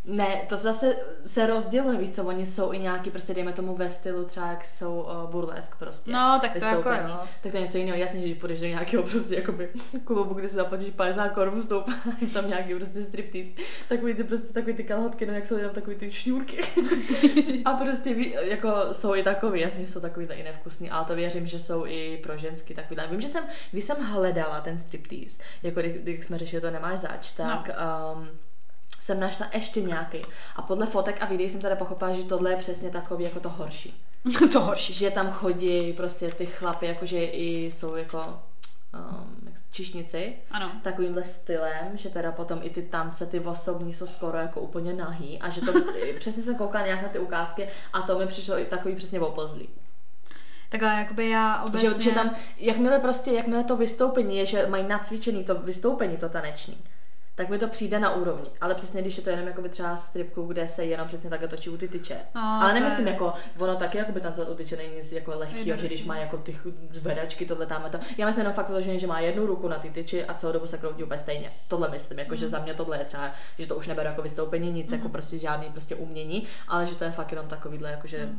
Ne, 0.08 0.42
to 0.50 0.58
zase 0.58 0.96
se 1.26 1.48
rozděluje, 1.48 1.98
víš 1.98 2.12
co, 2.12 2.24
oni 2.24 2.46
jsou 2.46 2.74
i 2.74 2.80
nějaký, 2.80 3.12
prostě 3.12 3.34
dejme 3.34 3.54
tomu 3.54 3.76
ve 3.76 3.90
stylu 3.90 4.24
třeba, 4.26 4.48
jak 4.48 4.66
jsou 4.66 5.02
uh, 5.02 5.30
burlesk 5.32 5.76
prostě. 5.76 6.12
No, 6.12 6.40
tak 6.42 6.54
to 6.60 6.66
jako 6.66 6.90
jo. 6.90 7.20
Tak 7.44 7.52
to 7.52 7.58
je 7.58 7.64
něco 7.64 7.78
jiného, 7.78 7.98
jasně, 7.98 8.20
že 8.20 8.26
když 8.26 8.40
půjdeš 8.40 8.60
do 8.60 8.68
nějakého 8.68 9.04
prostě 9.04 9.36
jakoby 9.36 9.70
klubu, 10.04 10.34
kde 10.34 10.50
si 10.50 10.56
zaplatíš 10.56 10.90
50 10.90 11.30
korun 11.30 11.62
je 12.22 12.28
tam 12.28 12.48
nějaký 12.48 12.76
prostě 12.76 13.02
striptease, 13.02 13.52
takový 13.90 14.14
ty 14.14 14.24
prostě 14.24 14.54
takový 14.54 14.74
ty 14.74 14.84
kalhotky, 14.84 15.26
no 15.26 15.34
jak 15.34 15.48
jsou 15.48 15.58
tam 15.58 15.70
takový 15.70 15.96
ty 15.96 16.12
šňůrky. 16.12 16.60
a 17.66 17.74
prostě 17.74 18.14
ví, 18.14 18.36
jako 18.42 18.74
jsou 18.92 19.16
i 19.16 19.24
takový, 19.24 19.62
jasně, 19.62 19.86
že 19.86 19.92
jsou 19.92 20.00
takový 20.00 20.28
i 20.34 20.44
nevkusný, 20.44 20.90
ale 20.90 21.06
to 21.06 21.16
věřím, 21.16 21.48
že 21.48 21.60
jsou 21.60 21.86
i 21.86 22.20
pro 22.24 22.38
ženský 22.38 22.74
takový. 22.74 23.02
Vím, 23.12 23.22
že 23.22 23.28
jsem, 23.28 23.44
když 23.72 23.84
jsem 23.84 23.98
hledala 23.98 24.62
ten 24.62 24.80
striptease, 24.80 25.42
jako 25.64 25.80
když, 25.80 25.94
když 25.94 26.26
jsme 26.26 26.38
řešili 26.38 26.62
to 26.62 26.72
nemáš 26.72 27.00
zač, 27.00 27.32
tak 27.32 27.68
no. 27.68 28.14
um, 28.20 28.30
jsem 29.08 29.20
našla 29.20 29.48
ještě 29.54 29.82
nějaký. 29.82 30.22
A 30.56 30.62
podle 30.62 30.86
fotek 30.86 31.22
a 31.22 31.26
videí 31.26 31.50
jsem 31.50 31.62
teda 31.62 31.76
pochopila, 31.76 32.14
že 32.14 32.24
tohle 32.24 32.52
je 32.52 32.58
přesně 32.58 32.90
takový 32.90 33.24
jako 33.24 33.40
to 33.40 33.50
horší. 33.50 34.04
to 34.52 34.60
horší. 34.62 34.94
Že 34.94 35.12
tam 35.12 35.32
chodí 35.32 35.94
prostě 35.94 36.32
ty 36.32 36.46
chlapy, 36.46 36.86
jakože 36.86 37.26
i 37.26 37.72
jsou 37.72 37.96
jako 37.96 38.40
um, 38.94 39.54
čišnici, 39.72 40.34
Ano. 40.52 40.72
takovýmhle 40.84 41.24
stylem, 41.24 41.92
že 41.94 42.10
teda 42.10 42.32
potom 42.32 42.60
i 42.64 42.70
ty 42.70 42.82
tance, 42.82 43.26
ty 43.26 43.40
osobní 43.40 43.94
jsou 43.94 44.08
skoro 44.08 44.38
jako 44.38 44.62
úplně 44.62 44.94
nahý 44.94 45.40
a 45.40 45.50
že 45.50 45.62
to, 45.62 45.74
přesně 46.20 46.44
jsem 46.44 46.56
koukala 46.56 46.86
nějak 46.86 47.02
na 47.02 47.10
ty 47.10 47.20
ukázky 47.20 47.68
a 47.94 48.02
to 48.02 48.20
mi 48.20 48.28
přišlo 48.28 48.60
i 48.60 48.66
takový 48.66 48.96
přesně 48.96 49.20
opozlý. 49.20 49.70
Takhle 50.70 50.90
jakoby 50.90 51.30
já 51.30 51.64
obecně... 51.64 51.90
Že, 51.90 52.02
že 52.02 52.12
tam, 52.12 52.36
jakmile 52.58 53.00
prostě, 53.00 53.32
jakmile 53.32 53.64
to 53.64 53.78
vystoupení 53.78 54.38
je, 54.38 54.46
že 54.46 54.68
mají 54.68 54.88
nacvičený 54.88 55.44
to 55.44 55.56
vystoupení, 55.56 56.18
to 56.18 56.30
taneční, 56.30 56.78
tak 57.38 57.50
mi 57.50 57.58
to 57.58 57.68
přijde 57.68 58.00
na 58.00 58.16
úrovni. 58.16 58.50
Ale 58.62 58.76
přesně, 58.76 59.02
když 59.02 59.18
je 59.18 59.24
to 59.24 59.30
jenom 59.30 59.48
jakoby 59.48 59.70
třeba 59.70 59.98
stripku, 59.98 60.44
kde 60.46 60.68
se 60.68 60.86
jenom 60.86 61.08
přesně 61.08 61.30
takhle 61.30 61.48
točí 61.48 61.70
u 61.70 61.78
ty 61.78 61.88
tyče. 61.88 62.18
No, 62.36 62.42
Ale 62.62 62.74
nemyslím 62.74 63.08
je- 63.08 63.14
jako, 63.14 63.34
ono 63.60 63.76
taky 63.76 63.98
jakoby 63.98 64.22
tancovat 64.22 64.50
u 64.50 64.56
tyče 64.56 64.76
není 64.78 64.96
nic 64.96 65.12
jako 65.12 65.32
lehkýho, 65.40 65.78
že 65.78 65.88
když 65.88 66.06
má 66.06 66.18
jako 66.18 66.38
ty 66.38 66.58
zvedačky, 66.92 67.46
tohle 67.46 67.66
tam 67.66 67.84
to. 67.92 68.00
Já 68.18 68.26
myslím 68.26 68.40
jenom 68.42 68.54
fakt 68.54 68.68
vyloženě, 68.70 69.00
že 69.00 69.08
má 69.08 69.20
jednu 69.20 69.46
ruku 69.46 69.68
na 69.68 69.78
ty 69.78 69.90
tyči 69.90 70.26
a 70.26 70.34
celou 70.34 70.54
dobu 70.54 70.68
se 70.68 70.78
kroutí 70.78 71.04
úplně 71.04 71.20
stejně. 71.20 71.52
Tohle 71.68 71.90
myslím, 71.90 72.20
jako, 72.20 72.32
Mhm. 72.32 72.38
že 72.40 72.48
za 72.48 72.60
mě 72.60 72.74
tohle 72.74 72.98
je 72.98 73.06
třeba, 73.06 73.32
že 73.60 73.68
to 73.68 73.76
už 73.76 73.88
neberu 73.88 74.08
jako 74.10 74.22
vystoupení, 74.22 74.72
nic 74.72 74.92
jako 74.92 75.10
prostě 75.10 75.38
žádný 75.40 75.70
prostě 75.70 75.96
umění, 75.96 76.48
ale 76.68 76.88
že 76.88 76.96
to 76.96 77.04
je 77.04 77.12
fakt 77.12 77.32
jenom 77.32 77.48
takovýhle 77.48 77.92
jakože 77.92 78.30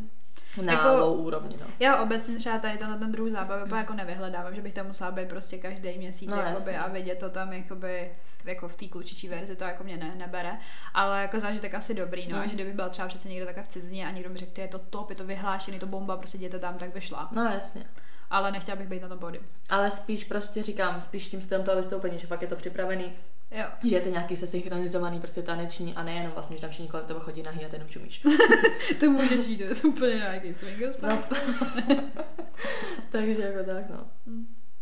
na 0.63 0.73
Jako- 0.73 0.89
low 0.89 1.21
úrovni. 1.21 1.57
No. 1.61 1.67
Já 1.81 2.03
obecně 2.03 2.37
třeba 2.37 2.59
tady 2.59 2.79
tenhle 2.79 2.99
ten 2.99 3.13
druh 3.13 3.31
zábavy 3.31 3.63
úplně 3.63 3.79
jako 3.81 3.95
nevyhledávám, 3.95 4.55
že 4.55 4.63
bych 4.63 4.75
tam 4.75 4.87
musela 4.87 5.11
být 5.11 5.29
prostě 5.29 5.59
každý 5.59 5.99
měsíc 5.99 6.31
No, 6.31 6.37
jakoby, 6.37 6.77
a 6.77 6.89
vidět 6.89 7.19
to 7.19 7.31
tam 7.31 7.53
jakoby, 7.53 8.11
jako 8.45 8.69
v 8.69 8.77
té 8.77 8.87
klučičí 8.87 9.29
verzi, 9.29 9.57
to 9.57 9.65
jako 9.65 9.85
mě 9.85 9.97
ne, 9.97 10.15
nebere. 10.17 10.53
Ale 10.95 11.23
jako 11.23 11.41
zážitek 11.41 11.75
asi 11.75 11.95
dobrý, 11.95 12.29
no. 12.29 12.37
Mm. 12.37 12.43
A 12.43 12.47
že 12.47 12.55
kdyby 12.55 12.73
byla 12.73 12.89
třeba 12.89 13.09
přesně 13.09 13.29
někde 13.31 13.47
takhle 13.47 13.65
v 13.65 13.69
cizině 13.69 14.07
a 14.07 14.11
někdo 14.11 14.31
mi 14.31 14.39
řekl, 14.39 14.53
"Ty, 14.53 14.61
je 14.61 14.69
to 14.69 14.79
top, 14.79 15.11
je 15.11 15.17
to 15.17 15.25
vyhlášený, 15.25 15.77
je 15.77 15.81
to 15.81 15.87
bomba, 15.87 16.17
prostě 16.17 16.37
jděte 16.39 16.59
tam, 16.59 16.79
tak 16.79 16.93
by 16.93 17.01
šla. 17.01 17.29
no 17.33 17.45
jasně. 17.45 17.85
Ale 18.31 18.53
nechtěla 18.53 18.77
bych 18.77 18.89
být 18.89 19.03
na 19.03 19.09
tom 19.09 19.19
pódiu. 19.19 19.43
Ale 19.69 19.91
spíš 19.91 20.25
prostě 20.25 20.63
říkám, 20.63 21.01
spíš 21.01 21.29
tím 21.29 21.43
stylem 21.43 21.65
toho 21.65 21.77
vystoupení, 21.77 22.19
že 22.19 22.27
fakt 22.27 22.43
je 22.43 22.49
to 22.49 22.57
připravený, 22.57 23.13
Jo. 23.51 23.65
že 23.85 23.97
je 23.97 24.01
to 24.01 24.09
nějaký 24.09 24.37
sesynchronizovaný 24.37 25.19
prostě 25.19 25.43
taneční 25.43 25.95
a 25.95 26.03
nejenom 26.03 26.33
vlastně, 26.33 26.57
že 26.57 26.61
tam 26.61 26.71
všichni 26.71 26.89
kolem 26.89 27.07
tebe 27.07 27.21
chodí 27.21 27.43
nahý 27.43 27.65
a 27.65 27.69
ty 27.69 27.77
jenom 27.77 27.89
čumíš. 27.89 28.23
to 29.01 29.11
může 29.11 29.43
žít, 29.43 29.57
to 29.57 29.65
je 29.65 29.75
úplně 29.85 30.15
nějaký 30.15 30.55
swing 30.55 30.77
No. 31.03 31.23
Takže 33.11 33.43
jako 33.43 33.71
tak, 33.71 33.91
no. 33.91 34.07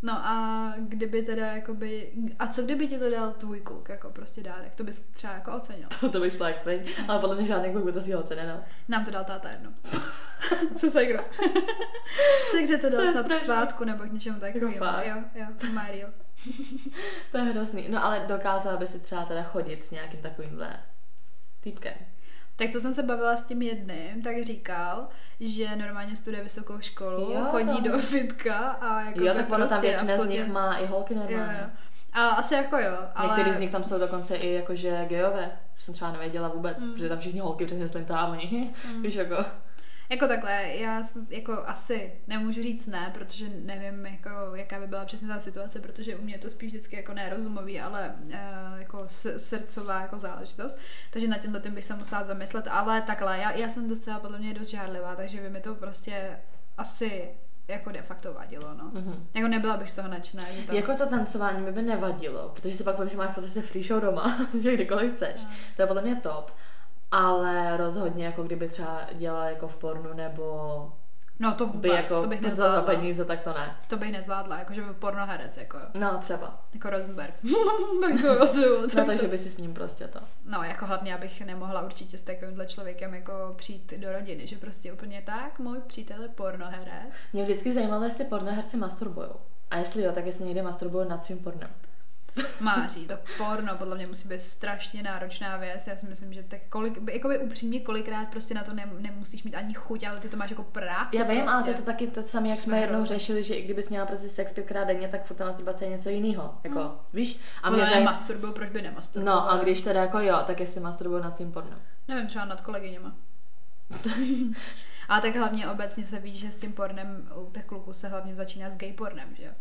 No 0.02 0.12
a 0.26 0.74
kdyby 0.78 1.22
teda 1.22 1.46
jakoby, 1.46 2.12
a 2.38 2.46
co 2.46 2.62
kdyby 2.62 2.88
ti 2.88 2.98
to 2.98 3.10
dal 3.10 3.32
tvůj 3.32 3.60
kluk, 3.60 3.88
jako 3.88 4.10
prostě 4.10 4.42
dárek, 4.42 4.74
to 4.74 4.84
bys 4.84 4.98
třeba 5.14 5.32
jako 5.32 5.52
ocenil. 5.56 5.88
To, 6.00 6.08
to 6.10 6.20
bych 6.20 6.32
šla 6.36 6.48
jak 6.48 6.58
svej, 6.58 6.82
ale 7.08 7.18
podle 7.18 7.36
mě 7.36 7.46
žádný 7.46 7.72
kluk 7.72 7.84
by 7.84 7.92
to 7.92 8.00
si 8.00 8.12
ho 8.12 8.24
nedal. 8.36 8.60
Nám 8.88 9.04
to 9.04 9.10
dal 9.10 9.24
táta 9.24 9.50
jedno. 9.50 9.72
Co 10.76 10.90
segra? 10.90 11.24
Segře 12.50 12.76
to 12.78 12.90
To 12.90 12.96
dal 12.96 13.04
je 13.06 13.12
snad 13.12 13.22
k 13.22 13.24
strašný. 13.24 13.44
svátku 13.44 13.84
nebo 13.84 14.04
k 14.04 14.12
něčemu 14.12 14.40
takovému. 14.40 14.72
Jako? 14.72 15.08
Jo, 15.08 15.16
jo, 15.34 15.46
to 15.60 15.66
má 15.66 15.86
real. 15.88 16.10
To 17.32 17.38
je 17.38 17.44
hrozný. 17.44 17.86
No 17.88 18.04
ale 18.04 18.24
dokázala 18.28 18.76
by 18.76 18.86
si 18.86 19.00
třeba 19.00 19.24
teda 19.24 19.42
chodit 19.42 19.84
s 19.84 19.90
nějakým 19.90 20.20
takovýmhle 20.20 20.70
týpkem. 21.60 21.94
Tak 22.56 22.70
co 22.70 22.80
jsem 22.80 22.94
se 22.94 23.02
bavila 23.02 23.36
s 23.36 23.42
tím 23.42 23.62
jedným, 23.62 24.22
tak 24.22 24.42
říkal, 24.44 25.08
že 25.40 25.76
normálně 25.76 26.16
studuje 26.16 26.42
vysokou 26.42 26.80
školu, 26.80 27.32
Jo, 27.32 27.46
chodí 27.50 27.82
to- 27.82 27.88
do 27.92 27.98
fitka 27.98 28.54
a 28.70 29.00
jako 29.00 29.20
jo, 29.24 29.34
tak 29.34 29.48
ono 29.52 29.58
tam 29.58 29.68
prostě 29.68 29.86
většina 29.88 30.12
z 30.12 30.14
absolutně- 30.14 30.38
nich 30.42 30.52
má 30.52 30.76
i 30.76 30.86
holky 30.86 31.14
Jo, 31.14 31.20
normálně. 31.20 31.58
jo. 31.62 31.68
A 32.12 32.28
asi 32.28 32.54
jako 32.54 32.78
jo, 32.78 32.96
ale... 33.14 33.26
Některý 33.28 33.52
z 33.52 33.58
nich 33.58 33.70
tam 33.70 33.84
jsou 33.84 33.98
dokonce 33.98 34.36
i 34.36 34.52
jakože 34.52 35.04
gejové. 35.08 35.50
Jsem 35.74 35.94
třeba 35.94 36.12
nevěděla 36.12 36.48
vůbec, 36.48 36.82
Mm. 36.82 36.92
protože 36.92 37.08
tam 37.08 37.18
všichni 37.18 37.40
holky 37.40 37.66
přesně 37.66 37.88
slintá 37.88 38.26
oni. 38.26 38.74
Víš 39.02 39.14
jako. 39.14 39.44
Jako 40.08 40.28
takhle, 40.28 40.68
já 40.74 41.02
jako 41.30 41.52
asi 41.66 42.12
nemůžu 42.26 42.62
říct 42.62 42.86
ne, 42.86 43.10
protože 43.14 43.48
nevím, 43.48 44.06
jako, 44.06 44.30
jaká 44.54 44.80
by 44.80 44.86
byla 44.86 45.04
přesně 45.04 45.28
ta 45.28 45.40
situace, 45.40 45.80
protože 45.80 46.16
u 46.16 46.22
mě 46.22 46.34
je 46.34 46.38
to 46.38 46.50
spíš 46.50 46.68
vždycky 46.68 46.96
jako 46.96 47.12
nerozumový, 47.12 47.80
ale 47.80 48.14
uh, 48.24 48.32
jako 48.78 49.02
srdcová 49.36 50.00
jako 50.00 50.18
záležitost. 50.18 50.78
Takže 51.10 51.28
na 51.28 51.38
tímhle 51.38 51.60
tím 51.60 51.74
bych 51.74 51.84
se 51.84 51.94
musela 51.94 52.24
zamyslet, 52.24 52.68
ale 52.70 53.02
takhle, 53.02 53.38
já, 53.38 53.52
já 53.52 53.68
jsem 53.68 53.88
docela 53.88 54.18
podle 54.18 54.38
mě 54.38 54.54
dost 54.54 54.68
žárlivá, 54.68 55.16
takže 55.16 55.40
by 55.40 55.50
mi 55.50 55.60
to 55.60 55.74
prostě 55.74 56.38
asi 56.78 57.28
jako 57.68 57.92
de 57.92 58.02
facto 58.02 58.34
vadilo, 58.34 58.74
no. 58.74 58.90
Mhm. 58.92 59.26
Jako 59.34 59.48
nebyla 59.48 59.76
bych 59.76 59.90
z 59.90 59.96
toho 59.96 60.08
nadšená, 60.08 60.44
tam... 60.66 60.76
Jako 60.76 60.94
to 60.94 61.06
tancování 61.06 61.60
mi 61.60 61.72
by 61.72 61.82
nevadilo, 61.82 62.48
protože 62.48 62.74
si 62.74 62.84
pak 62.84 62.96
povím, 62.96 63.10
že 63.10 63.16
máš 63.16 63.34
prostě 63.34 63.62
free 63.62 63.84
show 63.84 64.00
doma, 64.00 64.38
že 64.60 64.74
kdykoliv 64.74 65.14
chceš. 65.14 65.40
No. 65.42 65.50
To 65.76 65.82
je 65.82 65.86
podle 65.86 66.02
mě 66.02 66.16
top. 66.16 66.50
Ale 67.10 67.76
rozhodně, 67.76 68.26
jako 68.26 68.42
kdyby 68.42 68.68
třeba 68.68 69.00
dělala 69.12 69.44
jako 69.44 69.68
v 69.68 69.76
pornu, 69.76 70.14
nebo 70.14 70.92
No 71.38 71.54
to 71.54 71.66
by 71.66 71.72
vůbec, 71.72 71.92
jako 71.92 72.22
to 72.22 72.28
bych 72.28 72.40
za, 72.42 72.48
za 72.50 72.62
nezvládla. 72.62 72.82
peníze, 72.94 73.24
tak 73.24 73.40
to 73.40 73.52
ne. 73.52 73.76
To 73.88 73.96
bych 73.96 74.12
nezvládla, 74.12 74.58
jakože 74.58 74.82
by 74.82 74.94
pornoherec, 74.94 75.56
jako, 75.56 75.78
No 75.94 76.18
třeba. 76.18 76.64
jako 76.74 76.90
Rosenberg. 76.90 77.34
tak 78.00 78.22
to, 78.22 78.46
to, 78.46 78.88
to, 78.90 78.98
No 79.00 79.04
takže 79.06 79.28
by 79.28 79.38
si 79.38 79.50
s 79.50 79.58
ním 79.58 79.74
prostě 79.74 80.08
to. 80.08 80.20
No, 80.44 80.62
jako 80.62 80.86
hlavně 80.86 81.14
abych 81.14 81.40
nemohla 81.46 81.82
určitě 81.82 82.18
s 82.18 82.22
takovýmhle 82.22 82.66
člověkem 82.66 83.14
jako 83.14 83.32
přijít 83.56 83.94
do 83.96 84.12
rodiny, 84.12 84.46
že 84.46 84.56
prostě 84.56 84.92
úplně 84.92 85.22
tak, 85.26 85.58
můj 85.58 85.80
přítel 85.86 86.22
je 86.22 86.28
pornoherec. 86.28 87.12
Mě 87.32 87.42
vždycky 87.42 87.72
zajímalo, 87.74 88.04
jestli 88.04 88.24
pornoherci 88.24 88.76
masturbujou. 88.76 89.34
A 89.70 89.76
jestli 89.76 90.02
jo, 90.02 90.12
tak 90.12 90.26
jestli 90.26 90.44
někde 90.44 90.62
masturbují 90.62 91.08
nad 91.08 91.24
svým 91.24 91.38
pornem. 91.38 91.70
Máří, 92.60 93.06
to 93.06 93.14
porno 93.38 93.76
podle 93.76 93.96
mě 93.96 94.06
musí 94.06 94.28
být 94.28 94.40
strašně 94.40 95.02
náročná 95.02 95.56
věc. 95.56 95.86
Já 95.86 95.96
si 95.96 96.06
myslím, 96.06 96.32
že 96.32 96.42
tak 96.42 96.60
kolik, 96.68 96.98
jakoby 97.12 97.38
upřímně 97.38 97.80
kolikrát 97.80 98.28
prostě 98.28 98.54
na 98.54 98.62
to 98.62 98.74
ne, 98.74 98.90
nemusíš 98.98 99.42
mít 99.42 99.54
ani 99.54 99.74
chuť, 99.74 100.04
ale 100.04 100.16
ty 100.20 100.28
to 100.28 100.36
máš 100.36 100.50
jako 100.50 100.62
práci. 100.62 101.16
Já 101.16 101.24
vím, 101.24 101.36
prostě. 101.38 101.54
ale 101.54 101.62
to 101.62 101.70
je 101.70 101.76
to 101.76 101.82
taky 101.82 102.06
to 102.06 102.22
samé, 102.22 102.48
jak 102.48 102.58
jsme 102.60 102.70
Jsme 102.76 102.80
jednou 102.80 103.04
řešili, 103.04 103.42
že 103.42 103.54
i 103.54 103.62
kdybys 103.62 103.88
měla 103.88 104.06
prostě 104.06 104.28
sex 104.28 104.52
pětkrát 104.52 104.86
denně, 104.88 105.08
tak 105.08 105.24
furt 105.24 105.36
ta 105.36 105.44
masturbace 105.44 105.84
je 105.84 105.90
něco 105.90 106.08
jiného. 106.08 106.54
Jako, 106.64 106.80
Hmm. 106.80 106.90
víš? 107.12 107.40
A 107.62 107.66
A 107.66 107.70
mě 107.70 107.84
zajímá... 107.86 108.10
masturbuju, 108.10 108.52
proč 108.52 108.68
by 108.68 108.82
nemasturbuju? 108.82 109.26
No 109.34 109.50
a 109.50 109.58
když 109.58 109.82
teda 109.82 110.00
jako 110.00 110.18
jo, 110.20 110.42
tak 110.46 110.60
jestli 110.60 110.80
masturbují 110.80 111.22
nad 111.22 111.36
svým 111.36 111.52
pornem. 111.52 111.78
Nevím, 112.08 112.26
třeba 112.26 112.44
nad 112.44 112.60
kolegyněma. 112.60 113.14
ale 115.08 115.20
tak 115.20 115.36
hlavně 115.36 115.68
obecně 115.68 116.04
se 116.04 116.18
ví, 116.18 116.36
že 116.36 116.52
s 116.52 116.56
tím 116.60 116.72
pornem 116.72 117.28
u 117.36 117.50
těch 117.50 117.64
kluků 117.64 117.92
se 117.92 118.08
hlavně 118.08 118.34
začíná 118.34 118.70
s 118.70 118.76
gay 118.76 118.92
pornem, 118.92 119.28
že 119.38 119.44
jo? 119.44 119.52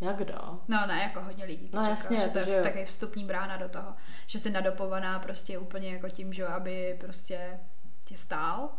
Jak 0.00 0.16
kdo? 0.16 0.60
No 0.68 0.86
ne, 0.86 1.02
jako 1.02 1.20
hodně 1.20 1.44
lidí 1.44 1.68
to 1.68 1.76
No 1.76 1.82
čeká, 1.82 1.90
jasně, 1.90 2.20
že 2.20 2.28
to 2.28 2.38
je 2.38 2.62
takový 2.62 2.84
vstupní 2.84 3.24
brána 3.24 3.56
do 3.56 3.68
toho, 3.68 3.94
že 4.26 4.38
jsi 4.38 4.50
nadopovaná 4.50 5.18
prostě 5.18 5.58
úplně 5.58 5.92
jako 5.92 6.08
tím, 6.08 6.32
že 6.32 6.46
aby 6.46 6.96
prostě 7.00 7.60
tě 8.04 8.16
stál 8.16 8.70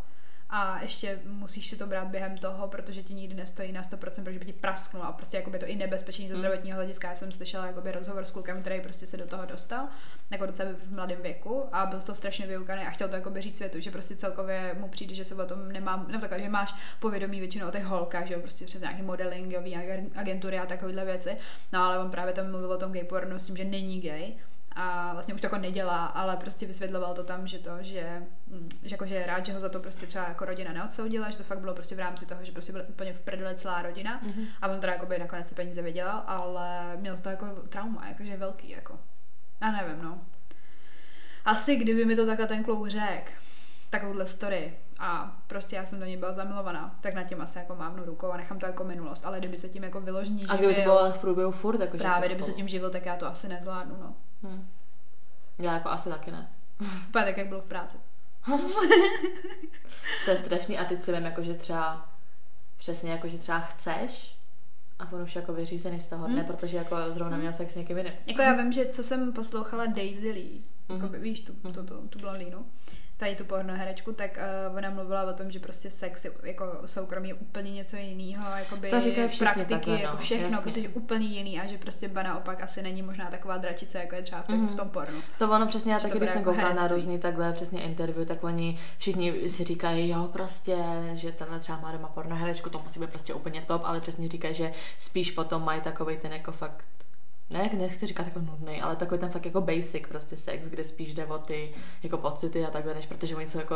a 0.52 0.82
ještě 0.82 1.20
musíš 1.26 1.68
si 1.68 1.78
to 1.78 1.88
brát 1.88 2.08
během 2.08 2.38
toho, 2.38 2.68
protože 2.68 3.04
ti 3.04 3.14
nikdy 3.14 3.36
nestojí 3.36 3.72
na 3.72 3.82
100%, 3.82 4.24
protože 4.24 4.40
by 4.40 4.46
ti 4.46 4.54
prasknul 4.54 5.04
a 5.04 5.12
prostě 5.12 5.38
jako 5.38 5.50
by 5.50 5.60
to 5.60 5.66
i 5.66 5.76
nebezpečný 5.76 6.28
ze 6.28 6.34
Mm. 6.34 6.40
zdravotního 6.40 6.76
hlediska. 6.76 7.10
Já 7.10 7.16
jsem 7.16 7.32
slyšela 7.32 7.68
jakoby 7.68 7.92
rozhovor 7.92 8.26
s 8.26 8.32
klukem, 8.32 8.62
který 8.62 8.82
prostě 8.82 9.06
se 9.06 9.18
do 9.18 9.26
toho 9.28 9.46
dostal, 9.46 9.88
jako 10.30 10.46
docela 10.46 10.70
v 10.88 10.92
mladém 10.92 11.22
věku 11.22 11.64
a 11.72 11.86
byl 11.86 12.02
toho 12.02 12.16
strašně 12.16 12.48
vyukaný 12.48 12.84
a 12.84 12.90
chtěl 12.90 13.08
to 13.10 13.16
jakoby 13.16 13.42
říct 13.42 13.58
světu, 13.58 13.80
že 13.80 13.92
prostě 13.92 14.16
celkově 14.16 14.76
mu 14.80 14.88
přijde, 14.88 15.16
že 15.16 15.26
se 15.26 15.36
o 15.36 15.46
tom 15.46 15.72
nemám, 15.72 16.06
nebo 16.08 16.22
takhle, 16.22 16.42
že 16.42 16.50
máš 16.50 16.76
povědomí 17.00 17.40
většinou 17.40 17.68
o 17.68 17.72
těch 17.72 17.84
holkách, 17.86 18.26
že 18.28 18.34
jo, 18.34 18.40
prostě 18.40 18.66
přes 18.66 18.82
nějaký 18.82 19.02
modelingový 19.02 19.76
ag- 19.78 20.10
agentury 20.16 20.60
a 20.60 20.66
takovéhle 20.66 21.06
věci. 21.06 21.38
No 21.74 21.84
ale 21.84 22.00
on 22.00 22.12
právě 22.12 22.34
tam 22.34 22.50
mluvil 22.52 22.72
o 22.72 22.78
tom 22.78 22.92
gay 22.92 23.04
pornu 23.04 23.40
s 23.40 23.46
tím, 23.46 23.58
že 23.58 23.66
není 23.66 24.02
gay 24.02 24.34
a 24.82 25.14
vlastně 25.14 25.34
už 25.34 25.42
to 25.42 25.46
jako 25.46 25.58
nedělá, 25.58 26.06
ale 26.06 26.38
prostě 26.38 26.66
vysvětloval 26.66 27.14
to 27.14 27.24
tam, 27.24 27.48
že 27.48 27.60
to, 27.60 27.72
že, 27.82 28.22
mm, 28.48 28.70
že, 28.84 28.94
jako, 28.94 29.06
že 29.06 29.16
je 29.16 29.26
rád, 29.28 29.46
že 29.46 29.54
ho 29.54 29.60
za 29.60 29.70
to 29.70 29.80
prostě 29.80 30.06
třeba 30.08 30.28
jako 30.28 30.46
rodina 30.46 30.74
neodsoudila, 30.74 31.30
že 31.30 31.38
to 31.38 31.44
fakt 31.44 31.60
bylo 31.60 31.74
prostě 31.74 31.96
v 31.96 32.00
rámci 32.00 32.26
toho, 32.26 32.44
že 32.44 32.52
prostě 32.52 32.72
byla 32.72 32.84
úplně 32.90 33.14
v 33.14 33.22
prdele 33.22 33.56
celá 33.56 33.82
rodina 33.82 34.20
Mhm. 34.24 34.46
a 34.62 34.68
on 34.68 34.80
teda 34.80 34.94
jakoby 34.94 35.20
nakonec 35.20 35.48
ty 35.50 35.56
peníze 35.56 35.82
vydělal, 35.82 36.24
ale 36.28 36.98
měl 36.98 37.18
z 37.18 37.22
toho 37.22 37.32
jako 37.32 37.46
trauma, 37.70 38.08
jakože 38.08 38.38
velký 38.38 38.70
jako. 38.70 39.00
Já 39.62 39.72
nevím, 39.72 40.04
no. 40.04 40.22
Asi 41.46 41.76
kdyby 41.76 42.06
mi 42.06 42.16
to 42.16 42.26
takhle 42.26 42.48
ten 42.48 42.64
kluk 42.64 42.88
řekl, 42.88 43.32
takovouhle 43.90 44.26
story 44.26 44.74
a 45.00 45.38
prostě 45.48 45.76
já 45.76 45.86
jsem 45.86 46.00
do 46.00 46.06
něj 46.06 46.18
byla 46.18 46.32
zamilovaná, 46.34 46.98
tak 47.02 47.14
nad 47.14 47.24
tím 47.24 47.42
asi 47.42 47.58
jako 47.58 47.76
mávnu 47.76 48.06
rukou 48.06 48.32
a 48.32 48.38
nechám 48.38 48.60
to 48.60 48.66
jako 48.66 48.84
minulost, 48.84 49.26
ale 49.26 49.40
kdyby 49.40 49.58
se 49.58 49.70
tím 49.70 49.84
jako 49.84 50.02
vyložení 50.02 50.46
A 50.48 50.56
kdyby 50.56 50.74
to 50.74 50.80
živil, 50.82 50.94
bylo 50.94 51.12
v 51.12 51.18
průběhu 51.18 51.52
furt, 51.52 51.80
jako 51.82 51.98
právě 51.98 52.28
kdyby 52.30 52.44
se 52.44 52.46
spolu. 52.52 52.58
tím 52.58 52.68
živil, 52.68 52.90
tak 52.90 53.06
já 53.06 53.16
to 53.16 53.28
asi 53.28 53.48
nezvládnu, 53.48 53.96
no. 54.02 54.16
Hm. 54.44 54.68
Já 55.60 55.74
jako 55.74 55.90
asi 55.90 56.10
taky 56.10 56.32
ne. 56.32 56.50
Úplně 57.10 57.26
tak, 57.26 57.38
jak 57.38 57.48
bylo 57.48 57.62
v 57.62 57.68
práci. 57.68 57.98
To 60.26 60.32
je 60.32 60.38
strašný 60.38 60.78
a 60.78 60.86
teď 60.86 61.04
si 61.04 61.14
vím, 61.14 61.26
jako, 61.26 61.44
že 61.44 61.54
třeba 61.54 62.10
přesně 62.78 63.12
jako, 63.12 63.28
že 63.28 63.38
třeba 63.38 63.60
chceš 63.60 64.36
a 65.00 65.12
on 65.12 65.22
už 65.22 65.36
jako 65.36 65.54
vyřízený 65.54 66.00
z 66.02 66.08
toho 66.08 66.28
dne, 66.28 66.42
Hm. 66.42 66.46
protože 66.46 66.78
jako 66.78 66.96
zrovna 67.10 67.38
měl 67.38 67.54
sex 67.54 67.74
s 67.74 67.76
někým 67.76 67.98
jiným. 67.98 68.14
Jako 68.26 68.42
já 68.42 68.54
vím, 68.54 68.72
že 68.72 68.86
co 68.86 69.04
jsem 69.04 69.34
poslouchala 69.34 69.86
Daisy 69.86 70.32
Lee, 70.32 70.62
Mhm. 70.90 71.02
jako 71.02 71.20
víš, 71.20 71.42
tu, 71.42 71.54
tu, 71.54 71.84
tu, 71.84 72.08
tu 72.08 72.20
blondýnu, 72.20 72.66
tady 73.20 73.36
tu 73.36 73.46
pornoherečku, 73.46 74.14
tak 74.14 74.40
uh, 74.72 74.78
ona 74.78 74.90
mluvila 74.90 75.24
o 75.24 75.34
tom, 75.34 75.52
že 75.52 75.60
prostě 75.60 75.90
sex 75.92 76.26
je, 76.26 76.32
jako 76.44 76.66
soukromí 76.86 77.30
je 77.30 77.34
úplně 77.36 77.72
něco 77.72 77.98
jiného, 77.98 78.44
říkají 79.02 79.28
všichni 79.28 79.46
praktiky, 79.46 79.70
takhle, 79.74 79.94
no, 79.94 80.02
jako 80.02 80.18
všechno, 80.18 80.46
jasně. 80.46 80.62
prostě 80.62 80.90
úplně 80.90 81.26
jiný 81.28 81.60
a 81.60 81.66
že 81.66 81.78
prostě 81.78 82.08
ba 82.08 82.24
naopak 82.24 82.62
asi 82.64 82.82
není 82.82 83.02
možná 83.02 83.32
taková 83.32 83.58
dračice, 83.58 83.98
jako 83.98 84.16
je 84.16 84.22
třeba 84.22 84.42
v, 84.42 84.48
tom, 84.48 84.58
Mhm. 84.58 84.68
v 84.68 84.76
tom 84.76 84.90
pornu. 84.90 85.22
To 85.38 85.52
ono 85.52 85.68
přesně, 85.68 85.94
já 85.94 86.00
taky, 86.00 86.18
když 86.18 86.30
jsem 86.30 86.40
jako 86.40 86.52
koukala 86.52 86.74
na 86.74 86.88
různý 86.88 87.20
takhle 87.20 87.54
přesně 87.54 87.82
interview, 87.82 88.28
tak 88.28 88.44
oni 88.44 88.80
všichni 88.98 89.50
si 89.50 89.64
říkají, 89.64 90.10
jo, 90.10 90.30
prostě, 90.34 90.78
že 91.14 91.32
tenhle 91.32 91.60
třeba 91.60 91.80
má 91.80 91.92
doma 91.92 92.08
pornoherečku, 92.08 92.70
to 92.70 92.80
musí 92.80 93.00
být 93.00 93.10
prostě 93.10 93.34
úplně 93.34 93.62
top, 93.62 93.82
ale 93.86 94.00
přesně 94.02 94.28
říkají, 94.28 94.54
že 94.54 94.72
spíš 95.00 95.32
potom 95.32 95.64
mají 95.66 95.82
takový 95.82 96.18
ten 96.18 96.34
jako 96.34 96.52
fakt 96.52 96.86
ne, 97.50 97.70
nechci 97.78 98.06
říkat 98.08 98.26
jako 98.26 98.40
nudný, 98.40 98.82
ale 98.82 98.96
takový 98.96 99.20
ten 99.20 99.30
fakt 99.30 99.46
jako 99.46 99.62
basic 99.62 100.04
prostě 100.08 100.38
sex, 100.38 100.68
kde 100.68 100.84
spíš 100.84 101.14
jde 101.14 101.26
o 101.26 101.38
ty 101.38 101.74
jako 102.04 102.18
pocity 102.18 102.66
a 102.66 102.70
takhle, 102.70 102.94
než 102.94 103.06
protože 103.06 103.36
oni 103.36 103.50
jsou 103.50 103.60
jako 103.60 103.76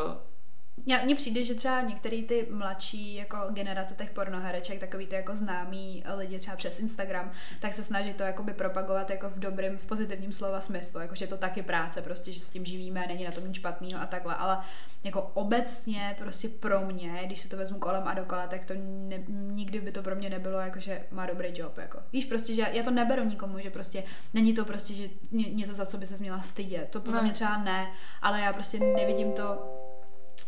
Já, 0.86 1.04
mně 1.04 1.16
přijde, 1.16 1.44
že 1.44 1.54
třeba 1.54 1.82
některý 1.82 2.24
ty 2.24 2.48
mladší 2.52 3.16
jako 3.16 3.38
generace 3.50 3.96
těch 3.96 4.10
pornohereček, 4.10 4.80
takový 4.80 5.08
ty 5.08 5.16
jako 5.16 5.36
známí 5.36 6.04
lidi 6.16 6.40
třeba 6.40 6.58
přes 6.58 6.80
Instagram, 6.80 7.32
tak 7.60 7.74
se 7.74 7.84
snaží 7.84 8.14
to 8.14 8.24
jakoby 8.24 8.54
propagovat 8.54 9.10
jako 9.10 9.30
v 9.30 9.40
dobrém, 9.40 9.78
v 9.78 9.88
pozitivním 9.88 10.32
slova 10.32 10.62
smyslu, 10.62 11.00
jako 11.00 11.16
že 11.16 11.26
je 11.26 11.30
to 11.30 11.38
taky 11.38 11.62
práce, 11.62 12.02
prostě, 12.02 12.32
že 12.32 12.40
se 12.40 12.52
tím 12.52 12.66
živíme, 12.66 13.08
není 13.08 13.24
na 13.24 13.32
tom 13.32 13.48
nic 13.48 13.56
špatného 13.56 14.02
a 14.02 14.06
takhle, 14.06 14.36
ale 14.36 14.58
jako 15.04 15.32
obecně 15.34 16.16
prostě 16.20 16.50
pro 16.50 16.82
mě, 16.82 17.22
když 17.26 17.42
se 17.42 17.50
to 17.50 17.58
vezmu 17.58 17.80
kolem 17.80 18.04
a 18.08 18.14
dokola, 18.14 18.48
tak 18.48 18.66
to 18.66 18.74
ne, 18.78 19.24
nikdy 19.30 19.82
by 19.82 19.92
to 19.92 20.04
pro 20.04 20.16
mě 20.16 20.30
nebylo 20.30 20.60
jako, 20.60 20.80
že 20.80 21.04
má 21.12 21.26
dobrý 21.26 21.54
job, 21.56 21.78
jako. 21.78 22.00
Víš, 22.14 22.26
prostě, 22.26 22.56
že 22.56 22.68
já 22.72 22.84
to 22.84 22.92
neberu 22.92 23.24
nikomu, 23.24 23.60
že 23.60 23.70
prostě 23.70 24.04
není 24.34 24.54
to 24.54 24.66
prostě, 24.66 24.94
že 24.94 25.10
ně- 25.32 25.50
něco, 25.50 25.74
za 25.74 25.86
co 25.86 25.98
by 25.98 26.08
se 26.08 26.18
měla 26.18 26.42
stydět, 26.42 26.90
to 26.90 27.02
podle 27.02 27.18
No, 27.18 27.24
mě 27.24 27.34
třeba 27.34 27.58
ne, 27.58 27.92
ale 28.22 28.40
já 28.42 28.54
prostě 28.54 28.80
nevidím 28.80 29.32
to 29.32 29.80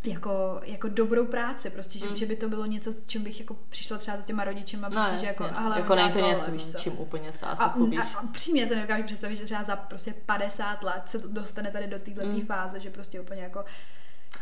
jako, 0.07 0.59
jako 0.63 0.87
dobrou 0.87 1.25
práci, 1.25 1.69
prostě, 1.69 1.99
že, 1.99 2.05
Mm. 2.09 2.15
že 2.15 2.25
by 2.25 2.35
to 2.35 2.49
bylo 2.49 2.65
něco, 2.65 2.93
čím 3.07 3.23
bych 3.23 3.39
jako 3.39 3.55
přišla 3.69 3.97
třeba 3.97 4.17
za 4.17 4.23
těma 4.23 4.43
rodičema, 4.43 4.89
No, 4.89 5.01
prostě, 5.01 5.17
že 5.19 5.25
jako, 5.25 5.49
ale 5.57 5.79
jako 5.79 5.95
není 5.95 6.11
to 6.11 6.19
tohle, 6.19 6.33
něco, 6.33 6.51
víš 6.51 6.63
s 6.63 6.71
co. 6.71 6.77
čím 6.77 6.99
úplně 6.99 7.33
se 7.33 7.45
asi 7.45 7.63
a, 7.63 7.65
a, 7.65 8.17
a 8.17 8.27
přímě 8.31 8.67
se 8.67 8.75
nedokážu 8.75 9.03
představit, 9.03 9.35
že 9.35 9.43
třeba 9.43 9.63
za 9.63 9.75
prostě 9.75 10.13
50 10.25 10.83
let 10.83 11.01
se 11.05 11.19
to 11.19 11.27
dostane 11.27 11.71
tady 11.71 11.87
do 11.87 11.99
této 11.99 12.25
Mm. 12.25 12.41
fáze, 12.41 12.79
že 12.79 12.89
prostě 12.89 13.21
úplně 13.21 13.41
jako 13.41 13.65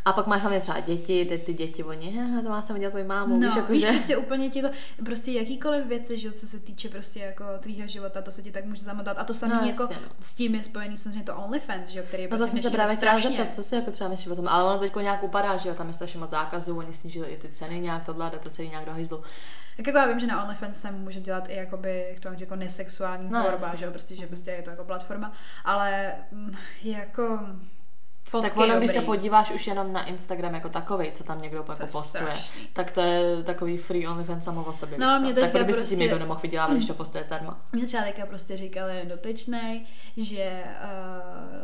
A 0.06 0.13
pak 0.13 0.28
máš 0.28 0.41
hlavně 0.41 0.60
třeba 0.60 0.80
děti, 0.80 1.26
teď 1.26 1.43
ty 1.46 1.54
děti, 1.54 1.84
oni, 1.84 2.10
"He, 2.12 2.41
to 2.41 2.50
má 2.50 2.62
jsem 2.62 2.74
vidět 2.74 2.89
tvoji 2.89 3.04
mámu, 3.04 3.39
No, 3.39 3.48
víš, 3.48 3.56
jako, 3.56 3.72
víš, 3.72 3.82
že... 3.82 3.88
prostě 3.88 4.17
úplně 4.17 4.50
ti 4.50 4.62
to, 4.62 4.67
prostě 5.06 5.32
jakýkoliv 5.32 5.86
věci, 5.86 6.19
že 6.19 6.32
co 6.32 6.48
se 6.48 6.60
týče 6.60 6.89
prostě 6.89 7.19
jako 7.19 7.43
tvýho 7.60 7.88
života, 7.88 8.22
to 8.22 8.32
se 8.32 8.41
ti 8.41 8.52
tak 8.52 8.65
může 8.65 8.82
zamotat. 8.82 9.17
A 9.19 9.24
to 9.24 9.34
samé 9.34 9.56
No, 9.56 9.67
jako 9.67 9.84
jasně, 9.84 9.98
no. 10.02 10.12
s 10.19 10.34
tím 10.36 10.56
je 10.56 10.63
spojený 10.63 10.98
samozřejmě 10.98 11.24
to 11.24 11.36
OnlyFans, 11.36 11.89
že 11.89 12.02
který 12.04 12.24
je 12.24 12.30
No 12.30 12.38
to 12.38 12.41
prostě 12.41 12.62
jsem 12.62 12.63
se 12.72 12.76
právě 12.76 12.96
chtěla 12.96 13.12
strašně- 13.19 13.38
zeptat, 13.38 13.54
co 13.56 13.63
si 13.63 13.76
jako 13.76 13.91
třeba 13.91 14.10
myslíš 14.10 14.28
o 14.28 14.36
tom, 14.36 14.48
ale 14.48 14.63
ono 14.63 14.80
teď 14.80 14.96
nějak 14.96 15.24
upadá, 15.24 15.58
že 15.58 15.69
jo, 15.69 15.76
tam 15.76 15.88
je 15.88 15.93
strašně 15.93 16.19
moc 16.19 16.30
zákazů, 16.30 16.78
oni 16.78 16.93
snížili 16.93 17.28
i 17.28 17.38
ty 17.38 17.50
ceny 17.50 17.80
nějak, 17.80 18.06
tohle, 18.06 18.30
jde 18.30 18.39
to 18.39 18.50
celý 18.50 18.69
nějak 18.69 18.86
do 18.86 18.91
hajzlu. 18.91 19.24
Tak 19.78 19.88
jako 19.88 20.00
já 20.00 20.06
vím, 20.06 20.19
že 20.19 20.28
na 20.28 20.43
OnlyFans 20.43 20.82
se 20.82 20.91
může 20.91 21.19
dělat 21.19 21.50
i 21.50 21.56
jakoby, 21.56 22.06
jak 22.10 22.19
to 22.19 22.30
mám 22.30 22.36
říct, 22.36 22.41
jako 22.41 22.56
nesexuální 22.56 23.30
No, 23.30 23.39
tvorba, 23.39 23.65
jasně. 23.65 23.80
že 23.80 23.86
jo, 23.86 23.91
prostě, 23.91 24.15
že 24.15 24.28
prostě 24.28 24.52
je 24.52 24.62
to 24.62 24.69
jako 24.69 24.84
platforma, 24.84 25.32
ale 25.65 26.13
mm, 26.32 26.52
jako 26.84 27.39
fotky 28.34 28.50
tak 28.50 28.58
ono, 28.58 28.78
když 28.78 28.91
se 28.91 29.02
podíváš 29.02 29.52
už 29.52 29.67
jenom 29.67 29.93
na 29.93 30.06
Instagram 30.06 30.54
jako 30.54 30.69
takový, 30.69 31.12
co 31.12 31.24
tam 31.24 31.41
někdo 31.41 31.63
pak 31.63 31.91
postuje, 31.91 32.24
strašný. 32.24 32.67
tak 32.74 32.91
to 32.91 33.02
je 33.02 33.43
takový 33.43 33.78
free 33.78 34.08
OnlyFans 34.08 34.43
samo 34.43 34.63
o 34.63 34.74
sobě. 34.74 34.98
No, 34.98 35.19
mě 35.19 35.34
tak 35.34 35.52
proč 35.52 35.63
by 35.63 35.74
si 35.74 35.78
tím 35.78 35.82
prostě- 35.82 35.96
někdo 35.96 36.19
nemohl 36.19 36.39
vydělávat, 36.39 36.74
když 36.74 36.88
to 36.88 36.93
postuje 36.93 37.24
zdarma. 37.24 37.62
Mě 37.74 37.86
třeba 37.86 38.04
teďka 38.04 38.26
prostě 38.26 38.58
říkali 38.58 39.02
dotyčnej, 39.06 39.86
že 40.17 40.63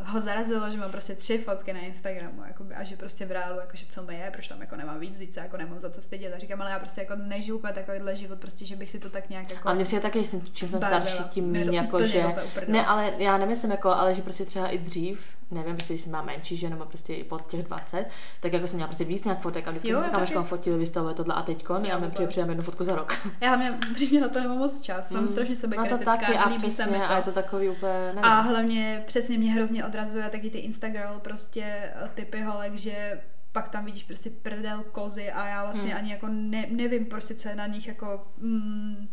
uh, 0.02 0.08
ho 0.08 0.22
zarazilo, 0.22 0.72
že 0.72 0.78
má 0.78 0.90
prostě 0.90 1.16
tři 1.16 1.38
fotky 1.38 1.74
na 1.74 1.80
Instagramu 1.80 2.44
jakoby, 2.48 2.76
a 2.76 2.84
že 2.84 2.96
prostě 2.98 3.26
v 3.26 3.32
reálu, 3.32 3.60
jakože 3.60 3.86
co 3.90 4.04
mi 4.04 4.16
je, 4.20 4.30
proč 4.34 4.48
tam 4.48 4.62
jako 4.62 4.76
nemám 4.76 5.00
víc, 5.00 5.18
teď 5.18 5.32
se 5.32 5.40
jako 5.40 5.58
nemám 5.58 5.80
za 5.80 5.90
co 5.90 6.02
stydět. 6.02 6.34
A 6.34 6.38
říkám, 6.38 6.62
ale 6.62 6.72
já 6.72 6.80
prostě 6.80 7.02
jako 7.02 7.16
nežiju 7.16 7.58
úplně 7.58 7.74
takovýhle 7.74 8.16
život, 8.16 8.40
prostě, 8.40 8.66
že 8.66 8.76
bych 8.76 8.92
si 8.92 9.00
to 9.00 9.10
tak 9.10 9.30
nějak 9.30 9.50
jako... 9.50 9.70
A 9.70 9.74
mně 9.74 9.84
přijde 9.84 10.02
taky, 10.02 10.20
že 10.20 10.26
jsem, 10.26 10.42
čím 10.54 10.70
jsem 10.70 10.80
Bavila. 10.80 11.02
starší, 11.02 11.30
tím 11.30 11.46
Mě 11.46 11.66
méně 11.66 11.78
jako, 11.78 11.98
úplně 11.98 12.08
že... 12.08 12.26
úplně. 12.26 12.66
Ne, 12.68 12.86
ale 12.86 13.14
já 13.18 13.38
nemyslím 13.38 13.72
jako, 13.72 13.90
ale 13.90 14.14
že 14.14 14.22
prostě 14.22 14.46
třeba 14.46 14.68
i 14.68 14.78
dřív, 14.78 15.26
nevím, 15.52 15.76
prostě 15.76 15.94
když 15.94 16.02
jsem 16.02 16.12
byla 16.12 16.22
menší, 16.22 16.58
že 16.60 16.70
nebo 16.70 16.86
prostě 16.86 17.14
i 17.16 17.24
pod 17.24 17.48
těch 17.52 17.64
20, 17.64 18.06
tak 18.40 18.54
jako 18.54 18.68
jsem 18.68 18.78
měla 18.78 18.88
prostě 18.88 19.04
víc 19.06 19.24
nějak 19.26 19.42
fotek 19.42 19.68
a 19.68 19.72
vždycky 19.72 19.90
Jo, 19.90 19.98
se 19.98 20.04
já 20.04 20.10
kamoškám 20.10 20.44
taky. 20.44 20.50
fotili, 20.50 20.78
vystavuje 20.78 21.14
tohle 21.14 21.34
a 21.36 21.42
teďko, 21.42 21.74
já 21.74 21.80
mi 21.80 21.90
vůbec. 21.96 22.14
přijde 22.14 22.28
přijeme 22.28 22.52
jednu 22.52 22.64
fotku 22.64 22.84
za 22.84 22.96
rok. 22.96 23.14
Já 23.42 23.48
hlavně 23.50 23.78
přímě 23.94 24.22
na 24.22 24.28
to 24.30 24.40
nemám 24.40 24.58
moc 24.58 24.82
čas, 24.82 25.08
jsem 25.10 25.22
Mm. 25.22 25.28
strašně 25.28 25.56
No 25.78 25.86
to 25.86 25.98
taky 26.06 26.26
a 26.26 26.50
líbí 26.50 26.72
se 26.72 26.86
mi 26.86 26.92
přesně, 26.92 27.08
to. 27.08 27.14
a 27.14 27.18
je 27.18 27.24
to 27.24 27.32
takový 27.32 27.70
úplně, 27.70 27.94
nevím. 28.06 28.24
A 28.26 28.42
hlavně 28.42 29.04
přesně 29.08 29.38
mě 29.38 29.52
hrozně 29.52 29.86
odrazuje 29.86 30.30
taky 30.30 30.50
ty 30.50 30.58
Instagram 30.58 31.20
prostě 31.20 31.64
eh, 31.64 32.10
typy 32.14 32.42
holek, 32.42 32.76
že 32.76 33.22
pak 33.52 33.70
tam 33.70 33.86
vidíš 33.86 34.04
prostě 34.04 34.30
prdel 34.30 34.84
kozy 34.92 35.32
a 35.32 35.48
já 35.48 35.64
vlastně 35.64 35.90
Hmm. 35.90 35.98
ani 35.98 36.12
jako 36.12 36.28
ne, 36.32 36.66
nevím 36.70 37.06
prostě, 37.06 37.34
co 37.36 37.50
je 37.50 37.56
na 37.56 37.68
nich 37.68 37.88
jako 37.88 38.28
mm, 38.38 39.08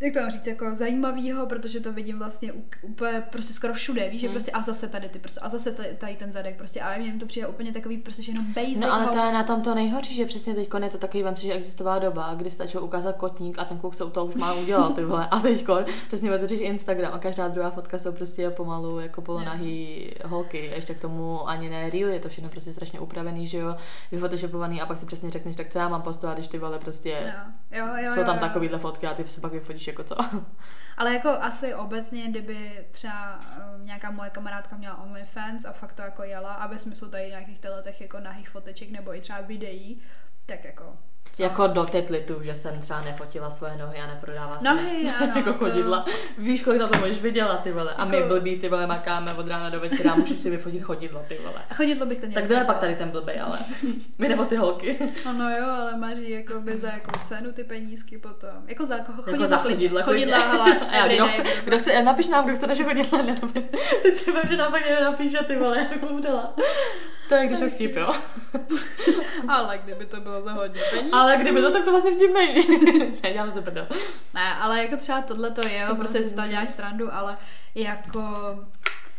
jak 0.00 0.14
to 0.14 0.20
mám 0.20 0.30
říct, 0.30 0.46
jako 0.46 0.74
zajímavýho, 0.74 1.46
protože 1.46 1.80
to 1.80 1.92
vidím 1.92 2.18
vlastně 2.18 2.52
úplně 2.82 3.22
prostě 3.30 3.54
skoro 3.54 3.74
všude, 3.74 4.08
víš, 4.08 4.20
že 4.20 4.26
Hmm. 4.26 4.34
prostě 4.34 4.50
a 4.50 4.62
zase 4.62 4.88
tady 4.88 5.08
ty 5.08 5.18
prostě, 5.18 5.40
a 5.40 5.48
zase 5.48 5.72
tady, 5.72 6.16
ten 6.16 6.32
zadek 6.32 6.56
prostě, 6.56 6.80
a 6.80 6.98
mně 6.98 7.12
to 7.12 7.26
přijde 7.26 7.46
úplně 7.46 7.72
takový 7.72 7.98
prostě 7.98 8.22
že 8.22 8.32
jenom 8.32 8.46
basic 8.52 8.80
No 8.80 8.92
ale 8.92 9.06
to 9.06 9.18
je 9.18 9.32
na 9.32 9.42
tom 9.42 9.62
to 9.62 9.74
nejhorší, 9.74 10.14
že 10.14 10.26
přesně 10.26 10.54
teď 10.54 10.68
je 10.82 10.90
to 10.90 10.98
takový, 10.98 11.22
vem 11.22 11.36
si, 11.36 11.46
že 11.46 11.52
existovala 11.52 11.98
doba, 11.98 12.34
kdy 12.34 12.50
stačilo 12.50 12.84
ukázat 12.84 13.16
kotník 13.16 13.58
a 13.58 13.64
ten 13.64 13.78
kluk 13.78 13.94
se 13.94 14.04
u 14.04 14.10
toho 14.10 14.26
už 14.26 14.34
má 14.34 14.54
udělal 14.54 14.90
ty 14.90 15.04
vole. 15.04 15.28
A 15.30 15.40
teď 15.40 15.66
přesně 16.06 16.34
otevřeš 16.34 16.60
Instagram 16.60 17.14
a 17.14 17.18
každá 17.18 17.48
druhá 17.48 17.70
fotka 17.70 17.98
jsou 17.98 18.12
prostě 18.12 18.50
pomalu 18.50 19.00
jako 19.00 19.22
polonahý 19.22 20.10
holky. 20.24 20.70
A 20.72 20.74
ještě 20.74 20.94
k 20.94 21.00
tomu 21.00 21.48
ani 21.48 21.70
ne 21.70 21.90
real, 21.90 22.10
je 22.10 22.20
to 22.20 22.28
všechno 22.28 22.50
prostě 22.50 22.72
strašně 22.72 23.00
upravený, 23.00 23.46
že 23.46 23.58
jo, 23.58 23.76
vyphotoshopovaný 24.12 24.80
a 24.80 24.86
pak 24.86 24.98
si 24.98 25.06
přesně 25.06 25.30
řekneš, 25.30 25.56
tak 25.56 25.68
co 25.68 25.78
já 25.78 25.88
mám 25.88 26.02
postovat, 26.02 26.34
když 26.34 26.48
ty 26.48 26.58
vole 26.58 26.78
prostě 26.78 27.34
Jo, 27.70 27.86
jo, 27.86 27.94
jo, 27.96 28.10
jsou 28.10 28.24
tam 28.24 28.38
takovýhle 28.38 28.78
fotky 28.78 29.06
a 29.06 29.14
ty 29.14 29.24
se 29.28 29.40
pak 29.40 29.52
vyfotíš 29.52 29.85
jako 29.86 30.04
co. 30.04 30.16
Ale 30.96 31.14
jako 31.14 31.28
asi 31.28 31.74
obecně, 31.74 32.28
kdyby 32.28 32.86
třeba 32.90 33.40
um, 33.76 33.86
nějaká 33.86 34.10
moje 34.10 34.30
kamarádka 34.30 34.76
měla 34.76 35.02
OnlyFans 35.02 35.64
a 35.64 35.72
fakt 35.72 35.92
to 35.92 36.02
jako 36.02 36.22
jela 36.22 36.54
a 36.54 36.66
ve 36.66 36.78
smyslu 36.78 37.08
tady 37.08 37.28
nějakých 37.28 37.60
těch 37.82 38.00
jako 38.00 38.20
nahých 38.20 38.48
foteček 38.48 38.90
nebo 38.90 39.14
i 39.14 39.20
třeba 39.20 39.40
videí, 39.40 40.02
tak 40.46 40.64
jako... 40.64 40.98
Jako 41.38 41.66
do 41.66 41.84
tetlitu, 41.84 42.42
že 42.42 42.54
jsem 42.54 42.80
třeba 42.80 43.00
nefotila 43.00 43.50
svoje 43.50 43.76
nohy 43.76 43.98
a 43.98 44.06
neprodává 44.06 44.58
se 44.60 44.68
Nohy, 44.68 45.04
ano, 45.22 45.32
jako 45.36 45.52
to- 45.52 45.58
chodidla. 45.58 46.04
Víš, 46.38 46.62
kolik 46.62 46.80
na 46.80 46.88
to 46.88 46.98
můžeš 46.98 47.20
vydělat, 47.20 47.62
ty 47.62 47.72
vole. 47.72 47.94
A 47.96 48.04
my 48.04 48.16
Jako- 48.16 48.28
blbí, 48.28 48.56
ty 48.58 48.68
vole, 48.68 48.86
makáme 48.86 49.34
od 49.34 49.48
rána 49.48 49.70
do 49.70 49.80
večera, 49.80 50.14
můžeš 50.14 50.38
si 50.38 50.50
vyfotit 50.50 50.82
chodidla, 50.82 51.22
ty 51.28 51.38
vole. 51.44 51.62
A 51.70 51.74
chodidlo 51.74 52.06
bych 52.06 52.20
to 52.20 52.26
Tak 52.34 52.44
kdo 52.44 52.54
je 52.54 52.64
pak 52.64 52.78
tady 52.78 52.96
ten 52.96 53.08
blbej, 53.08 53.40
ale 53.40 53.58
my 54.18 54.28
nebo 54.28 54.44
ty 54.44 54.56
holky. 54.56 54.98
No, 55.26 55.32
no 55.32 55.50
jo, 55.50 55.66
ale 55.70 55.96
Maří 55.96 56.30
jako 56.30 56.60
by 56.60 56.76
za 56.78 56.88
jakou 56.88 57.20
cenu 57.24 57.52
ty 57.52 57.64
penízky 57.64 58.18
potom. 58.18 58.50
Jako 58.66 58.86
za 58.86 58.96
chodidla, 58.98 59.32
jako 59.32 59.46
za 59.46 59.56
chodidla. 59.56 60.02
Chodidla, 60.02 60.38
hele, 60.38 60.78
a 60.78 60.96
já, 60.96 61.08
kdo, 61.08 61.28
chce, 61.28 61.42
kdo 61.64 61.78
chce, 61.78 62.02
napiš 62.02 62.28
nám, 62.28 62.44
kdo 62.44 62.54
chce 62.54 62.66
naše 62.66 62.84
chodidla. 62.84 63.22
Ne, 63.26 63.34
to 63.40 63.46
teď 64.02 64.16
si 64.16 64.32
vím, 64.32 64.40
že 64.48 64.56
nám 64.56 64.72
pak 64.72 64.86
někdo 64.86 65.04
napíše, 65.04 65.38
ty 65.46 65.56
vole, 65.56 65.78
já 65.78 65.84
bych 65.84 66.10
umřela. 66.10 66.54
To 67.28 67.34
je 67.34 67.46
když 67.46 67.60
to 67.60 67.70
vtip, 67.70 67.96
jo. 67.96 68.12
ale 69.48 69.78
kdyby 69.78 70.06
to 70.06 70.20
bylo 70.20 70.42
za 70.42 70.52
hodně 70.52 70.80
peníz. 70.90 71.12
Ale 71.12 71.36
kdyby 71.36 71.60
to, 71.60 71.70
tak 71.70 71.84
to 71.84 71.90
vlastně 71.90 72.12
vtip 72.12 72.34
není. 72.34 72.66
ne, 73.22 73.32
dělám 73.32 73.50
se 73.50 73.62
prdel. 73.62 73.86
Ne, 74.34 74.54
ale 74.54 74.82
jako 74.82 74.96
třeba 74.96 75.22
tohle 75.22 75.50
to 75.50 75.66
je, 75.68 75.80
jo, 75.80 75.96
prostě 75.96 76.24
si 76.24 76.34
toho 76.34 76.48
děláš 76.48 76.70
srandu, 76.70 77.14
ale 77.14 77.36
jako 77.74 78.20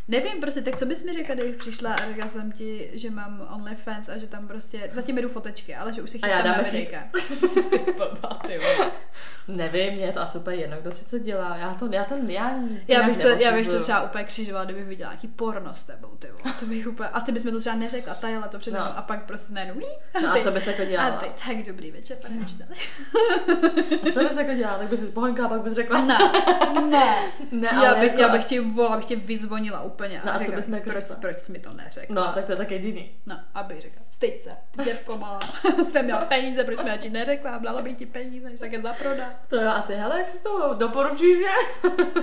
Nevím, 0.07 0.41
prostě, 0.41 0.61
tak 0.61 0.75
co 0.75 0.85
bys 0.85 1.03
mi 1.03 1.13
řekla, 1.13 1.35
kdybych 1.35 1.55
přišla 1.55 1.93
a 1.93 2.07
řekla 2.07 2.29
jsem 2.29 2.51
ti, 2.51 2.89
že 2.93 3.11
mám 3.11 3.47
OnlyFans 3.55 4.09
a 4.09 4.17
že 4.17 4.27
tam 4.27 4.47
prostě, 4.47 4.89
zatím 4.91 5.17
jdu 5.17 5.29
fotečky, 5.29 5.75
ale 5.75 5.93
že 5.93 6.01
už 6.01 6.09
se 6.09 6.17
chystám 6.17 6.45
na 6.45 6.61
videjka. 6.61 7.03
Nevím, 9.47 9.93
mě 9.93 10.05
je 10.05 10.11
to 10.11 10.21
asi 10.21 10.37
úplně 10.37 10.57
jedno, 10.57 10.77
kdo 10.81 10.91
si 10.91 11.05
co 11.05 11.19
dělá. 11.19 11.57
Já 11.57 11.73
to, 11.73 11.89
já 11.91 12.03
ten, 12.03 12.29
já, 12.29 12.55
já 12.87 13.03
bych, 13.03 13.17
se, 13.17 13.43
já 13.43 13.51
bych 13.51 13.67
se 13.67 13.79
třeba 13.79 14.01
úplně 14.01 14.23
křižovala, 14.23 14.65
kdybych 14.65 14.85
viděla 14.85 15.11
nějaký 15.11 15.27
porno 15.27 15.73
s 15.73 15.83
tebou, 15.83 16.07
ty 16.07 16.27
To 16.59 16.65
bych 16.65 16.87
úplně, 16.87 17.09
a 17.09 17.21
ty 17.21 17.31
bys 17.31 17.43
mi 17.43 17.51
to 17.51 17.59
třeba 17.59 17.75
neřekla, 17.75 18.13
tajela 18.13 18.47
to 18.47 18.59
před 18.59 18.73
no. 18.73 18.97
a 18.97 19.01
pak 19.01 19.25
prostě 19.25 19.53
najednou. 19.53 19.81
No 20.23 20.31
a 20.31 20.41
co 20.41 20.51
bys 20.51 20.67
jako 20.67 20.85
dělala? 20.85 21.15
A 21.15 21.17
ty, 21.17 21.25
tak 21.47 21.65
dobrý 21.65 21.91
večer, 21.91 22.17
pane 22.21 22.35
učiteli. 22.35 22.69
a 24.09 24.11
co 24.11 24.23
bys 24.23 24.37
jako 24.37 24.53
dělala? 24.53 24.77
Tak 24.77 24.87
bys 24.87 24.99
si 24.99 25.11
pohanka 25.11 25.45
a 25.45 25.49
pak 25.49 25.61
bys 25.61 25.73
řekla. 25.73 26.01
Ne, 26.01 26.17
ne. 26.89 27.15
ne 27.51 27.69
já, 27.83 27.95
bych, 27.95 28.03
jako... 28.03 28.21
já 28.21 28.29
bych 28.29 28.45
tě 28.45 28.61
volala, 28.61 28.97
bych 28.97 29.05
tě 29.05 29.15
vyzvonila 29.15 29.81
úplně. 29.97 30.21
No 30.25 30.31
a, 30.31 30.35
a 30.35 30.39
co 30.39 30.51
bys 30.51 30.67
mi 30.67 30.81
proč, 30.81 31.05
proč 31.21 31.39
jsi 31.39 31.51
mi 31.51 31.59
to 31.59 31.73
neřekl? 31.73 32.13
No, 32.13 32.31
tak 32.33 32.45
to 32.45 32.51
je 32.51 32.55
tak 32.55 32.71
jediný. 32.71 33.11
No, 33.25 33.39
aby 33.53 33.81
řekla, 33.81 34.01
styď 34.11 34.41
se, 34.41 34.49
ty 34.71 34.83
děvko 34.83 35.17
malá, 35.17 35.39
jsi 35.85 36.03
měla 36.03 36.25
peníze, 36.25 36.63
proč 36.63 36.83
mi 36.83 36.97
ti 36.97 37.09
neřekla, 37.09 37.57
dala 37.57 37.81
bych 37.81 37.97
ti 37.97 38.05
peníze, 38.05 38.49
jsi 38.49 38.57
také 38.57 38.81
zaprodat. 38.81 39.33
To 39.47 39.55
jo, 39.55 39.69
a 39.69 39.81
ty, 39.81 39.93
hele, 39.93 40.17
jak 40.19 40.29
jsi 40.29 40.43
toho 40.43 40.73
doporučíš 40.73 41.37
mě? 41.37 41.47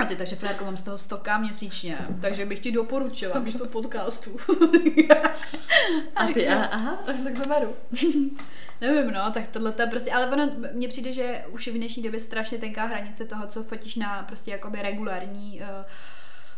a 0.00 0.04
ty, 0.04 0.16
takže 0.16 0.36
Frérko, 0.36 0.64
mám 0.64 0.76
z 0.76 0.82
toho 0.82 0.98
stoka 0.98 1.38
měsíčně, 1.38 1.98
takže 2.22 2.46
bych 2.46 2.60
ti 2.60 2.72
doporučila 2.72 3.40
místo 3.40 3.66
podcastu. 3.66 4.36
a 6.16 6.26
ty, 6.26 6.48
aha, 6.48 6.64
aha, 6.64 6.98
tak 7.06 7.42
to 7.42 7.48
beru. 7.48 7.76
Nevím, 8.80 9.10
no, 9.10 9.32
tak 9.32 9.48
tohle 9.48 9.72
to 9.72 9.82
je 9.82 9.88
prostě, 9.88 10.12
ale 10.12 10.26
ono, 10.26 10.50
mně 10.72 10.88
přijde, 10.88 11.12
že 11.12 11.44
už 11.50 11.68
v 11.68 11.72
dnešní 11.74 12.02
době 12.02 12.20
strašně 12.20 12.58
tenká 12.58 12.84
hranice 12.84 13.24
toho, 13.24 13.46
co 13.46 13.62
fotíš 13.62 13.96
na 13.96 14.22
prostě 14.22 14.50
jakoby 14.50 14.82
regulární 14.82 15.60
uh, 15.60 15.66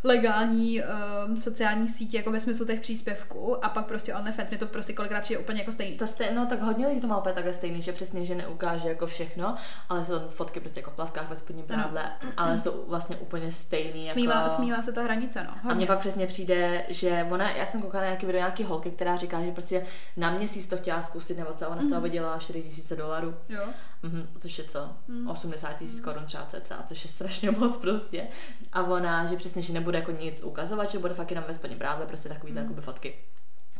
legální 0.04 0.82
um, 0.82 1.38
sociální 1.38 1.88
sítě, 1.88 2.16
jako 2.16 2.30
ve 2.30 2.40
smyslu 2.40 2.66
těch 2.66 2.80
příspěvků 2.80 3.64
a 3.64 3.68
pak 3.68 3.86
prostě 3.86 4.14
OnlyFans, 4.14 4.50
mi 4.50 4.58
to 4.58 4.66
prostě 4.66 4.92
kolikrát 4.92 5.20
přijde 5.20 5.40
úplně 5.40 5.60
jako 5.60 5.72
stejný. 5.72 5.96
To 5.96 6.06
stej, 6.06 6.34
no 6.34 6.46
tak 6.46 6.62
hodně 6.62 6.86
lidí 6.86 7.00
to 7.00 7.06
má 7.06 7.18
úplně 7.18 7.34
takhle 7.34 7.52
stejný, 7.52 7.82
že 7.82 7.92
přesně, 7.92 8.24
že 8.24 8.34
neukáže 8.34 8.88
jako 8.88 9.06
všechno, 9.06 9.54
ale 9.88 10.04
jsou 10.04 10.18
tam 10.18 10.28
fotky 10.28 10.60
prostě 10.60 10.80
jako 10.80 10.90
v 10.90 10.94
plavkách 10.94 11.30
ve 11.30 11.36
spodním 11.36 11.64
prádle, 11.64 12.02
no. 12.24 12.30
ale 12.36 12.58
jsou 12.58 12.84
vlastně 12.88 13.16
úplně 13.16 13.52
stejný. 13.52 14.02
Smívá, 14.02 14.34
jako... 14.34 14.50
smívá 14.50 14.82
se 14.82 14.92
to 14.92 15.02
hranice, 15.02 15.44
no. 15.44 15.50
Hodně. 15.50 15.70
A 15.70 15.74
mně 15.74 15.86
pak 15.86 15.98
přesně 15.98 16.26
přijde, 16.26 16.84
že 16.88 17.26
ona, 17.30 17.50
já 17.50 17.66
jsem 17.66 17.82
koukala 17.82 18.02
na 18.02 18.08
nějaký 18.08 18.26
video 18.26 18.40
nějaký 18.40 18.64
holky, 18.64 18.90
která 18.90 19.16
říká, 19.16 19.42
že 19.42 19.52
prostě 19.52 19.86
na 20.16 20.30
měsíc 20.30 20.68
to 20.68 20.76
chtěla 20.76 21.02
zkusit, 21.02 21.38
nebo 21.38 21.52
co, 21.52 21.68
ona 21.68 21.82
z 21.82 21.88
toho 21.88 21.94
mhm. 21.94 22.02
vydělala 22.02 22.38
4000 22.38 22.96
dolarů. 22.96 23.34
Jo. 23.48 23.62
Mm-hmm, 24.04 24.26
což 24.38 24.58
je 24.58 24.64
co? 24.64 24.90
Mm. 25.08 25.28
80 25.28 25.72
tisíc 25.72 26.00
korun 26.00 26.24
třeba 26.24 26.46
cca, 26.46 26.82
což 26.86 27.04
je 27.04 27.10
strašně 27.10 27.50
moc 27.58 27.76
prostě. 27.76 28.28
A 28.72 28.82
ona, 28.82 29.26
že 29.26 29.36
přesně, 29.36 29.62
že 29.62 29.72
nebude 29.72 29.98
jako 29.98 30.10
nic 30.10 30.42
ukazovat, 30.42 30.90
že 30.90 30.98
bude 30.98 31.14
fakt 31.14 31.30
jenom 31.30 31.44
ve 31.48 31.54
spodním 31.54 31.78
prádle, 31.78 32.06
prostě 32.06 32.28
takový 32.28 32.52
mm. 32.52 32.58
jakoby 32.58 32.80
fotky 32.80 33.14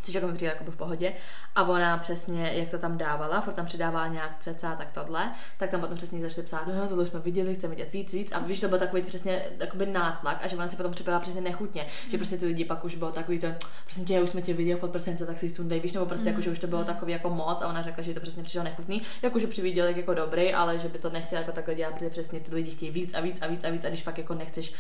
což 0.07 0.15
jako 0.15 0.27
mi 0.27 0.33
přijde 0.33 0.53
jako 0.53 0.71
v 0.71 0.77
pohodě. 0.77 1.13
A 1.55 1.63
ona 1.63 1.99
přesně, 1.99 2.51
jak 2.55 2.71
to 2.71 2.79
tam 2.79 2.99
dávala, 2.99 3.41
furt 3.41 3.53
tam 3.53 3.67
přidává 3.67 4.07
nějak 4.07 4.39
cca, 4.41 4.75
tak 4.75 4.93
tohle, 4.93 5.33
tak 5.59 5.71
tam 5.71 5.81
potom 5.81 5.97
přesně 5.97 6.21
začali 6.21 6.45
psát, 6.45 6.67
no 6.67 6.89
tohle 6.89 7.07
jsme 7.07 7.21
viděli, 7.21 7.55
chceme 7.55 7.75
vidět 7.75 7.93
víc, 7.93 8.13
víc. 8.13 8.33
A 8.33 8.39
víš, 8.39 8.61
to 8.61 8.69
byl 8.69 8.79
takový 8.79 9.03
přesně 9.03 9.45
takový 9.59 9.87
nátlak 9.87 10.39
a 10.43 10.47
že 10.47 10.57
ona 10.57 10.69
si 10.69 10.77
potom 10.77 10.93
připadala 10.93 11.21
přesně 11.21 11.41
nechutně, 11.41 11.83
mm. 11.83 12.11
že 12.11 12.17
prostě 12.19 12.37
ty 12.39 12.47
lidi 12.47 12.65
pak 12.65 12.85
už 12.85 12.95
bylo 12.95 13.13
takový 13.13 13.39
to, 13.39 13.47
prostě 13.85 14.05
tě, 14.05 14.21
už 14.21 14.31
jsme 14.31 14.43
tě 14.43 14.55
viděli 14.55 14.81
pod 14.81 14.91
prsence, 14.91 15.27
tak 15.27 15.39
si 15.39 15.51
sundej, 15.51 15.81
víš, 15.81 15.93
nebo 15.93 16.07
prostě 16.07 16.25
mm. 16.25 16.29
jako, 16.29 16.41
že 16.41 16.51
už 16.51 16.59
to 16.59 16.67
bylo 16.67 16.81
mm. 16.81 16.87
takový 16.87 17.13
jako 17.13 17.31
moc 17.31 17.63
a 17.63 17.69
ona 17.69 17.83
řekla, 17.83 18.03
že 18.03 18.15
to 18.15 18.21
přesně 18.21 18.43
přišlo 18.43 18.63
nechutný, 18.63 19.03
jako 19.23 19.39
že 19.39 19.47
přividěli 19.47 19.95
jako 19.97 20.15
dobrý, 20.15 20.55
ale 20.55 20.79
že 20.79 20.89
by 20.89 20.99
to 20.99 21.11
nechtěla 21.11 21.41
jako 21.41 21.53
takhle 21.53 21.75
dělat, 21.75 21.95
protože 21.95 22.11
přesně 22.11 22.41
ty 22.41 22.55
lidi 22.55 22.71
chtějí 22.71 22.91
víc 22.91 23.15
a 23.15 23.21
víc 23.21 23.43
a 23.43 23.47
víc 23.47 23.65
a 23.65 23.71
víc 23.71 23.85
a 23.85 23.89
když 23.89 24.03
fakt 24.03 24.19
jako 24.19 24.35
nechceš 24.35 24.73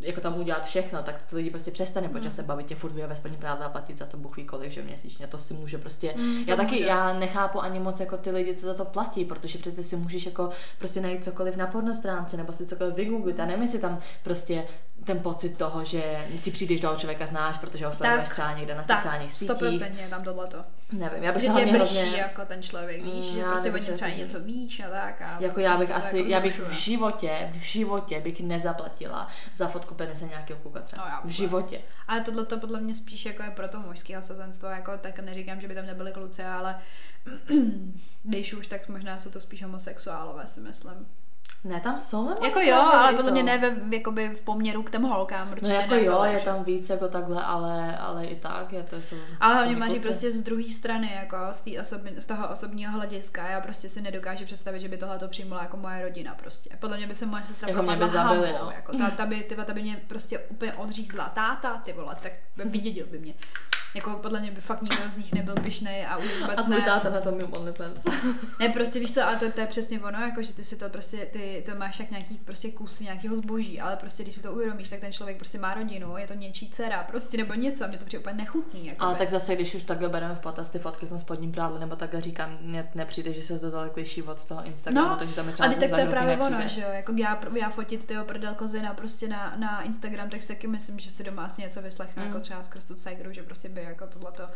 jako 0.00 0.20
tam 0.20 0.40
udělat 0.40 0.66
všechno, 0.66 1.02
tak 1.02 1.22
to 1.22 1.36
lidi 1.36 1.50
prostě 1.50 1.70
přestane 1.70 2.08
po 2.08 2.18
čase 2.18 2.42
mm. 2.42 2.48
bavit, 2.48 2.66
tě 2.66 2.74
furt 2.74 2.92
ve 2.92 3.16
spodní 3.16 3.36
práva 3.36 3.64
a 3.64 3.68
platit 3.68 3.98
za 3.98 4.06
to 4.06 4.16
buchví 4.16 4.44
kolik, 4.44 4.72
že 4.72 4.82
měsíčně. 4.82 5.26
To 5.26 5.38
si 5.38 5.54
může 5.54 5.78
prostě, 5.78 6.14
mm, 6.16 6.44
já 6.46 6.56
taky, 6.56 6.74
může. 6.74 6.86
já 6.86 7.12
nechápu 7.12 7.60
ani 7.62 7.80
moc 7.80 8.00
jako 8.00 8.16
ty 8.16 8.30
lidi, 8.30 8.54
co 8.54 8.66
za 8.66 8.74
to 8.74 8.84
platí, 8.84 9.24
protože 9.24 9.58
přece 9.58 9.82
si 9.82 9.96
můžeš 9.96 10.26
jako 10.26 10.50
prostě 10.78 11.00
najít 11.00 11.24
cokoliv 11.24 11.56
na 11.56 11.66
pornostránce 11.66 12.36
nebo 12.36 12.52
si 12.52 12.66
cokoliv 12.66 12.94
vygooglit 12.94 13.40
a 13.40 13.46
jestli 13.46 13.78
tam 13.78 13.98
prostě 14.22 14.64
ten 15.04 15.18
pocit 15.18 15.58
toho, 15.58 15.84
že 15.84 16.26
ti 16.42 16.50
přijdeš 16.50 16.80
toho 16.80 16.96
člověka 16.96 17.26
znáš, 17.26 17.58
protože 17.58 17.86
ho 17.86 17.92
sleduješ 17.92 18.28
třeba 18.28 18.52
někde 18.52 18.74
na 18.74 18.84
sociálních 18.84 19.32
sítích. 19.32 19.48
Tak, 19.48 19.58
100% 19.58 19.94
je 19.96 20.08
tam 20.08 20.22
tohleto. 20.22 20.64
Nevím, 20.92 21.22
já 21.22 21.32
bych 21.32 21.42
se 21.42 21.50
hlavně 21.50 21.72
hrozně... 21.72 22.16
jako 22.16 22.44
ten 22.44 22.62
člověk, 22.62 23.04
víš, 23.04 23.30
mm, 23.30 23.36
že 23.36 23.44
prostě 23.44 23.72
o 23.72 23.76
něm 23.76 23.94
třeba 23.94 24.10
něco 24.10 24.40
víš 24.40 24.80
a 24.80 24.90
tak. 24.90 25.22
A 25.22 25.36
jako 25.40 25.60
já 25.60 25.76
bych 25.76 25.90
asi, 25.90 26.18
jako 26.18 26.30
já 26.30 26.40
bych 26.40 26.60
v 26.60 26.72
životě, 26.72 27.48
v 27.50 27.54
životě 27.54 28.20
bych 28.20 28.40
nezaplatila 28.40 29.28
za 29.54 29.68
fotku 29.68 29.94
penise 29.94 30.24
nějakého 30.26 30.60
kluka 30.60 30.80
třeba. 30.80 31.04
No, 31.04 31.10
já 31.10 31.20
v 31.24 31.28
životě. 31.28 31.80
Ale 32.08 32.20
tohle 32.20 32.46
to 32.46 32.60
podle 32.60 32.80
mě 32.80 32.94
spíš 32.94 33.26
jako 33.26 33.42
je 33.42 33.50
pro 33.50 33.68
to 33.68 33.80
mužského 33.80 34.22
sazenstvo, 34.22 34.68
jako 34.68 34.92
tak 34.98 35.18
neříkám, 35.18 35.60
že 35.60 35.68
by 35.68 35.74
tam 35.74 35.86
nebyly 35.86 36.12
kluci, 36.12 36.42
ale 36.42 36.78
když 38.22 38.54
už, 38.54 38.66
tak 38.66 38.88
možná 38.88 39.18
jsou 39.18 39.30
to 39.30 39.40
spíš 39.40 39.62
homosexuálové, 39.62 40.46
si 40.46 40.60
myslím. 40.60 41.06
Ne, 41.64 41.80
tam 41.80 41.98
jsou 41.98 42.44
Jako 42.44 42.60
jo, 42.60 42.76
ale 42.76 43.12
podle 43.12 43.30
mě 43.30 43.42
ne 43.42 43.58
ve, 43.58 43.96
jakoby 43.96 44.28
v 44.28 44.42
poměru 44.42 44.82
k 44.82 44.90
těm 44.90 45.02
holkám. 45.02 45.54
No 45.62 45.68
jako 45.68 45.94
ne, 45.94 46.04
jo, 46.04 46.22
je 46.24 46.40
tam 46.40 46.64
víc 46.64 46.90
jako 46.90 47.08
takhle, 47.08 47.44
ale, 47.44 47.98
ale 47.98 48.26
i 48.26 48.36
tak, 48.36 48.72
je 48.72 48.82
to 48.82 49.02
jsou... 49.02 49.16
Ale 49.40 49.54
hlavně 49.54 49.76
máš 49.76 49.92
prostě 50.02 50.32
z 50.32 50.42
druhé 50.42 50.70
strany, 50.70 51.12
jako 51.14 51.36
z, 51.52 51.60
tý 51.60 51.78
z 52.18 52.26
toho 52.26 52.48
osobního 52.48 52.92
hlediska, 52.92 53.48
já 53.48 53.60
prostě 53.60 53.88
si 53.88 54.02
nedokážu 54.02 54.44
představit, 54.44 54.80
že 54.80 54.88
by 54.88 54.96
tohle 54.96 55.18
to 55.18 55.28
přijmula 55.28 55.62
jako 55.62 55.76
moje 55.76 56.02
rodina 56.02 56.34
prostě. 56.34 56.70
Podle 56.80 56.96
mě 56.96 57.06
by 57.06 57.14
se 57.14 57.26
moje 57.26 57.42
sestra 57.42 57.68
jako 57.68 57.82
propadla 57.82 58.08
zabili, 58.08 58.54
no. 58.60 58.70
jako 58.74 58.98
ta, 58.98 59.10
ta, 59.10 59.26
by, 59.26 59.42
ta, 59.42 59.64
ta 59.64 59.74
by 59.74 59.82
mě 59.82 60.00
prostě 60.06 60.38
úplně 60.38 60.72
odřízla. 60.72 61.28
Táta, 61.28 61.82
ty 61.84 61.92
vole, 61.92 62.16
tak 62.20 62.32
vydědil 62.64 63.06
by 63.10 63.18
mě. 63.18 63.34
Jako 63.94 64.10
podle 64.10 64.40
mě 64.40 64.50
by 64.50 64.60
fakt 64.60 64.82
nikdo 64.82 65.10
z 65.10 65.18
nich 65.18 65.32
nebyl 65.32 65.54
pišnej 65.54 66.06
a 66.06 66.16
už 66.16 66.40
vůbec 66.40 66.58
a 66.58 66.62
tvůj 66.62 66.82
táta 66.82 67.10
na 67.10 67.20
tom 67.20 67.34
mým 67.34 67.52
OnlyFans. 67.52 68.04
ne, 68.60 68.68
prostě 68.68 69.00
víš 69.00 69.14
co, 69.14 69.24
ale 69.24 69.36
to, 69.36 69.52
to, 69.52 69.60
je 69.60 69.66
přesně 69.66 70.00
ono, 70.00 70.20
jako 70.20 70.42
že 70.42 70.52
ty 70.52 70.64
si 70.64 70.76
to 70.76 70.88
prostě, 70.88 71.28
ty 71.32 71.64
to 71.66 71.78
máš 71.78 72.00
jak 72.00 72.10
nějaký 72.10 72.38
prostě 72.38 72.72
kus 72.72 73.00
nějakého 73.00 73.36
zboží, 73.36 73.80
ale 73.80 73.96
prostě 73.96 74.22
když 74.22 74.34
si 74.34 74.42
to 74.42 74.52
uvědomíš, 74.52 74.88
tak 74.88 75.00
ten 75.00 75.12
člověk 75.12 75.36
prostě 75.36 75.58
má 75.58 75.74
rodinu, 75.74 76.16
je 76.16 76.26
to 76.26 76.34
něčí 76.34 76.70
dcera, 76.70 77.02
prostě 77.02 77.36
nebo 77.36 77.54
něco, 77.54 77.84
a 77.84 77.86
mě 77.86 77.98
to 77.98 78.04
přijde 78.04 78.20
úplně 78.20 78.36
nechutný. 78.36 78.86
Jako 78.86 79.04
ale 79.04 79.14
tak 79.14 79.28
zase, 79.28 79.54
když 79.54 79.74
už 79.74 79.82
takhle 79.82 80.08
bereme 80.08 80.34
v 80.34 80.40
potaz 80.40 80.68
ty 80.68 80.78
fotky 80.78 81.06
v 81.06 81.08
tom 81.08 81.18
spodním 81.18 81.52
prádle, 81.52 81.80
nebo 81.80 81.96
takhle 81.96 82.20
říkám, 82.20 82.58
mně 82.60 82.88
nepřijde, 82.94 83.32
že 83.32 83.42
se 83.42 83.58
to 83.58 83.70
tolik 83.70 83.96
liší 83.96 84.22
od 84.22 84.44
toho 84.44 84.64
Instagramu, 84.64 85.08
no, 85.08 85.16
takže 85.16 85.34
tam 85.34 85.46
je 85.46 85.52
třeba 85.52 85.68
a 85.68 85.72
tak 85.72 85.90
to 85.90 85.96
je 85.96 86.06
právě 86.06 86.38
ono, 86.38 86.68
že 86.68 86.80
jo, 86.80 86.88
jako 86.90 87.12
já, 87.16 87.40
já 87.60 87.68
fotit 87.68 88.06
tyho 88.06 88.24
prdel 88.24 88.54
kozina 88.54 88.94
prostě 88.94 89.28
na, 89.28 89.54
na 89.56 89.82
Instagram, 89.82 90.30
tak 90.30 90.42
si 90.42 90.48
taky 90.48 90.66
myslím, 90.66 90.98
že 90.98 91.10
si 91.10 91.24
doma 91.24 91.44
asi 91.44 91.62
něco 91.62 91.82
vyslechnu, 91.82 92.22
mm. 92.22 92.28
jako 92.28 92.40
třeba 92.40 92.62
skrz 92.62 92.84
tu 92.84 92.94
Cegru, 92.94 93.32
že 93.32 93.42
prostě 93.42 93.68
by 93.78 93.84
jako 93.84 94.06
tohleto 94.06 94.48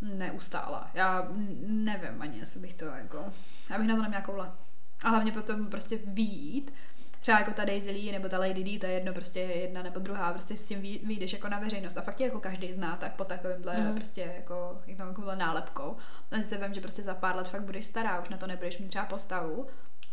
neustála. 0.00 0.90
Já 0.94 1.28
nevím 1.66 2.22
ani, 2.22 2.38
jestli 2.38 2.60
bych 2.60 2.74
to 2.74 2.84
jako, 2.84 3.24
já 3.70 3.78
bych 3.78 3.88
na 3.88 3.96
to 3.96 4.02
neměla 4.02 4.22
koule. 4.22 4.50
A 5.04 5.08
hlavně 5.08 5.32
potom 5.32 5.66
prostě 5.66 5.98
výjít, 6.04 6.72
třeba 7.20 7.38
jako 7.38 7.52
ta 7.52 7.64
Daisy 7.64 7.90
Lee 7.90 8.12
nebo 8.12 8.28
ta 8.28 8.38
Lady 8.38 8.64
D, 8.64 8.78
to 8.78 8.86
je 8.86 8.92
jedno 8.92 9.12
prostě 9.12 9.40
jedna 9.40 9.82
nebo 9.82 10.00
druhá, 10.00 10.32
prostě 10.32 10.56
s 10.56 10.64
tím 10.64 10.82
vyjdeš 10.82 11.32
jako 11.32 11.48
na 11.48 11.58
veřejnost 11.58 11.98
a 11.98 12.02
fakt 12.02 12.20
je 12.20 12.26
jako 12.26 12.40
každý 12.40 12.72
zná, 12.72 12.96
tak 12.96 13.12
po 13.12 13.24
takovémhle 13.24 13.80
mm. 13.80 13.94
prostě 13.94 14.32
jako, 14.36 14.82
jako 14.86 15.34
nálepkou. 15.34 15.96
A 16.30 16.42
si 16.42 16.58
vím, 16.58 16.74
že 16.74 16.80
prostě 16.80 17.02
za 17.02 17.14
pár 17.14 17.36
let 17.36 17.48
fakt 17.48 17.62
budeš 17.62 17.86
stará, 17.86 18.20
už 18.20 18.28
na 18.28 18.36
to 18.36 18.46
nebudeš 18.46 18.78
mít 18.78 18.88
třeba 18.88 19.04
postavu, 19.04 19.66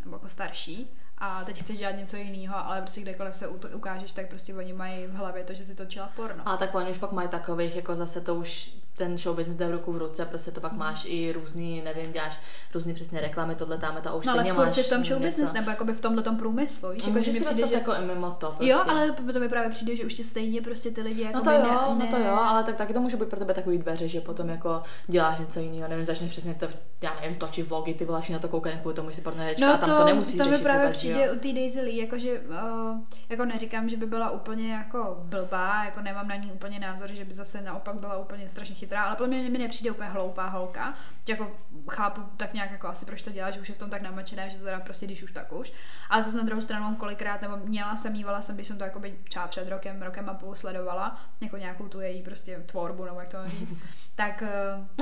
nebo 0.04 0.16
jako 0.16 0.30
starší, 0.30 0.88
a 1.26 1.43
teď 1.45 1.59
chceš 1.59 1.78
dělat 1.78 1.91
něco 1.91 2.17
jiného, 2.17 2.55
ale 2.57 2.82
prostě 2.82 3.01
kdekoliv 3.01 3.36
se 3.36 3.47
ukážeš, 3.47 4.11
tak 4.11 4.28
prostě 4.28 4.55
oni 4.55 4.73
mají 4.73 5.07
v 5.07 5.13
hlavě 5.13 5.43
to, 5.43 5.53
že 5.53 5.65
si 5.65 5.76
točila 5.76 6.11
porno. 6.15 6.47
A 6.47 6.57
tak 6.57 6.76
oni 6.76 6.91
už 6.91 6.97
pak 6.97 7.11
mají 7.11 7.30
takových, 7.30 7.76
jako 7.76 7.95
zase 7.95 8.21
to 8.21 8.36
už 8.36 8.71
ten 8.98 9.18
show 9.18 9.36
business 9.36 9.58
jde 9.58 9.68
v 9.68 9.72
ruku 9.72 9.93
v 9.93 9.98
ruce, 9.98 10.26
prostě 10.26 10.52
to 10.52 10.62
pak 10.62 10.72
mm. 10.72 10.80
máš 10.80 11.06
i 11.10 11.32
různý, 11.32 11.82
nevím, 11.82 12.12
děláš 12.12 12.39
různý 12.74 12.93
přesně 12.93 13.22
reklamy, 13.22 13.56
tohle 13.56 13.78
tam, 13.78 13.96
to 14.02 14.10
a 14.10 14.14
už 14.14 14.26
no, 14.26 14.34
ale 14.34 14.43
furt 14.43 14.66
máš 14.66 14.78
v 14.78 14.89
tom 14.89 15.06
show 15.06 15.22
business, 15.22 15.54
nebo 15.54 15.70
jakoby 15.70 15.93
v 15.93 16.02
tomhle 16.02 16.24
tom 16.24 16.38
průmyslu, 16.38 16.89
víš, 16.89 17.08
jako, 17.08 17.22
že 17.22 17.32
mi 17.32 17.41
přijde, 17.41 17.68
že... 17.68 17.74
jako 17.74 17.93
i 17.93 18.06
mimo 18.06 18.32
to, 18.32 18.48
prostě. 18.48 18.72
Jo, 18.72 18.80
ale 18.88 19.12
to 19.12 19.39
mi 19.39 19.50
právě 19.50 19.70
přijde, 19.70 19.96
že 19.96 20.06
už 20.06 20.14
tě 20.14 20.24
stejně 20.24 20.62
prostě 20.62 20.91
ty 20.91 21.02
lidi 21.02 21.22
jako 21.22 21.38
No 21.38 21.43
to 21.43 21.52
jo, 21.52 21.62
ne, 21.62 22.06
no 22.06 22.08
to 22.12 22.18
jo, 22.18 22.36
ale 22.36 22.64
tak 22.64 22.76
taky 22.76 22.93
to 22.93 23.02
může 23.02 23.18
být 23.18 23.30
pro 23.30 23.39
tebe 23.39 23.54
takový 23.54 23.78
dveře, 23.78 24.08
že 24.08 24.22
potom 24.22 24.50
jako 24.50 24.84
děláš 25.08 25.39
něco 25.39 25.60
jiného, 25.60 25.89
nevím, 25.89 26.06
začneš 26.06 26.32
přesně 26.32 26.54
to, 26.54 26.68
já 27.02 27.16
nevím, 27.22 27.38
točit 27.38 27.70
vlogy, 27.70 27.93
ty 27.93 28.06
vole, 28.06 28.22
na 28.30 28.39
to 28.39 28.48
koukají 28.48 28.78
kvůli 28.78 28.96
tomu, 28.96 29.10
že 29.10 29.16
si 29.16 29.22
pornečka, 29.22 29.68
no 29.68 29.74
a 29.74 29.78
tam 29.78 29.98
to 29.98 30.06
nemusíš 30.06 30.38
to 30.38 30.50
mi 30.50 30.58
právě 30.58 30.91
přijde 30.91 31.32
u 31.32 31.39
té 31.39 31.54
Daisy 31.54 31.82
Lee, 31.82 31.98
jakože, 31.98 32.39
uh, 32.39 32.98
jako 33.30 33.46
neříkám, 33.46 33.89
že 33.89 33.98
by 33.98 34.06
byla 34.06 34.30
úplně 34.30 34.74
jako 34.74 35.18
blbá, 35.20 35.84
jako 35.86 36.02
nemám 36.02 36.28
na 36.28 36.36
ní 36.36 36.52
úplně 36.52 36.80
názor, 36.80 37.14
že 37.14 37.26
by 37.26 37.34
zase 37.34 37.62
naopak 37.62 37.96
byla 37.96 38.18
úplně 38.18 38.50
strašně 38.50 38.76
chytrá, 38.86 39.04
ale 39.04 39.16
podle 39.16 39.28
mě 39.28 39.50
mi 39.50 39.58
nepřijde 39.58 39.92
úplně 39.92 40.10
hloupá 40.10 40.48
holka, 40.48 40.94
že 41.28 41.34
jako 41.34 41.52
chápu 41.92 42.22
tak 42.38 42.54
nějak 42.54 42.72
jako 42.72 42.88
asi 42.88 43.06
proč 43.06 43.22
to 43.22 43.32
dělá, 43.32 43.52
že 43.52 43.60
už 43.60 43.70
je 43.70 43.76
v 43.76 43.78
tom 43.78 43.90
tak 43.90 44.02
namačené, 44.02 44.50
že 44.50 44.58
to 44.58 44.64
teda 44.64 44.80
prostě 44.80 45.06
když 45.06 45.24
už 45.24 45.32
tak 45.32 45.54
už. 45.54 45.74
A 46.10 46.22
zase 46.22 46.38
na 46.38 46.44
druhou 46.44 46.62
stranu 46.62 46.96
kolikrát, 46.96 47.42
nebo 47.42 47.58
měla 47.58 47.96
jsem, 47.96 48.14
mývala 48.14 48.42
jsem, 48.42 48.56
když 48.56 48.68
jsem 48.68 48.78
to 48.78 48.84
jako 48.84 49.00
by 49.00 49.16
třeba 49.30 49.48
před 49.48 49.70
rokem, 49.70 50.02
rokem 50.02 50.30
a 50.30 50.34
půl 50.34 50.56
sledovala, 50.56 51.20
jako 51.42 51.58
nějakou 51.58 51.88
tu 51.88 52.02
její 52.02 52.22
prostě 52.22 52.64
tvorbu, 52.66 53.06
nebo 53.06 53.20
jak 53.20 53.30
to 53.30 53.38
říct, 53.50 53.74
tak... 54.16 54.44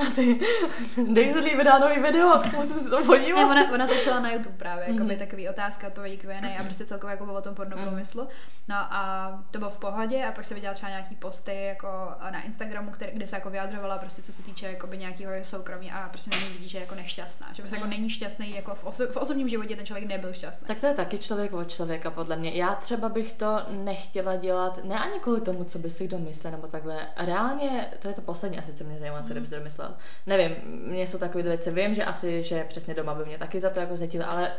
A 0.06 0.10
ty, 0.14 0.40
dej 1.12 1.32
se 1.32 1.40
vydá 1.40 1.78
nový 1.78 2.02
video, 2.02 2.40
musím 2.56 2.76
si 2.76 2.90
to 2.90 3.04
podívat. 3.04 3.40
Ne, 3.40 3.44
ona, 3.44 3.72
ona 3.72 3.86
točila 3.86 4.20
na 4.20 4.32
YouTube 4.32 4.56
právě, 4.56 4.84
jako 4.88 5.04
by 5.04 5.16
takový 5.16 5.48
otázka, 5.48 5.86
odpovědi 5.86 6.16
Q&A 6.16 6.60
a 6.60 6.64
prostě 6.64 6.84
celkově 6.84 7.12
jako 7.12 7.34
o 7.34 7.42
tom 7.42 7.54
porno 7.54 7.76
průmyslu. 7.76 8.28
No 8.68 8.76
a 8.76 9.44
to 9.50 9.58
bylo 9.58 9.70
v 9.70 9.78
pohodě 9.78 10.24
a 10.24 10.32
pak 10.32 10.44
se 10.44 10.54
viděla 10.54 10.74
třeba 10.74 10.90
nějaký 10.90 11.16
posty 11.16 11.64
jako 11.64 11.88
na 12.30 12.42
Instagramu, 12.42 12.90
který, 12.90 13.12
kde 13.12 13.26
se 13.26 13.36
jako 13.36 13.50
vyjadřovala 13.74 13.98
prostě 13.98 14.22
co 14.22 14.32
se 14.32 14.42
týče 14.42 14.66
jako 14.66 14.86
by 14.86 14.98
nějakého 14.98 15.32
soukromí 15.42 15.92
a 15.92 16.08
prostě 16.08 16.30
na 16.30 16.36
vidí, 16.48 16.68
že 16.68 16.78
je 16.78 16.82
jako 16.82 16.94
nešťastná, 16.94 17.46
že 17.52 17.62
prostě 17.62 17.76
jako 17.76 17.88
není 17.88 18.10
šťastný, 18.10 18.54
jako 18.54 18.74
v, 18.74 18.84
oso- 18.84 19.12
v 19.12 19.16
osobním 19.16 19.48
životě 19.48 19.76
ten 19.76 19.86
člověk 19.86 20.08
nebyl 20.08 20.32
šťastný. 20.32 20.68
Tak 20.68 20.80
to 20.80 20.86
je 20.86 20.94
taky 20.94 21.18
člověk 21.18 21.52
od 21.52 21.70
člověka, 21.70 22.10
podle 22.10 22.36
mě. 22.36 22.50
Já 22.50 22.74
třeba 22.74 23.08
bych 23.08 23.32
to 23.32 23.60
nechtěla 23.70 24.36
dělat, 24.36 24.80
ne 24.84 24.98
ani 24.98 25.20
kvůli 25.20 25.40
tomu, 25.40 25.64
co 25.64 25.78
by 25.78 25.90
si 25.90 26.06
kdo 26.06 26.18
myslel, 26.18 26.50
nebo 26.50 26.66
takhle. 26.66 27.06
Reálně, 27.16 27.90
to 27.98 28.08
je 28.08 28.14
to 28.14 28.20
poslední 28.20 28.58
asi, 28.58 28.72
co 28.72 28.84
mě 28.84 28.98
zajímá, 28.98 29.22
co 29.22 29.34
mm. 29.34 29.46
si 29.46 29.54
domyslel. 29.54 29.94
Nevím, 30.26 30.56
mě 30.66 31.06
jsou 31.06 31.18
takové 31.18 31.42
věci, 31.42 31.70
vím, 31.70 31.94
že 31.94 32.04
asi, 32.04 32.42
že 32.42 32.64
přesně 32.64 32.94
doma 32.94 33.14
by 33.14 33.24
mě 33.24 33.38
taky 33.38 33.60
za 33.60 33.70
to 33.70 33.80
jako 33.80 33.96
zetili, 33.96 34.24
ale 34.24 34.52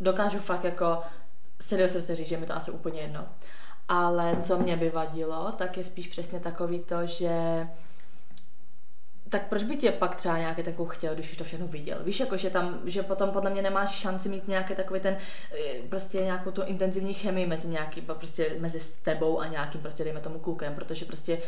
dokážu 0.00 0.38
fakt 0.38 0.64
jako 0.64 1.02
si 1.60 1.88
se 1.88 2.14
říct, 2.14 2.28
že 2.28 2.36
mi 2.36 2.46
to 2.46 2.56
asi 2.56 2.70
úplně 2.70 3.00
jedno. 3.00 3.26
Ale 3.88 4.36
co 4.40 4.58
mě 4.58 4.76
by 4.76 4.90
vadilo, 4.90 5.52
tak 5.52 5.76
je 5.76 5.84
spíš 5.84 6.08
přesně 6.08 6.40
takový 6.40 6.80
to, 6.80 7.06
že 7.06 7.66
tak 9.32 9.48
proč 9.48 9.62
by 9.62 9.76
tě 9.76 9.92
pak 9.92 10.16
třeba 10.16 10.38
nějaký 10.38 10.62
takovou 10.62 10.88
chtěl, 10.88 11.14
když 11.14 11.30
už 11.30 11.36
to 11.36 11.44
všechno 11.44 11.66
viděl? 11.66 11.98
Víš, 12.04 12.20
jako, 12.20 12.36
že 12.36 12.50
tam, 12.50 12.80
že 12.84 13.02
potom 13.02 13.30
podle 13.30 13.50
mě 13.50 13.62
nemáš 13.62 13.90
šanci 13.90 14.28
mít 14.28 14.48
nějaký 14.48 14.74
takový 14.74 15.00
ten, 15.00 15.16
eh, 15.52 15.88
prostě 15.88 16.18
nějakou 16.18 16.50
tu 16.50 16.62
intenzivní 16.62 17.14
chemii 17.14 17.46
mezi 17.46 17.68
nějaký, 17.68 18.00
prostě 18.00 18.56
mezi 18.58 18.80
s 18.80 18.92
tebou 18.92 19.40
a 19.40 19.46
nějakým 19.46 19.80
prostě, 19.80 20.04
dejme 20.04 20.20
tomu 20.20 20.38
klukem, 20.38 20.74
protože 20.74 21.04
prostě 21.04 21.38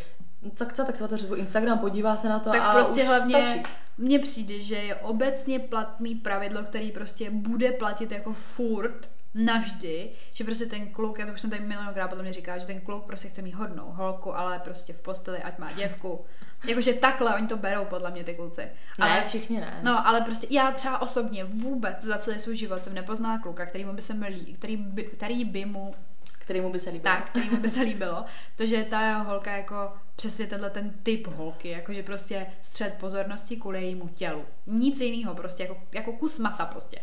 tak 0.58 0.72
co, 0.72 0.84
tak 0.84 0.96
se 0.96 1.04
otevře 1.04 1.36
Instagram, 1.36 1.78
podívá 1.78 2.16
se 2.16 2.28
na 2.28 2.38
to 2.38 2.50
tak 2.50 2.62
a 2.62 2.72
prostě 2.72 3.00
už 3.00 3.08
hlavně 3.08 3.46
stačí. 3.46 3.62
mně 3.98 4.18
přijde, 4.18 4.60
že 4.60 4.76
je 4.76 4.94
obecně 4.94 5.58
platný 5.58 6.14
pravidlo, 6.14 6.62
který 6.62 6.92
prostě 6.92 7.30
bude 7.30 7.72
platit 7.72 8.12
jako 8.12 8.32
furt, 8.32 9.10
navždy, 9.34 10.10
že 10.32 10.44
prostě 10.44 10.66
ten 10.66 10.88
kluk, 10.88 11.18
já 11.18 11.26
to 11.26 11.32
už 11.32 11.40
jsem 11.40 11.50
tady 11.50 11.62
milionkrát 11.62 12.08
podle 12.10 12.22
mě 12.22 12.32
říkala, 12.32 12.58
že 12.58 12.66
ten 12.66 12.80
kluk 12.80 13.04
prostě 13.04 13.28
chce 13.28 13.42
mít 13.42 13.54
hodnou 13.54 13.90
holku, 13.92 14.36
ale 14.36 14.58
prostě 14.58 14.92
v 14.92 15.02
posteli, 15.02 15.38
ať 15.38 15.58
má 15.58 15.72
děvku. 15.72 16.24
Jakože 16.66 16.92
takhle 16.92 17.34
oni 17.34 17.46
to 17.46 17.56
berou 17.56 17.84
podle 17.84 18.10
mě 18.10 18.24
ty 18.24 18.34
kluci. 18.34 18.68
Ale 19.00 19.10
Ale, 19.10 19.24
všichni 19.28 19.60
ne. 19.60 19.80
no, 19.82 20.06
ale 20.06 20.20
prostě 20.20 20.46
já 20.50 20.72
třeba 20.72 21.02
osobně 21.02 21.44
vůbec 21.44 22.02
za 22.02 22.18
celý 22.18 22.40
svůj 22.40 22.56
život 22.56 22.84
jsem 22.84 22.94
nepoznala 22.94 23.38
kluka, 23.38 23.66
který 23.66 23.84
mu 23.84 23.92
by 23.92 24.02
se 24.02 24.14
mi 24.14 24.28
lí, 24.28 24.54
který 24.54 24.76
by, 24.76 25.02
který 25.02 25.44
by 25.44 25.64
mu 25.64 25.94
Kterýmu 26.38 26.70
by 26.72 26.78
se 26.78 26.90
líbilo. 26.90 27.14
tak, 27.14 27.30
který 27.30 27.50
mu 27.50 27.56
by 27.56 27.70
se 27.70 27.80
líbilo, 27.80 28.24
to, 28.56 28.66
že 28.66 28.84
ta 28.84 29.16
holka 29.16 29.56
jako 29.56 29.92
přesně 30.16 30.46
tenhle 30.46 30.70
ten 30.70 30.90
typ 31.02 31.26
holky, 31.26 31.68
jakože 31.68 32.02
prostě 32.02 32.46
střed 32.62 32.94
pozornosti 32.94 33.56
kvůli 33.56 33.82
jejímu 33.82 34.08
tělu. 34.08 34.44
Nic 34.66 35.00
jiného 35.00 35.34
prostě, 35.34 35.62
jako, 35.62 35.76
jako 35.92 36.12
kus 36.12 36.38
masa 36.38 36.66
prostě. 36.66 36.98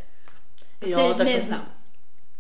Prostě 0.79 1.01
Jo, 1.01 1.07
tak 1.07 1.17
to 1.17 1.23
neznám. 1.23 1.65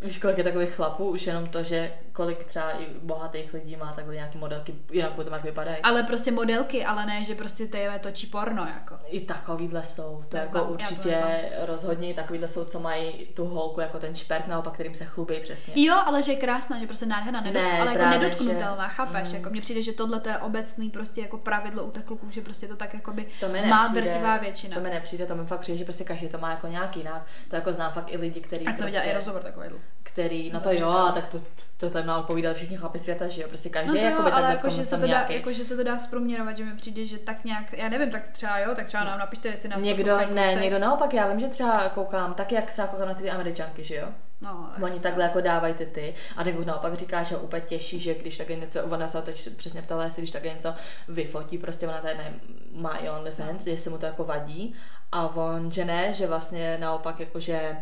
Víš, 0.03 0.17
kolik 0.17 0.37
je 0.37 0.43
takových 0.43 0.69
chlapů, 0.69 1.09
už 1.09 1.27
jenom 1.27 1.47
to, 1.47 1.63
že 1.63 1.93
kolik 2.13 2.45
třeba 2.45 2.71
i 2.71 2.85
bohatých 3.01 3.53
lidí 3.53 3.75
má 3.75 3.91
takhle 3.93 4.13
nějaký 4.15 4.37
modelky, 4.37 4.75
jinak 4.91 5.11
potom 5.11 5.33
jak 5.33 5.43
vypadají. 5.43 5.77
Ale 5.83 6.03
prostě 6.03 6.31
modelky, 6.31 6.85
ale 6.85 7.05
ne, 7.05 7.23
že 7.23 7.35
prostě 7.35 7.67
ty 7.67 7.87
točí 7.99 8.27
porno, 8.27 8.65
jako. 8.75 8.95
I 9.07 9.21
takovýhle 9.21 9.83
jsou, 9.83 10.23
to 10.29 10.37
jako 10.37 10.59
to 10.59 10.63
určitě 10.65 11.09
neznám. 11.09 11.31
rozhodně 11.65 12.09
i 12.09 12.13
takovýhle 12.13 12.47
jsou, 12.47 12.65
co 12.65 12.79
mají 12.79 13.25
tu 13.25 13.45
holku 13.45 13.81
jako 13.81 13.99
ten 13.99 14.15
šperk, 14.15 14.47
naopak 14.47 14.73
kterým 14.73 14.93
se 14.93 15.05
chlubí 15.05 15.39
přesně. 15.39 15.73
Jo, 15.75 15.95
ale 16.05 16.23
že 16.23 16.31
je 16.31 16.37
krásná, 16.37 16.79
že 16.79 16.85
prostě 16.87 17.05
nádherná, 17.05 17.41
nedot, 17.41 17.63
Ne, 17.63 17.81
ale 17.81 17.91
jako 17.93 18.05
nedotknutelná, 18.05 18.87
že- 18.87 18.93
chápeš? 18.95 19.29
mm. 19.29 19.35
Jako 19.35 19.49
mně 19.49 19.61
přijde, 19.61 19.81
že 19.81 19.93
tohle 19.93 20.19
to 20.19 20.29
je 20.29 20.37
obecný 20.37 20.89
prostě 20.89 21.21
jako 21.21 21.37
pravidlo 21.37 21.83
u 21.83 21.91
těch 21.91 22.03
kluků, 22.03 22.29
že 22.29 22.41
prostě 22.41 22.67
to 22.67 22.75
tak 22.75 22.93
jako 22.93 23.13
by 23.13 23.27
To 23.39 23.47
má 23.67 23.87
drtivá 23.87 24.37
většina. 24.37 24.75
To 24.75 24.81
mi 24.81 24.89
nepřijde, 24.89 25.25
to 25.25 25.35
mi 25.35 25.45
fakt 25.45 25.59
přijde, 25.59 25.77
že 25.77 25.83
prostě 25.83 26.03
každý 26.03 26.29
to 26.29 26.37
má 26.37 26.51
jako 26.51 26.67
nějak 26.67 26.97
jinak. 26.97 27.25
To 27.49 27.55
jako 27.55 27.73
znám 27.73 27.91
fakt 27.91 28.11
i 28.13 28.17
lidi, 28.17 28.41
Já 28.51 28.57
jsem 28.57 28.63
prostě, 28.65 28.85
viděla 28.85 29.03
i 29.03 29.13
rozhovor 29.13 29.43
takový. 29.43 29.65
Který, 30.03 30.49
no 30.49 30.53
No 30.53 30.59
to 30.63 30.69
jo, 30.71 30.75
říkám. 30.77 31.13
tak 31.13 31.27
to, 31.27 31.39
to, 31.39 31.45
to 31.77 31.89
tam 31.89 32.05
má 32.05 32.17
odpovídat 32.17 32.53
všichni 32.57 32.77
chlapi 32.77 32.99
světa, 32.99 33.27
že 33.27 33.41
jo, 33.41 33.47
prostě 33.47 33.69
každý 33.69 33.87
No 33.87 33.93
to 33.93 33.99
jo, 33.99 34.05
jako 34.05 34.33
ale 34.33 34.49
jako, 34.49 34.61
tom 34.61 34.71
že, 34.71 34.83
se 34.83 34.95
to 34.95 35.01
dá, 35.01 35.07
nějaký. 35.07 35.33
jako, 35.33 35.53
že 35.53 35.65
se 35.65 35.75
to 35.77 35.83
dá 35.83 35.97
zprůměrovat, 35.99 36.57
že 36.57 36.65
mi 36.65 36.75
přijde, 36.75 37.05
že 37.05 37.17
tak 37.17 37.45
nějak, 37.45 37.73
já 37.73 37.89
nevím, 37.89 38.09
tak 38.11 38.27
třeba 38.31 38.59
jo, 38.59 38.75
tak 38.75 38.85
třeba 38.87 39.03
nám 39.03 39.19
napište, 39.19 39.47
jestli 39.47 39.69
nás 39.69 39.81
Někdo, 39.81 40.17
ne, 40.17 40.25
kluci. 40.25 40.59
někdo 40.61 40.79
naopak, 40.79 41.13
já 41.13 41.27
vím, 41.27 41.39
že 41.39 41.47
třeba 41.47 41.89
koukám, 41.89 42.33
tak 42.33 42.51
jak 42.51 42.71
třeba 42.71 42.87
koukám 42.87 43.07
na 43.07 43.13
ty 43.13 43.29
američanky, 43.31 43.83
že 43.83 43.95
jo? 43.95 44.07
No, 44.41 44.69
tak 44.73 44.83
Oni 44.83 44.99
takhle 44.99 45.23
jako 45.23 45.41
dávají 45.41 45.73
ty 45.73 45.85
ty. 45.85 46.13
A 46.37 46.43
nebo 46.43 46.63
naopak 46.65 46.93
říká, 46.93 47.23
že 47.23 47.37
úplně 47.37 47.61
těší, 47.61 47.99
že 47.99 48.13
když 48.15 48.37
také 48.37 48.55
něco, 48.55 48.83
ona 48.83 49.07
se 49.07 49.21
teď 49.21 49.49
přesně 49.57 49.81
ptala, 49.81 50.03
jestli 50.03 50.21
když 50.21 50.31
také 50.31 50.53
něco 50.53 50.73
vyfotí, 51.07 51.57
prostě 51.57 51.87
ona 51.87 52.01
tady 52.01 52.17
ne, 52.17 52.33
má 52.71 52.97
i 52.97 53.09
OnlyFans, 53.09 53.67
jestli 53.67 53.89
mu 53.91 53.97
to 53.97 54.05
jako 54.05 54.23
vadí. 54.23 54.73
A 55.11 55.27
on, 55.35 55.71
že 55.71 55.85
ne, 55.85 56.13
že 56.13 56.27
vlastně 56.27 56.77
naopak 56.77 57.19
jako, 57.19 57.39
že 57.39 57.77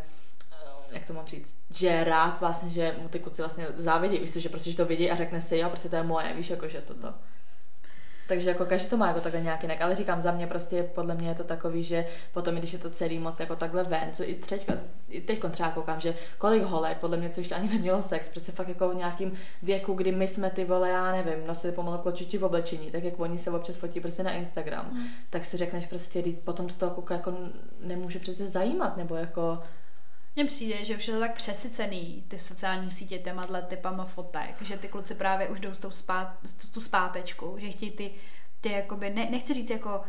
jak 0.92 1.08
to 1.08 1.14
mám 1.14 1.26
říct, 1.26 1.56
že 1.72 2.04
rád 2.04 2.40
vlastně, 2.40 2.70
že 2.70 2.96
mu 3.02 3.10
ty 3.10 3.20
kluci 3.20 3.42
vlastně 3.42 3.68
závidí, 3.76 4.18
víš 4.18 4.34
co, 4.34 4.40
že 4.40 4.50
prostě 4.50 4.72
že 4.72 4.78
to 4.78 4.86
vidí 4.86 5.12
a 5.12 5.16
řekne 5.16 5.42
si, 5.42 5.58
jo, 5.58 5.70
prostě 5.70 5.90
to 5.90 5.96
je 5.96 6.04
moje, 6.04 6.34
víš, 6.34 6.50
jako, 6.50 6.68
že 6.68 6.82
toto. 6.82 7.14
Takže 8.28 8.50
jako 8.50 8.66
každý 8.66 8.90
to 8.90 8.98
má 8.98 9.08
jako 9.08 9.22
takhle 9.22 9.42
nějak 9.42 9.62
jinak, 9.64 9.82
ale 9.82 9.96
říkám, 9.96 10.22
za 10.22 10.32
mě 10.32 10.48
prostě 10.48 10.84
podle 10.84 11.16
mě 11.16 11.30
je 11.30 11.36
to 11.36 11.44
takový, 11.44 11.84
že 11.84 12.06
potom, 12.34 12.56
když 12.56 12.74
je 12.74 12.80
to 12.80 12.90
celý 12.90 13.20
moc 13.20 13.40
jako 13.40 13.56
takhle 13.56 13.84
ven, 13.84 14.10
co 14.14 14.30
i 14.30 14.36
teďka, 14.36 14.74
i 15.10 15.22
teď 15.22 15.40
třeba 15.52 15.70
koukám, 15.72 16.00
že 16.00 16.16
kolik 16.38 16.64
holek, 16.64 16.98
podle 16.98 17.18
mě, 17.18 17.30
co 17.30 17.40
ještě 17.42 17.56
ani 17.56 17.70
nemělo 17.70 18.02
sex, 18.02 18.30
prostě 18.30 18.52
fakt 18.52 18.68
jako 18.68 18.90
v 18.90 18.96
nějakým 18.96 19.34
věku, 19.62 19.94
kdy 19.94 20.12
my 20.12 20.28
jsme 20.28 20.50
ty 20.50 20.66
vole, 20.66 20.90
já 20.90 21.12
nevím, 21.12 21.48
nosili 21.48 21.74
pomalu 21.74 21.98
kločití 21.98 22.38
v 22.38 22.44
oblečení, 22.44 22.92
tak 22.92 23.04
jak 23.04 23.20
oni 23.20 23.40
se 23.40 23.52
občas 23.52 23.76
fotí 23.76 24.00
prostě 24.00 24.24
na 24.24 24.32
Instagram, 24.32 24.90
Hmm. 24.92 25.08
tak 25.30 25.46
si 25.46 25.58
řekneš 25.58 25.86
prostě, 25.86 26.22
"Vždyť 26.22 26.40
potom 26.40 26.68
to 26.68 26.90
kluka 26.90 27.14
jako 27.14 27.34
nemůže 27.80 28.20
přece 28.20 28.48
zajímat, 28.48 28.98
nebo 28.98 29.16
jako, 29.16 29.60
Mně 30.36 30.46
přijde, 30.46 30.84
že 30.84 30.96
už 30.96 31.08
je 31.08 31.14
to 31.14 31.20
tak 31.20 31.36
přesycený, 31.36 32.24
ty 32.28 32.40
sociální 32.40 32.92
sítě 32.92 33.20
těma 33.20 33.44
typama 33.68 34.06
fotek, 34.06 34.62
že 34.62 34.78
ty 34.78 34.88
kluci 34.88 35.16
právě 35.16 35.50
už 35.50 35.60
jdou 35.60 35.74
s 35.74 35.80
tou 35.80 35.92
spát, 35.92 36.38
tu, 36.62 36.68
tu 36.68 36.82
zpátečku, 36.82 37.56
že 37.58 37.70
chtějí 37.70 37.92
ty, 37.92 38.12
ty 38.62 38.72
jakoby, 38.72 39.10
ne, 39.10 39.30
nechci 39.30 39.54
říct 39.54 39.70
jako 39.70 40.04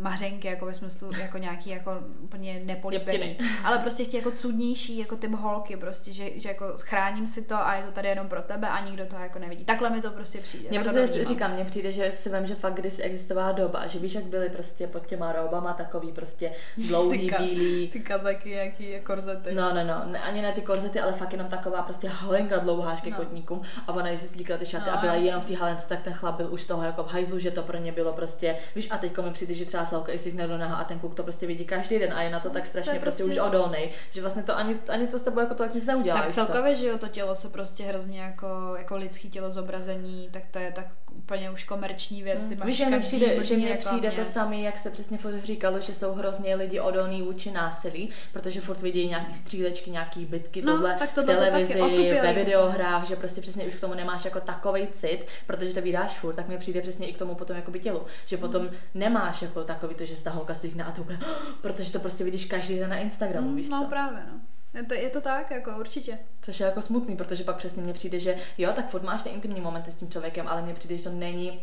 mařenky, 0.00 0.48
jako 0.48 0.66
ve 0.66 0.74
smyslu 0.74 1.10
jako 1.20 1.38
nějaký 1.38 1.70
jako 1.70 1.90
úplně 2.20 2.60
nepolíbený, 2.64 3.38
ale 3.64 3.78
prostě 3.78 4.04
chtějí 4.04 4.22
jako 4.24 4.36
cudnější, 4.36 4.98
jako 4.98 5.16
typ 5.16 5.30
holky 5.32 5.76
prostě, 5.76 6.12
že, 6.12 6.40
že 6.40 6.48
jako 6.48 6.64
chráním 6.80 7.26
si 7.26 7.42
to 7.42 7.54
a 7.56 7.74
je 7.74 7.82
to 7.82 7.90
tady 7.92 8.08
jenom 8.08 8.28
pro 8.28 8.42
tebe 8.42 8.68
a 8.68 8.84
nikdo 8.84 9.06
to 9.06 9.16
jako 9.16 9.38
nevidí. 9.38 9.64
Takhle 9.64 9.90
mi 9.90 10.00
to 10.02 10.10
prostě 10.10 10.38
přijde. 10.40 10.68
Mně 10.70 10.80
to 10.80 10.92
prostě 10.92 11.24
říkám, 11.24 11.52
mně 11.52 11.64
přijde, 11.64 11.92
že 11.92 12.10
si 12.10 12.30
vím, 12.36 12.46
že 12.46 12.54
fakt 12.54 12.74
kdysi 12.74 13.02
existovala 13.02 13.52
doba, 13.52 13.86
že 13.86 13.98
víš, 13.98 14.14
jak 14.14 14.24
byly 14.24 14.50
prostě 14.50 14.86
pod 14.86 15.06
těma 15.06 15.32
robama 15.32 15.72
takový 15.72 16.12
prostě 16.12 16.52
dlouhý, 16.88 17.18
Ty 17.28 17.34
ka- 17.34 17.42
bílý, 17.42 17.88
Ty 17.88 18.00
kazaky, 18.00 18.50
jaký 18.50 18.94
korzety. 19.00 19.54
No, 19.54 19.74
no, 19.74 19.84
no, 19.84 20.02
ne, 20.12 20.20
ani 20.20 20.42
ne 20.42 20.52
ty 20.52 20.60
korzety, 20.62 21.00
ale 21.00 21.12
fakt 21.12 21.32
jenom 21.32 21.46
taková 21.48 21.82
prostě 21.82 22.08
halenka 22.08 22.58
dlouhá 22.58 22.90
až 22.92 23.00
ke 23.00 23.10
No. 23.10 23.16
kotníkům 23.16 23.62
a 23.86 23.92
ona 23.92 24.08
když 24.08 24.20
si 24.20 24.28
slíkla 24.28 24.56
ty 24.56 24.66
šaty 24.66 24.84
No, 24.90 24.98
a 24.98 25.00
byla 25.00 25.14
jenom 25.14 25.40
v 25.40 25.44
té 25.44 25.54
halence, 25.56 25.88
tak 25.88 26.02
ten 26.02 26.12
chlap 26.12 26.36
byl 26.36 26.52
už 26.52 26.62
z 26.62 26.66
toho 26.66 26.82
jako 26.82 27.04
v 27.04 27.12
hajzlu, 27.12 27.38
že 27.38 27.50
to 27.50 27.62
pro 27.62 27.76
ně 27.78 27.92
bylo 27.92 28.12
prostě, 28.12 28.56
víš, 28.74 28.88
a 28.90 28.98
teď 28.98 29.18
mi 29.18 29.30
přijde, 29.30 29.54
že 29.54 29.66
třeba 29.68 29.84
selka 29.84 30.12
i 30.12 30.18
si 30.18 30.36
do 30.36 30.58
naha 30.58 30.76
a 30.76 30.84
ten 30.84 30.98
kluk 30.98 31.14
to 31.14 31.22
prostě 31.22 31.46
vidí 31.46 31.64
každý 31.64 31.98
den 31.98 32.12
a 32.14 32.22
je 32.22 32.30
na 32.30 32.40
to 32.40 32.50
tak 32.50 32.66
strašně 32.66 32.92
je 32.92 33.00
prostě, 33.00 33.22
prostě- 33.24 33.40
už 33.40 33.46
odolný, 33.46 33.90
že 34.10 34.20
vlastně 34.20 34.42
to 34.42 34.56
ani, 34.56 34.76
ani 34.88 35.06
to 35.06 35.18
s 35.18 35.22
tebou 35.22 35.40
jako 35.40 35.54
to 35.54 35.62
tak 35.62 35.74
nic 35.74 35.86
neudělá. 35.86 36.16
Tak 36.16 36.26
víš 36.26 36.34
co? 36.34 36.46
celkově, 36.46 36.76
že 36.76 36.86
jo, 36.86 36.98
to 36.98 37.08
tělo 37.08 37.34
se 37.34 37.48
prostě 37.48 37.84
hrozně 37.84 38.20
jako, 38.20 38.74
jako 38.78 38.96
lidský 38.96 39.30
tělo 39.30 39.50
zobrazení, 39.50 40.28
tak 40.32 40.42
to 40.50 40.58
je 40.58 40.72
tak 40.72 40.86
úplně 41.18 41.50
už 41.50 41.64
komerční 41.64 42.22
věc. 42.22 42.46
Ty 42.46 42.56
máš 42.56 42.66
Víš, 42.66 42.76
že 42.76 42.86
mi 42.86 43.00
přijde, 43.00 43.44
že 43.44 43.56
mně 43.56 43.74
přijde 43.74 44.10
to 44.10 44.24
samé, 44.24 44.56
jak 44.56 44.78
se 44.78 44.90
přesně 44.90 45.18
říkalo, 45.42 45.80
že 45.80 45.94
jsou 45.94 46.12
hrozně 46.12 46.54
lidi 46.54 46.80
odolní 46.80 47.22
vůči 47.22 47.50
násilí, 47.50 48.10
protože 48.32 48.60
furt 48.60 48.80
vidí 48.80 49.06
nějaký 49.08 49.34
střílečky, 49.34 49.90
nějaký 49.90 50.24
bitky, 50.24 50.62
No, 50.62 50.72
tohle 50.72 50.96
tak 50.98 51.10
v 51.10 51.14
to 51.14 51.22
taky 51.22 51.38
televizi, 51.38 51.80
otupělý 51.80 52.10
ve 52.10 52.18
úplně. 52.18 52.32
videohrách, 52.32 53.06
že 53.06 53.16
prostě 53.16 53.40
přesně 53.40 53.64
už 53.64 53.74
k 53.74 53.80
tomu 53.80 53.94
nemáš 53.94 54.24
jako 54.24 54.40
takovej 54.40 54.86
cit, 54.86 55.26
protože 55.46 55.74
to 55.74 55.80
vydáš 55.80 56.18
furt, 56.18 56.34
tak 56.34 56.48
mi 56.48 56.58
přijde 56.58 56.80
přesně 56.80 57.06
i 57.06 57.12
k 57.12 57.18
tomu 57.18 57.34
potom 57.34 57.56
jako 57.56 57.70
by 57.70 57.80
tělu, 57.80 58.02
že 58.26 58.36
potom 58.36 58.70
nemáš 58.94 59.42
jako 59.42 59.64
takový 59.64 59.94
to, 59.94 60.04
že 60.04 60.22
ta 60.24 60.30
holka 60.30 60.54
stříhne 60.54 60.84
a 60.84 60.92
to 60.92 61.00
úplně, 61.00 61.18
protože 61.60 61.92
to 61.92 62.00
prostě 62.00 62.24
vidíš 62.24 62.44
každý 62.44 62.78
den 62.78 62.90
na 62.90 62.96
Instagramu, 62.96 63.54
víš 63.54 63.68
No 63.68 63.82
co? 63.82 63.88
právě, 63.88 64.18
no. 64.32 64.40
Je 64.74 64.82
to, 64.84 64.94
je 64.94 65.10
to 65.10 65.20
tak, 65.20 65.50
jako 65.50 65.70
určitě. 65.78 66.18
Což 66.42 66.60
je 66.60 66.66
jako 66.66 66.82
smutný, 66.82 67.16
protože 67.16 67.44
pak 67.44 67.56
přesně 67.56 67.82
mně 67.82 67.92
přijde, 67.92 68.20
že 68.20 68.36
jo, 68.58 68.72
tak 68.72 68.90
furt 68.90 69.02
máš 69.02 69.22
ty 69.22 69.28
intimní 69.28 69.60
momenty 69.60 69.90
s 69.90 69.96
tím 69.96 70.10
člověkem, 70.10 70.48
ale 70.48 70.62
mně 70.62 70.74
přijde, 70.74 70.98
že 70.98 71.04
to 71.04 71.10
není 71.10 71.60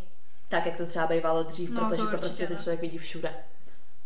tak, 0.49 0.65
jak 0.65 0.77
to 0.77 0.85
třeba 0.85 1.07
bývalo 1.07 1.43
dřív, 1.43 1.69
No, 1.69 1.79
to 1.79 1.85
protože 1.85 1.97
to, 1.97 2.03
určitě 2.03 2.17
prostě 2.17 2.47
ten 2.47 2.55
ne. 2.57 2.61
člověk 2.63 2.81
vidí 2.81 2.97
všude. 2.97 3.33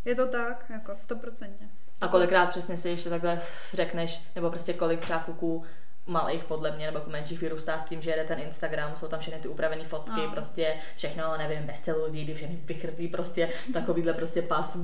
Je 0.06 0.16
to 0.16 0.28
tak, 0.28 0.66
jako 0.70 0.95
stoprocentně. 0.95 1.68
A 2.02 2.08
kolikrát 2.08 2.45
přesně 2.50 2.78
si 2.78 2.89
ještě 2.89 3.10
takhle 3.10 3.41
řekneš, 3.74 4.22
nebo 4.36 4.50
prostě 4.50 4.74
kolik 4.74 5.02
třeba 5.02 5.20
kuků 5.20 5.64
malých 6.10 6.43
podle 6.43 6.72
mě, 6.72 6.86
nebo 6.91 7.01
menších 7.07 7.41
vyrůstá 7.41 7.80
s 7.80 7.86
tím, 7.86 8.01
že 8.01 8.10
jede 8.12 8.24
ten 8.24 8.39
Instagram, 8.39 8.91
jsou 8.95 9.07
tam 9.07 9.20
všechny 9.20 9.39
ty 9.39 9.47
upravené 9.47 9.84
fotky, 9.84 10.22
No. 10.22 10.32
prostě 10.32 10.74
všechno, 10.97 11.38
nevím, 11.38 11.64
bez 11.64 11.80
celulídy, 11.80 12.34
všechny 12.34 12.60
vychrtý 12.66 13.07
prostě, 13.07 13.49
takovýhle 13.74 14.14
prostě 14.14 14.41
pas 14.41 14.78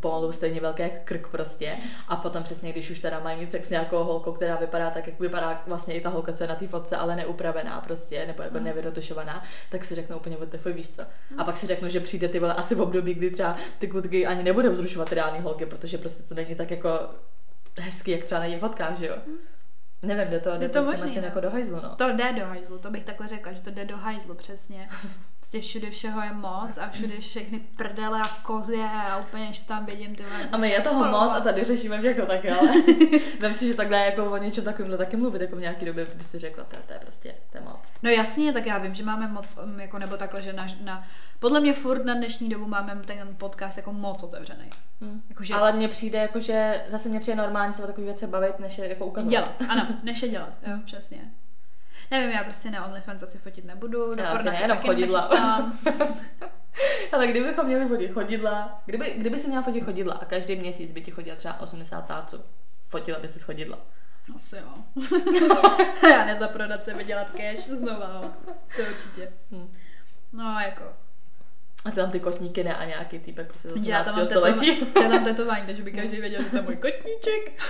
pomalu 0.00 0.32
stejně 0.32 0.60
velký 0.60 0.82
jak 0.82 1.02
krk 1.04 1.28
prostě. 1.28 1.76
A 2.08 2.16
potom 2.16 2.42
přesně, 2.42 2.72
když 2.72 2.90
už 2.90 2.98
teda 2.98 3.20
mají 3.20 3.50
sex 3.50 3.66
s 3.66 3.70
nějakou 3.70 4.04
holkou, 4.04 4.32
která 4.32 4.56
vypadá 4.56 4.90
tak, 4.90 5.06
jak 5.06 5.20
vypadá 5.20 5.62
vlastně 5.66 5.94
i 5.94 6.00
ta 6.00 6.08
holka, 6.08 6.32
co 6.32 6.44
je 6.44 6.48
na 6.48 6.54
té 6.54 6.68
fotce, 6.68 6.96
ale 6.96 7.16
neupravená 7.16 7.80
prostě, 7.80 8.26
nebo 8.26 8.42
jako 8.42 8.58
nevyrotušovaná, 8.58 9.42
tak 9.70 9.84
si 9.84 9.94
řeknou 9.94 10.16
úplně, 10.16 10.36
what 10.36 10.64
víš 10.74 10.90
co. 10.90 11.02
A 11.38 11.44
pak 11.44 11.56
si 11.56 11.66
řeknu, 11.66 11.88
že 11.88 12.00
přijde 12.00 12.28
ty 12.28 12.38
vole 12.38 12.54
asi 12.54 12.74
v 12.74 12.80
období, 12.80 13.14
kdy 13.14 13.30
třeba 13.30 13.56
ty 13.78 13.88
kutky 13.88 14.26
ani 14.26 14.42
nebudou 14.42 14.72
vzrušovat 14.72 15.08
ty 15.08 15.14
reální 15.14 15.40
holky, 15.40 15.66
protože 15.66 15.98
prostě 15.98 16.22
to 16.22 16.34
není 16.34 16.54
tak 16.54 16.70
jako 16.70 16.88
hezký, 17.80 18.10
jak 18.10 18.24
třeba 18.24 18.40
na 18.40 18.48
těch 18.48 18.60
fotkách, 18.60 18.98
že 18.98 19.06
jo. 19.06 19.16
Nevím, 20.04 20.30
jde 20.30 20.40
to, 20.40 20.50
jde 20.50 20.64
Je 20.64 20.68
to, 20.68 20.72
prostě 20.72 20.86
možný, 20.86 21.00
vlastně 21.00 21.20
no. 21.20 21.26
jako 21.26 21.40
do 21.40 21.50
hajzlu, 21.50 21.80
no. 21.82 21.96
To 21.96 22.12
jde 22.12 22.32
do 22.32 22.46
hajzlu, 22.46 22.78
to 22.78 22.90
bych 22.90 23.04
takhle 23.04 23.28
řekla, 23.28 23.52
že 23.52 23.60
to 23.60 23.70
jde 23.70 23.84
do 23.84 23.96
hajzlu, 23.96 24.34
přesně. 24.34 24.88
Prostě 25.44 25.60
všude 25.60 25.90
všeho 25.90 26.22
je 26.22 26.32
moc 26.32 26.78
a 26.78 26.88
všude 26.88 27.20
všechny 27.20 27.60
prdele 27.76 28.20
a 28.20 28.28
kozy 28.42 28.80
a 28.82 29.18
úplně, 29.18 29.52
že 29.52 29.64
tam 29.64 29.86
vidím 29.86 30.14
ty 30.14 30.24
A 30.52 30.56
my 30.56 30.70
je 30.70 30.80
toho 30.80 31.10
moc 31.10 31.30
a 31.32 31.40
tady 31.40 31.64
řešíme 31.64 31.98
všechno 32.00 32.26
taky, 32.26 32.50
ale 32.50 32.68
vem 33.40 33.54
si, 33.54 33.68
že 33.68 33.74
takhle 33.74 33.98
jako 33.98 34.30
o 34.30 34.36
něčem 34.36 34.64
takovýmhle 34.64 34.98
taky 34.98 35.16
mluvit, 35.16 35.42
jako 35.42 35.56
v 35.56 35.60
nějaký 35.60 35.84
době 35.86 36.06
by 36.14 36.24
si 36.24 36.38
řekla, 36.38 36.64
to, 36.64 36.76
je- 36.76 36.82
to 36.86 36.92
je 36.92 36.98
prostě, 36.98 37.34
to 37.52 37.58
je 37.58 37.64
moc. 37.64 37.92
No 38.02 38.10
jasně, 38.10 38.52
tak 38.52 38.66
já 38.66 38.78
vím, 38.78 38.94
že 38.94 39.04
máme 39.04 39.28
moc, 39.28 39.58
um, 39.64 39.80
jako 39.80 39.98
nebo 39.98 40.16
takhle, 40.16 40.42
že 40.42 40.52
na, 40.52 40.66
na 40.84 41.06
podle 41.38 41.60
mě 41.60 41.74
furt 41.74 42.04
na 42.04 42.14
dnešní 42.14 42.48
dobu 42.48 42.66
máme 42.66 42.96
ten 43.06 43.36
podcast 43.36 43.76
jako 43.76 43.92
moc 43.92 44.22
otevřený. 44.22 44.70
Hm. 45.00 45.22
Jakože 45.28 45.54
Ale 45.54 45.72
mně 45.72 45.88
přijde 45.88 46.18
jako, 46.18 46.40
že 46.40 46.84
zase 46.88 47.08
mně 47.08 47.20
přijde 47.20 47.36
normálně 47.36 47.72
se 47.72 47.82
o 47.82 47.86
takové 47.86 48.04
věci 48.04 48.26
bavit, 48.26 48.58
než 48.58 48.78
je 48.78 48.88
jako 48.88 49.06
ukazovat. 49.06 49.30
dělat, 49.30 49.54
ano, 49.68 49.86
než 50.02 50.22
je 50.22 50.28
dělat, 50.28 50.56
jo, 50.66 50.78
přesně. 50.84 51.18
Nevím, 52.10 52.30
já 52.30 52.44
prostě 52.44 52.70
na 52.70 52.86
OnlyFans 52.86 53.22
asi 53.22 53.38
fotit 53.38 53.64
nebudu, 53.64 54.14
do 54.14 54.24
porna 54.24 54.44
taky 54.44 54.56
se 54.56 54.62
ne, 54.62 54.68
taky 54.68 54.88
chodidla. 54.88 55.28
Ale 57.12 57.26
kdybychom 57.26 57.66
měli 57.66 57.88
fotit 57.88 58.12
chodidla, 58.12 58.82
kdyby, 58.86 59.14
kdyby 59.16 59.38
si 59.38 59.48
měla 59.48 59.62
fotit 59.62 59.84
chodidla 59.84 60.14
a 60.14 60.24
každý 60.24 60.56
měsíc 60.56 60.92
by 60.92 61.00
ti 61.00 61.10
chodila 61.10 61.36
třeba 61.36 61.60
80 61.60 62.06
táců, 62.06 62.44
fotila 62.88 63.18
by 63.18 63.28
si 63.28 63.40
chodidla. 63.40 63.78
Asi 64.36 64.56
jo. 64.56 65.02
já 66.10 66.24
nezaprodat 66.24 66.84
se 66.84 66.94
vydělat 66.94 67.26
cash, 67.30 67.68
znova, 67.68 68.20
jo. 68.22 68.30
to 68.76 68.82
určitě. 68.82 69.32
Hm. 69.50 69.72
No, 70.32 70.60
jako, 70.60 70.84
A 71.84 71.90
ty 71.90 71.96
tam 71.96 72.10
ty 72.10 72.20
kotníky 72.20 72.64
ne 72.64 72.76
a 72.76 72.84
nějaký 72.84 73.18
týpek 73.18 73.46
prostě 73.46 73.68
z 73.68 73.84
že 73.84 73.92
já 73.92 74.04
tam 74.04 74.14
18. 74.14 74.16
mám, 74.16 74.58
století. 74.58 74.86
já 75.02 75.08
tam 75.08 75.24
tetování, 75.24 75.66
takže 75.66 75.82
by 75.82 75.92
každý 76.00 76.20
věděl, 76.20 76.42
že 76.42 76.50
to 76.50 76.56
je 76.56 76.62
můj 76.62 76.76
kotníček. 76.76 77.62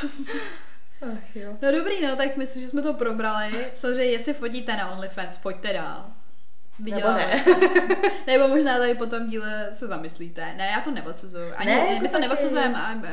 Ach 1.12 1.36
jo. 1.36 1.56
No 1.62 1.72
dobrý, 1.72 2.00
no, 2.02 2.16
tak 2.16 2.36
myslím, 2.36 2.62
že 2.62 2.68
jsme 2.68 2.82
to 2.82 2.94
probrali. 2.94 3.66
Samozřejmě, 3.74 4.12
jestli 4.12 4.34
fotíte 4.34 4.76
na 4.76 4.90
OnlyFans, 4.90 5.36
foďte 5.36 5.72
dál. 5.72 6.04
Nebo 6.78 6.96
Viděla- 6.96 7.16
ne. 7.16 7.44
Nebo 8.26 8.48
možná 8.48 8.78
tady 8.78 8.94
po 8.94 9.06
tom 9.06 9.28
díle 9.28 9.68
se 9.72 9.86
zamyslíte. 9.86 10.54
Ne, 10.56 10.66
já 10.66 10.80
to 10.80 10.90
neodsuzuju. 10.90 11.52
Ani, 11.56 11.70
Ne, 11.70 11.78
jako 11.78 12.02
my 12.02 12.08
to 12.08 12.16
ani, 12.16 12.24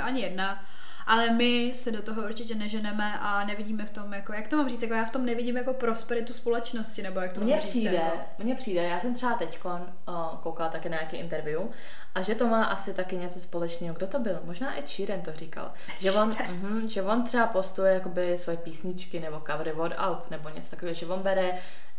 ani 0.02 0.22
jedna. 0.22 0.64
Ale 1.08 1.30
my 1.30 1.72
se 1.76 1.92
do 1.92 2.02
toho 2.02 2.22
určitě 2.22 2.56
neženeme 2.56 3.20
a 3.20 3.46
nevidíme 3.46 3.86
v 3.86 3.90
tom, 3.90 4.14
jako, 4.14 4.34
jak 4.34 4.48
to 4.48 4.58
mám 4.58 4.70
říct, 4.70 4.82
jako 4.82 4.94
já 4.94 5.06
v 5.06 5.10
tom 5.12 5.26
nevidím 5.26 5.58
jako 5.58 5.74
prosperitu 5.74 6.34
společnosti, 6.34 7.02
nebo 7.02 7.20
jak 7.20 7.34
to 7.34 7.42
Mně 7.42 7.54
mám 7.54 7.62
říct. 7.62 7.70
přijde, 7.70 7.92
Jako. 7.96 8.18
mně 8.44 8.56
přijde, 8.56 8.84
já 8.84 9.00
jsem 9.00 9.14
třeba 9.16 9.34
teďkon 9.36 9.82
uh, 10.08 10.16
koukala 10.44 10.70
taky 10.70 10.90
na 10.90 10.98
nějaký 10.98 11.18
interview 11.18 11.62
a 12.16 12.22
že 12.22 12.36
to 12.36 12.48
má 12.48 12.64
asi 12.64 12.94
taky 12.94 13.18
něco 13.18 13.40
společného. 13.40 13.96
Kdo 13.96 14.08
to 14.08 14.20
byl? 14.20 14.40
Možná 14.46 14.80
Ed 14.80 14.90
Sheeran 14.90 15.22
to 15.22 15.32
říkal. 15.32 15.72
Že 16.00 16.12
on, 16.12 16.30
uh, 16.30 16.88
že 16.88 17.04
on 17.04 17.24
třeba 17.24 17.48
postuje 17.48 17.94
jakoby 17.94 18.38
svoje 18.38 18.58
písničky 18.58 19.20
nebo 19.20 19.42
covery 19.52 19.74
od 19.74 19.94
Alp 19.98 20.32
nebo 20.32 20.50
něco 20.50 20.70
takového, 20.72 20.96
že 20.96 21.06
on 21.06 21.20
bere 21.22 21.54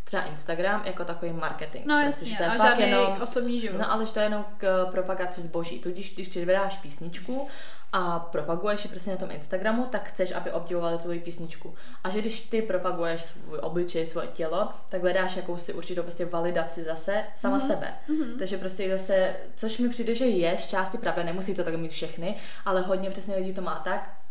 třeba 0.04 0.22
Instagram 0.22 0.82
jako 0.84 1.04
takový 1.04 1.32
marketing. 1.32 1.86
No 1.86 2.02
Prostě, 2.02 2.24
že 2.24 2.32
jasně, 2.32 2.36
to 2.36 2.42
je 2.42 2.48
a 2.48 2.62
fakt 2.62 2.78
žádný 2.78 2.90
jenom, 2.90 3.22
osobní 3.22 3.60
život. 3.60 3.78
No 3.78 3.92
ale 3.92 4.06
že 4.06 4.12
to 4.12 4.18
je 4.18 4.26
jenom 4.26 4.44
k 4.58 4.86
propagaci 4.90 5.42
zboží. 5.42 5.78
Tudíž, 5.78 6.14
když 6.14 6.28
ty 6.28 6.44
vydáš 6.44 6.76
písničku 6.76 7.48
a 7.92 8.18
propaguješ 8.18 8.84
ji 8.84 8.90
prostě 8.90 9.10
na 9.10 9.16
tom 9.16 9.30
Instagramu, 9.30 9.86
tak 9.86 10.08
chceš, 10.08 10.32
aby 10.32 10.52
obdivovali 10.52 10.98
tvoji 10.98 11.20
písničku. 11.20 11.74
A 12.04 12.10
že 12.10 12.20
když 12.20 12.42
ty 12.42 12.62
propaguješ 12.62 13.22
svůj 13.22 13.58
obličej, 13.58 14.06
svoje 14.06 14.28
tělo, 14.28 14.68
tak 14.88 15.00
hledáš 15.00 15.36
jakousi 15.36 15.74
určitou 15.74 16.02
prostě 16.02 16.24
validaci 16.24 16.82
zase 16.82 17.24
sama 17.34 17.58
mm-hmm. 17.58 17.66
sebe. 17.66 17.94
Mm-hmm. 18.08 18.38
Takže 18.38 18.58
prostě 18.58 18.90
zase, 18.98 19.36
což 19.56 19.78
mi 19.78 19.88
přijde, 19.88 20.14
že 20.14 20.24
je 20.24 20.58
z 20.58 20.66
části 20.66 20.98
pravda, 20.98 21.22
nemusí 21.22 21.54
to 21.54 21.64
tak 21.64 21.74
mít 21.74 21.92
všechny, 21.92 22.36
ale 22.64 22.80
hodně 22.80 23.10
přesně 23.10 23.36
lidí 23.36 23.54
to 23.54 23.62
má 23.62 23.80
tak, 23.84 24.21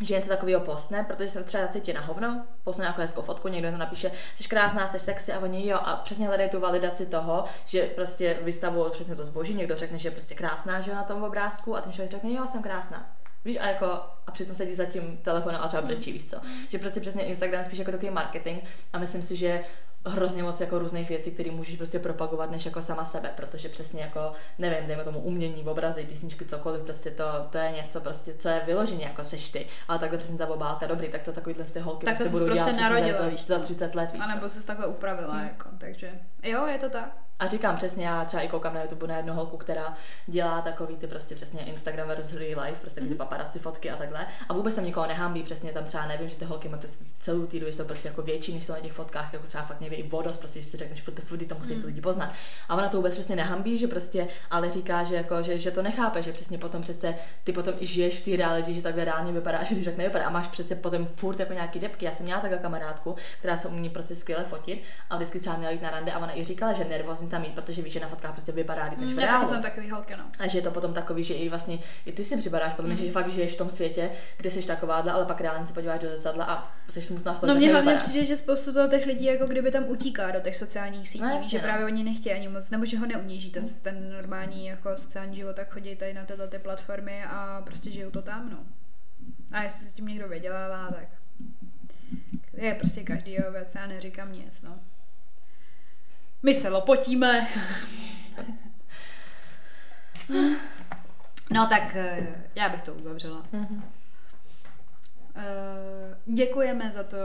že 0.00 0.14
něco 0.14 0.28
takového 0.28 0.60
postne, 0.60 1.04
protože 1.04 1.28
se 1.28 1.44
třeba 1.44 1.68
cítí 1.68 1.92
na 1.92 2.00
hovno, 2.00 2.46
postne 2.64 2.82
nějakou 2.82 3.00
hezkou 3.00 3.22
fotku, 3.22 3.48
někdo 3.48 3.70
to 3.70 3.76
napíše, 3.76 4.12
jsi 4.34 4.48
krásná, 4.48 4.86
jsi 4.86 4.98
sexy. 4.98 5.32
A 5.32 5.38
oni 5.38 5.68
jo. 5.68 5.78
A 5.82 5.96
přesně 5.96 6.26
hledají 6.26 6.50
tu 6.50 6.60
validaci 6.60 7.06
toho, 7.06 7.44
že 7.64 7.86
prostě 7.86 8.38
vystavují 8.42 8.90
přesně 8.90 9.16
to 9.16 9.24
zboží, 9.24 9.54
někdo 9.54 9.76
řekne, 9.76 9.98
že 9.98 10.08
je 10.08 10.12
prostě 10.12 10.34
krásná, 10.34 10.80
že 10.80 10.90
jo, 10.90 10.96
na 10.96 11.02
tom 11.02 11.22
obrázku. 11.22 11.76
A 11.76 11.80
ten 11.80 11.92
člověk 11.92 12.10
řekne, 12.10 12.32
jo, 12.32 12.46
jsem 12.46 12.62
krásná. 12.62 13.16
Víš, 13.44 13.56
a 13.60 13.66
jako, 13.66 13.86
a 14.26 14.30
přitom 14.32 14.54
sedí 14.54 14.74
za 14.74 14.84
tím 14.84 15.18
telefonem 15.22 15.60
a 15.62 15.68
třeba 15.68 15.82
brečí, 15.82 16.12
víš 16.12 16.30
co. 16.30 16.36
Že 16.68 16.78
prostě 16.78 17.00
přesně 17.00 17.24
Instagram 17.24 17.64
spíš 17.64 17.78
jako 17.78 17.90
takový 17.90 18.10
marketing. 18.10 18.58
A 18.92 18.98
myslím 18.98 19.22
si, 19.22 19.36
že 19.36 19.64
hrozně 20.06 20.42
moc 20.42 20.60
jako 20.60 20.78
různých 20.78 21.08
věcí, 21.08 21.30
které 21.30 21.50
můžeš 21.50 21.76
prostě 21.76 21.98
propagovat, 21.98 22.50
než 22.50 22.66
jako 22.66 22.82
sama 22.82 23.04
sebe, 23.04 23.32
protože 23.36 23.68
přesně 23.68 24.02
jako, 24.02 24.32
nevím, 24.58 24.86
dejme 24.86 25.04
tomu 25.04 25.20
umění, 25.20 25.64
obrazy, 25.64 26.04
písničky, 26.04 26.44
cokoliv, 26.44 26.82
prostě 26.82 27.10
to, 27.10 27.24
to 27.50 27.58
je 27.58 27.70
něco, 27.70 28.00
prostě, 28.00 28.34
co 28.34 28.48
je 28.48 28.62
vyloženě 28.66 29.04
jako 29.04 29.24
seš 29.24 29.50
ty, 29.50 29.66
ale 29.88 29.98
takhle 29.98 30.18
přesně 30.18 30.38
ta 30.38 30.46
obálka, 30.46 30.86
dobrý, 30.86 31.08
tak 31.08 31.22
to 31.22 31.32
takovýhle 31.32 31.64
ty 31.64 31.80
holky 31.80 32.06
Tak 32.06 32.16
to 32.18 32.22
se 32.22 32.28
jsi 32.28 32.32
budou 32.32 32.46
prostě 32.46 32.72
dělat 32.72 32.80
narodila, 32.82 33.18
za, 33.18 33.28
víš 33.28 33.46
za 33.46 33.58
co. 33.58 33.62
30 33.64 33.94
let, 33.94 34.12
víš 34.12 34.22
A 34.24 34.34
nebo 34.34 34.48
se 34.48 34.66
takhle 34.66 34.86
upravila, 34.86 35.34
Hmm. 35.34 35.46
jako, 35.46 35.68
takže 35.78 36.10
jo, 36.42 36.66
je 36.66 36.78
to 36.78 36.90
tak. 36.90 37.29
A 37.40 37.46
říkám 37.46 37.76
přesně, 37.76 38.06
já 38.06 38.24
třeba 38.24 38.42
i 38.42 38.48
koukám 38.48 38.74
na 38.74 38.82
YouTube 38.82 39.06
na 39.06 39.16
jednu 39.16 39.34
holku, 39.34 39.56
která 39.56 39.94
dělá 40.26 40.60
takový 40.60 40.96
ty 40.96 41.06
prostě 41.06 41.34
přesně 41.34 41.60
Instagram 41.60 42.08
versus 42.08 42.32
real 42.32 42.62
life, 42.64 42.80
prostě 42.80 43.00
ty 43.00 43.14
paparazzi 43.14 43.58
fotky 43.58 43.90
a 43.90 43.96
takhle. 43.96 44.26
A 44.48 44.52
vůbec 44.52 44.74
tam 44.74 44.84
nikoho 44.84 45.06
nehambí, 45.06 45.42
přesně 45.42 45.72
tam 45.72 45.84
třeba 45.84 46.06
nevím, 46.06 46.28
že 46.28 46.36
ty 46.36 46.44
holky 46.44 46.68
mají 46.68 46.80
prostě 46.80 47.04
celou 47.18 47.46
týdu, 47.46 47.66
že 47.66 47.72
jsou 47.72 47.84
prostě 47.84 48.08
jako 48.08 48.22
větší, 48.22 48.54
než 48.54 48.64
jsou 48.64 48.72
na 48.72 48.80
těch 48.80 48.92
fotkách, 48.92 49.32
jako 49.32 49.46
třeba 49.46 49.64
fakt 49.64 49.80
někdy 49.80 49.96
i 49.96 50.08
vodos, 50.08 50.36
prostě, 50.36 50.62
že 50.62 50.66
si 50.66 50.76
řekneš, 50.76 51.02
furt, 51.02 51.46
to 51.48 51.54
musí 51.54 51.74
ty 51.74 51.86
lidi 51.86 52.00
poznat. 52.00 52.32
A 52.68 52.74
ona 52.76 52.88
to 52.88 52.96
vůbec 52.96 53.14
přesně 53.14 53.36
nehambí, 53.36 53.78
že 53.78 53.88
prostě, 53.88 54.28
ale 54.50 54.70
říká, 54.70 55.04
že, 55.04 55.16
jako, 55.16 55.42
že, 55.42 55.58
že 55.58 55.70
to 55.70 55.82
nechápe, 55.82 56.22
že 56.22 56.32
přesně 56.32 56.58
potom 56.58 56.82
přece 56.82 57.14
ty 57.44 57.52
potom 57.52 57.74
i 57.78 57.86
žiješ 57.86 58.20
v 58.20 58.24
té 58.24 58.36
realitě, 58.36 58.74
že 58.74 58.82
takhle 58.82 59.04
reálně 59.04 59.32
vypadá, 59.32 59.62
že 59.62 59.74
když 59.74 59.86
tak 59.86 59.96
nevypadá. 59.96 60.26
A 60.26 60.30
máš 60.30 60.46
přece 60.46 60.74
potom 60.74 61.06
furt 61.06 61.40
jako 61.40 61.52
nějaký 61.52 61.78
depky. 61.78 62.04
Já 62.04 62.12
jsem 62.12 62.26
měla 62.26 62.40
takhle 62.40 62.58
kamarádku, 62.58 63.14
která 63.38 63.56
se 63.56 63.68
umí 63.68 63.90
prostě 63.90 64.16
skvěle 64.16 64.44
fotit 64.44 64.82
a 65.10 65.16
vždycky 65.16 65.40
třeba 65.40 65.56
měla 65.56 65.72
jít 65.72 65.82
na 65.82 65.90
rande 65.90 66.12
a 66.12 66.18
ona 66.18 66.38
i 66.38 66.44
říkala, 66.44 66.72
že 66.72 66.84
nervózní 66.84 67.29
tam 67.30 67.44
jít, 67.44 67.54
protože 67.54 67.82
víš, 67.82 67.92
že 67.92 68.00
na 68.00 68.08
fotkách 68.08 68.32
prostě 68.32 68.52
vypadá 68.52 68.84
líp 68.84 68.98
než 68.98 69.12
v 69.12 69.18
Já 69.18 69.26
taky 69.26 69.26
reálu. 69.26 69.48
jsem 69.48 69.62
takový 69.62 69.90
holky, 69.90 70.16
no. 70.16 70.24
A 70.38 70.46
že 70.46 70.58
je 70.58 70.62
to 70.62 70.70
potom 70.70 70.94
takový, 70.94 71.24
že 71.24 71.34
i 71.34 71.48
vlastně 71.48 71.78
i 72.06 72.12
ty 72.12 72.24
si 72.24 72.36
připadáš 72.36 72.74
potom, 72.74 72.96
že 72.96 73.10
fakt 73.12 73.28
žiješ 73.30 73.54
v 73.54 73.58
tom 73.58 73.70
světě, 73.70 74.10
kde 74.36 74.50
jsi 74.50 74.66
takováhle, 74.66 75.12
ale 75.12 75.26
pak 75.26 75.40
reálně 75.40 75.66
se 75.66 75.72
podíváš 75.72 76.00
do 76.00 76.08
zrcadla 76.08 76.44
a 76.44 76.72
jsi 76.88 77.02
smutná 77.02 77.34
z 77.34 77.40
toho, 77.40 77.52
No 77.52 77.58
mně 77.58 77.72
tak 77.72 77.82
hlavně 77.82 77.98
přijde, 78.00 78.24
že 78.24 78.36
spoustu 78.36 78.72
toho 78.72 78.88
těch 78.88 79.06
lidí 79.06 79.24
jako 79.24 79.46
kdyby 79.46 79.70
tam 79.70 79.84
utíká 79.88 80.30
do 80.30 80.40
těch 80.40 80.56
sociálních 80.56 81.08
sítí, 81.08 81.24
No 81.24 81.30
jasně, 81.30 81.48
že 81.50 81.56
no. 81.58 81.62
právě 81.62 81.86
oni 81.86 82.04
nechtějí 82.04 82.34
ani 82.34 82.48
moc, 82.48 82.70
nebo 82.70 82.84
že 82.84 82.98
ho 82.98 83.06
neuníží 83.06 83.50
ten, 83.50 83.64
ten 83.82 84.12
normální 84.12 84.66
jako 84.66 84.96
sociální 84.96 85.36
život, 85.36 85.56
tak 85.56 85.72
chodí 85.72 85.96
tady 85.96 86.14
na 86.14 86.24
tyhle 86.24 86.48
ty 86.48 86.58
platformy 86.58 87.24
a 87.24 87.62
prostě 87.64 87.90
žijou 87.90 88.10
to 88.10 88.22
tam, 88.22 88.50
no. 88.50 88.58
A 89.52 89.62
jestli 89.62 89.84
se 89.86 89.90
s 89.90 89.94
tím 89.94 90.06
někdo 90.06 90.28
vydělává, 90.28 90.88
tak 90.88 91.08
je 92.52 92.74
prostě 92.74 93.02
každý 93.02 93.32
jeho 93.32 93.52
věc, 93.52 93.74
já 93.74 93.86
neříkám 93.86 94.32
nic, 94.32 94.62
no. 94.62 94.80
My 96.42 96.54
se 96.54 96.68
lopotíme. 96.68 97.46
No 101.50 101.66
tak 101.66 101.96
eh, 101.96 102.44
já 102.54 102.68
bych 102.68 102.82
to 102.82 102.94
uzavřela. 102.94 103.42
Eh, 105.36 106.16
děkujeme 106.26 106.90
za 106.90 107.02
to, 107.02 107.16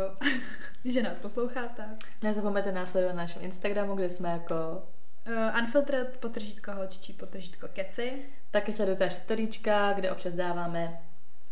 že 0.86 1.03
nás 1.03 1.18
posloucháte. 1.18 1.84
Nezapomeňte 2.22 2.72
nás 2.72 2.91
sledovat 2.91 3.13
na 3.13 3.22
našem 3.22 3.43
Instagramu, 3.43 3.95
kde 3.95 4.09
jsme 4.09 4.30
jako 4.30 4.84
Uh, 5.28 5.59
unfiltered, 5.61 6.18
potržítko 6.18 6.72
holčičí, 6.72 7.13
potržítko 7.13 7.68
keci. 7.68 8.26
Taky 8.51 8.74
sledujte 8.74 9.03
naše 9.03 9.20
storíčka, 9.20 9.93
kde 9.93 10.11
občas 10.11 10.34
dáváme 10.34 10.97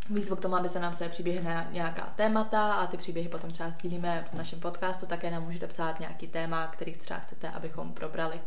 výzvu 0.09 0.35
k 0.35 0.41
tomu, 0.41 0.55
aby 0.55 0.69
se 0.69 0.79
nám 0.79 0.93
se 0.93 1.09
na 1.43 1.67
nějaká 1.71 2.13
témata 2.15 2.73
a 2.73 2.87
ty 2.87 2.97
příběhy 2.97 3.29
potom 3.29 3.51
třeba 3.51 3.69
sdílíme 3.69 4.25
v 4.31 4.33
našem 4.33 4.59
podcastu. 4.59 5.05
Také 5.05 5.31
nám 5.31 5.43
můžete 5.43 5.67
psát 5.67 5.99
nějaký 5.99 6.27
téma, 6.27 6.67
který 6.67 6.93
třeba 6.93 7.19
chcete, 7.19 7.49
abychom 7.49 7.93
probrali. 7.93 8.41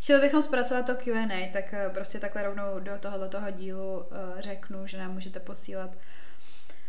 Chtěli 0.00 0.20
bychom 0.20 0.42
zpracovat 0.42 0.86
to 0.86 0.94
Q&A, 0.94 1.52
tak 1.52 1.74
eh, 1.74 1.90
prostě 1.94 2.18
takhle 2.18 2.42
rovnou 2.42 2.80
do 2.80 2.92
tohoto 3.00 3.38
dílu 3.50 4.06
eh, 4.10 4.42
řeknu, 4.42 4.86
že 4.86 4.98
nám 4.98 5.12
můžete 5.12 5.40
posílat 5.40 5.96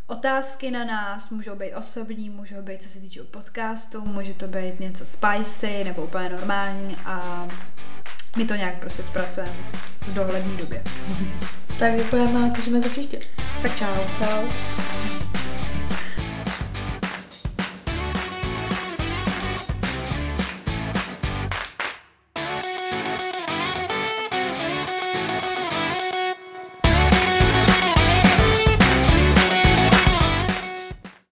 otázky 0.09 0.71
na 0.71 0.83
nás, 0.83 1.29
můžou 1.29 1.55
být 1.55 1.73
osobní, 1.73 2.29
můžou 2.29 2.61
být 2.61 2.83
co 2.83 2.89
se 2.89 2.99
týče 2.99 3.23
podcastu, 3.23 4.05
může 4.05 4.33
to 4.33 4.47
být 4.47 4.79
něco 4.79 5.05
spicy 5.05 5.83
nebo 5.83 6.03
úplně 6.03 6.29
normální 6.29 6.95
a 7.05 7.47
my 8.37 8.45
to 8.45 8.55
nějak 8.55 8.79
prostě 8.79 9.03
zpracujeme 9.03 9.53
v 10.01 10.13
dohledné 10.13 10.57
době. 10.57 10.83
Tak 11.79 11.95
děkujeme 11.95 12.49
a 12.49 12.53
těšíme 12.55 12.81
se 12.81 12.89
příště. 12.89 13.19
Tak 13.61 13.75
čau. 13.75 13.95
Čau. 14.19 14.47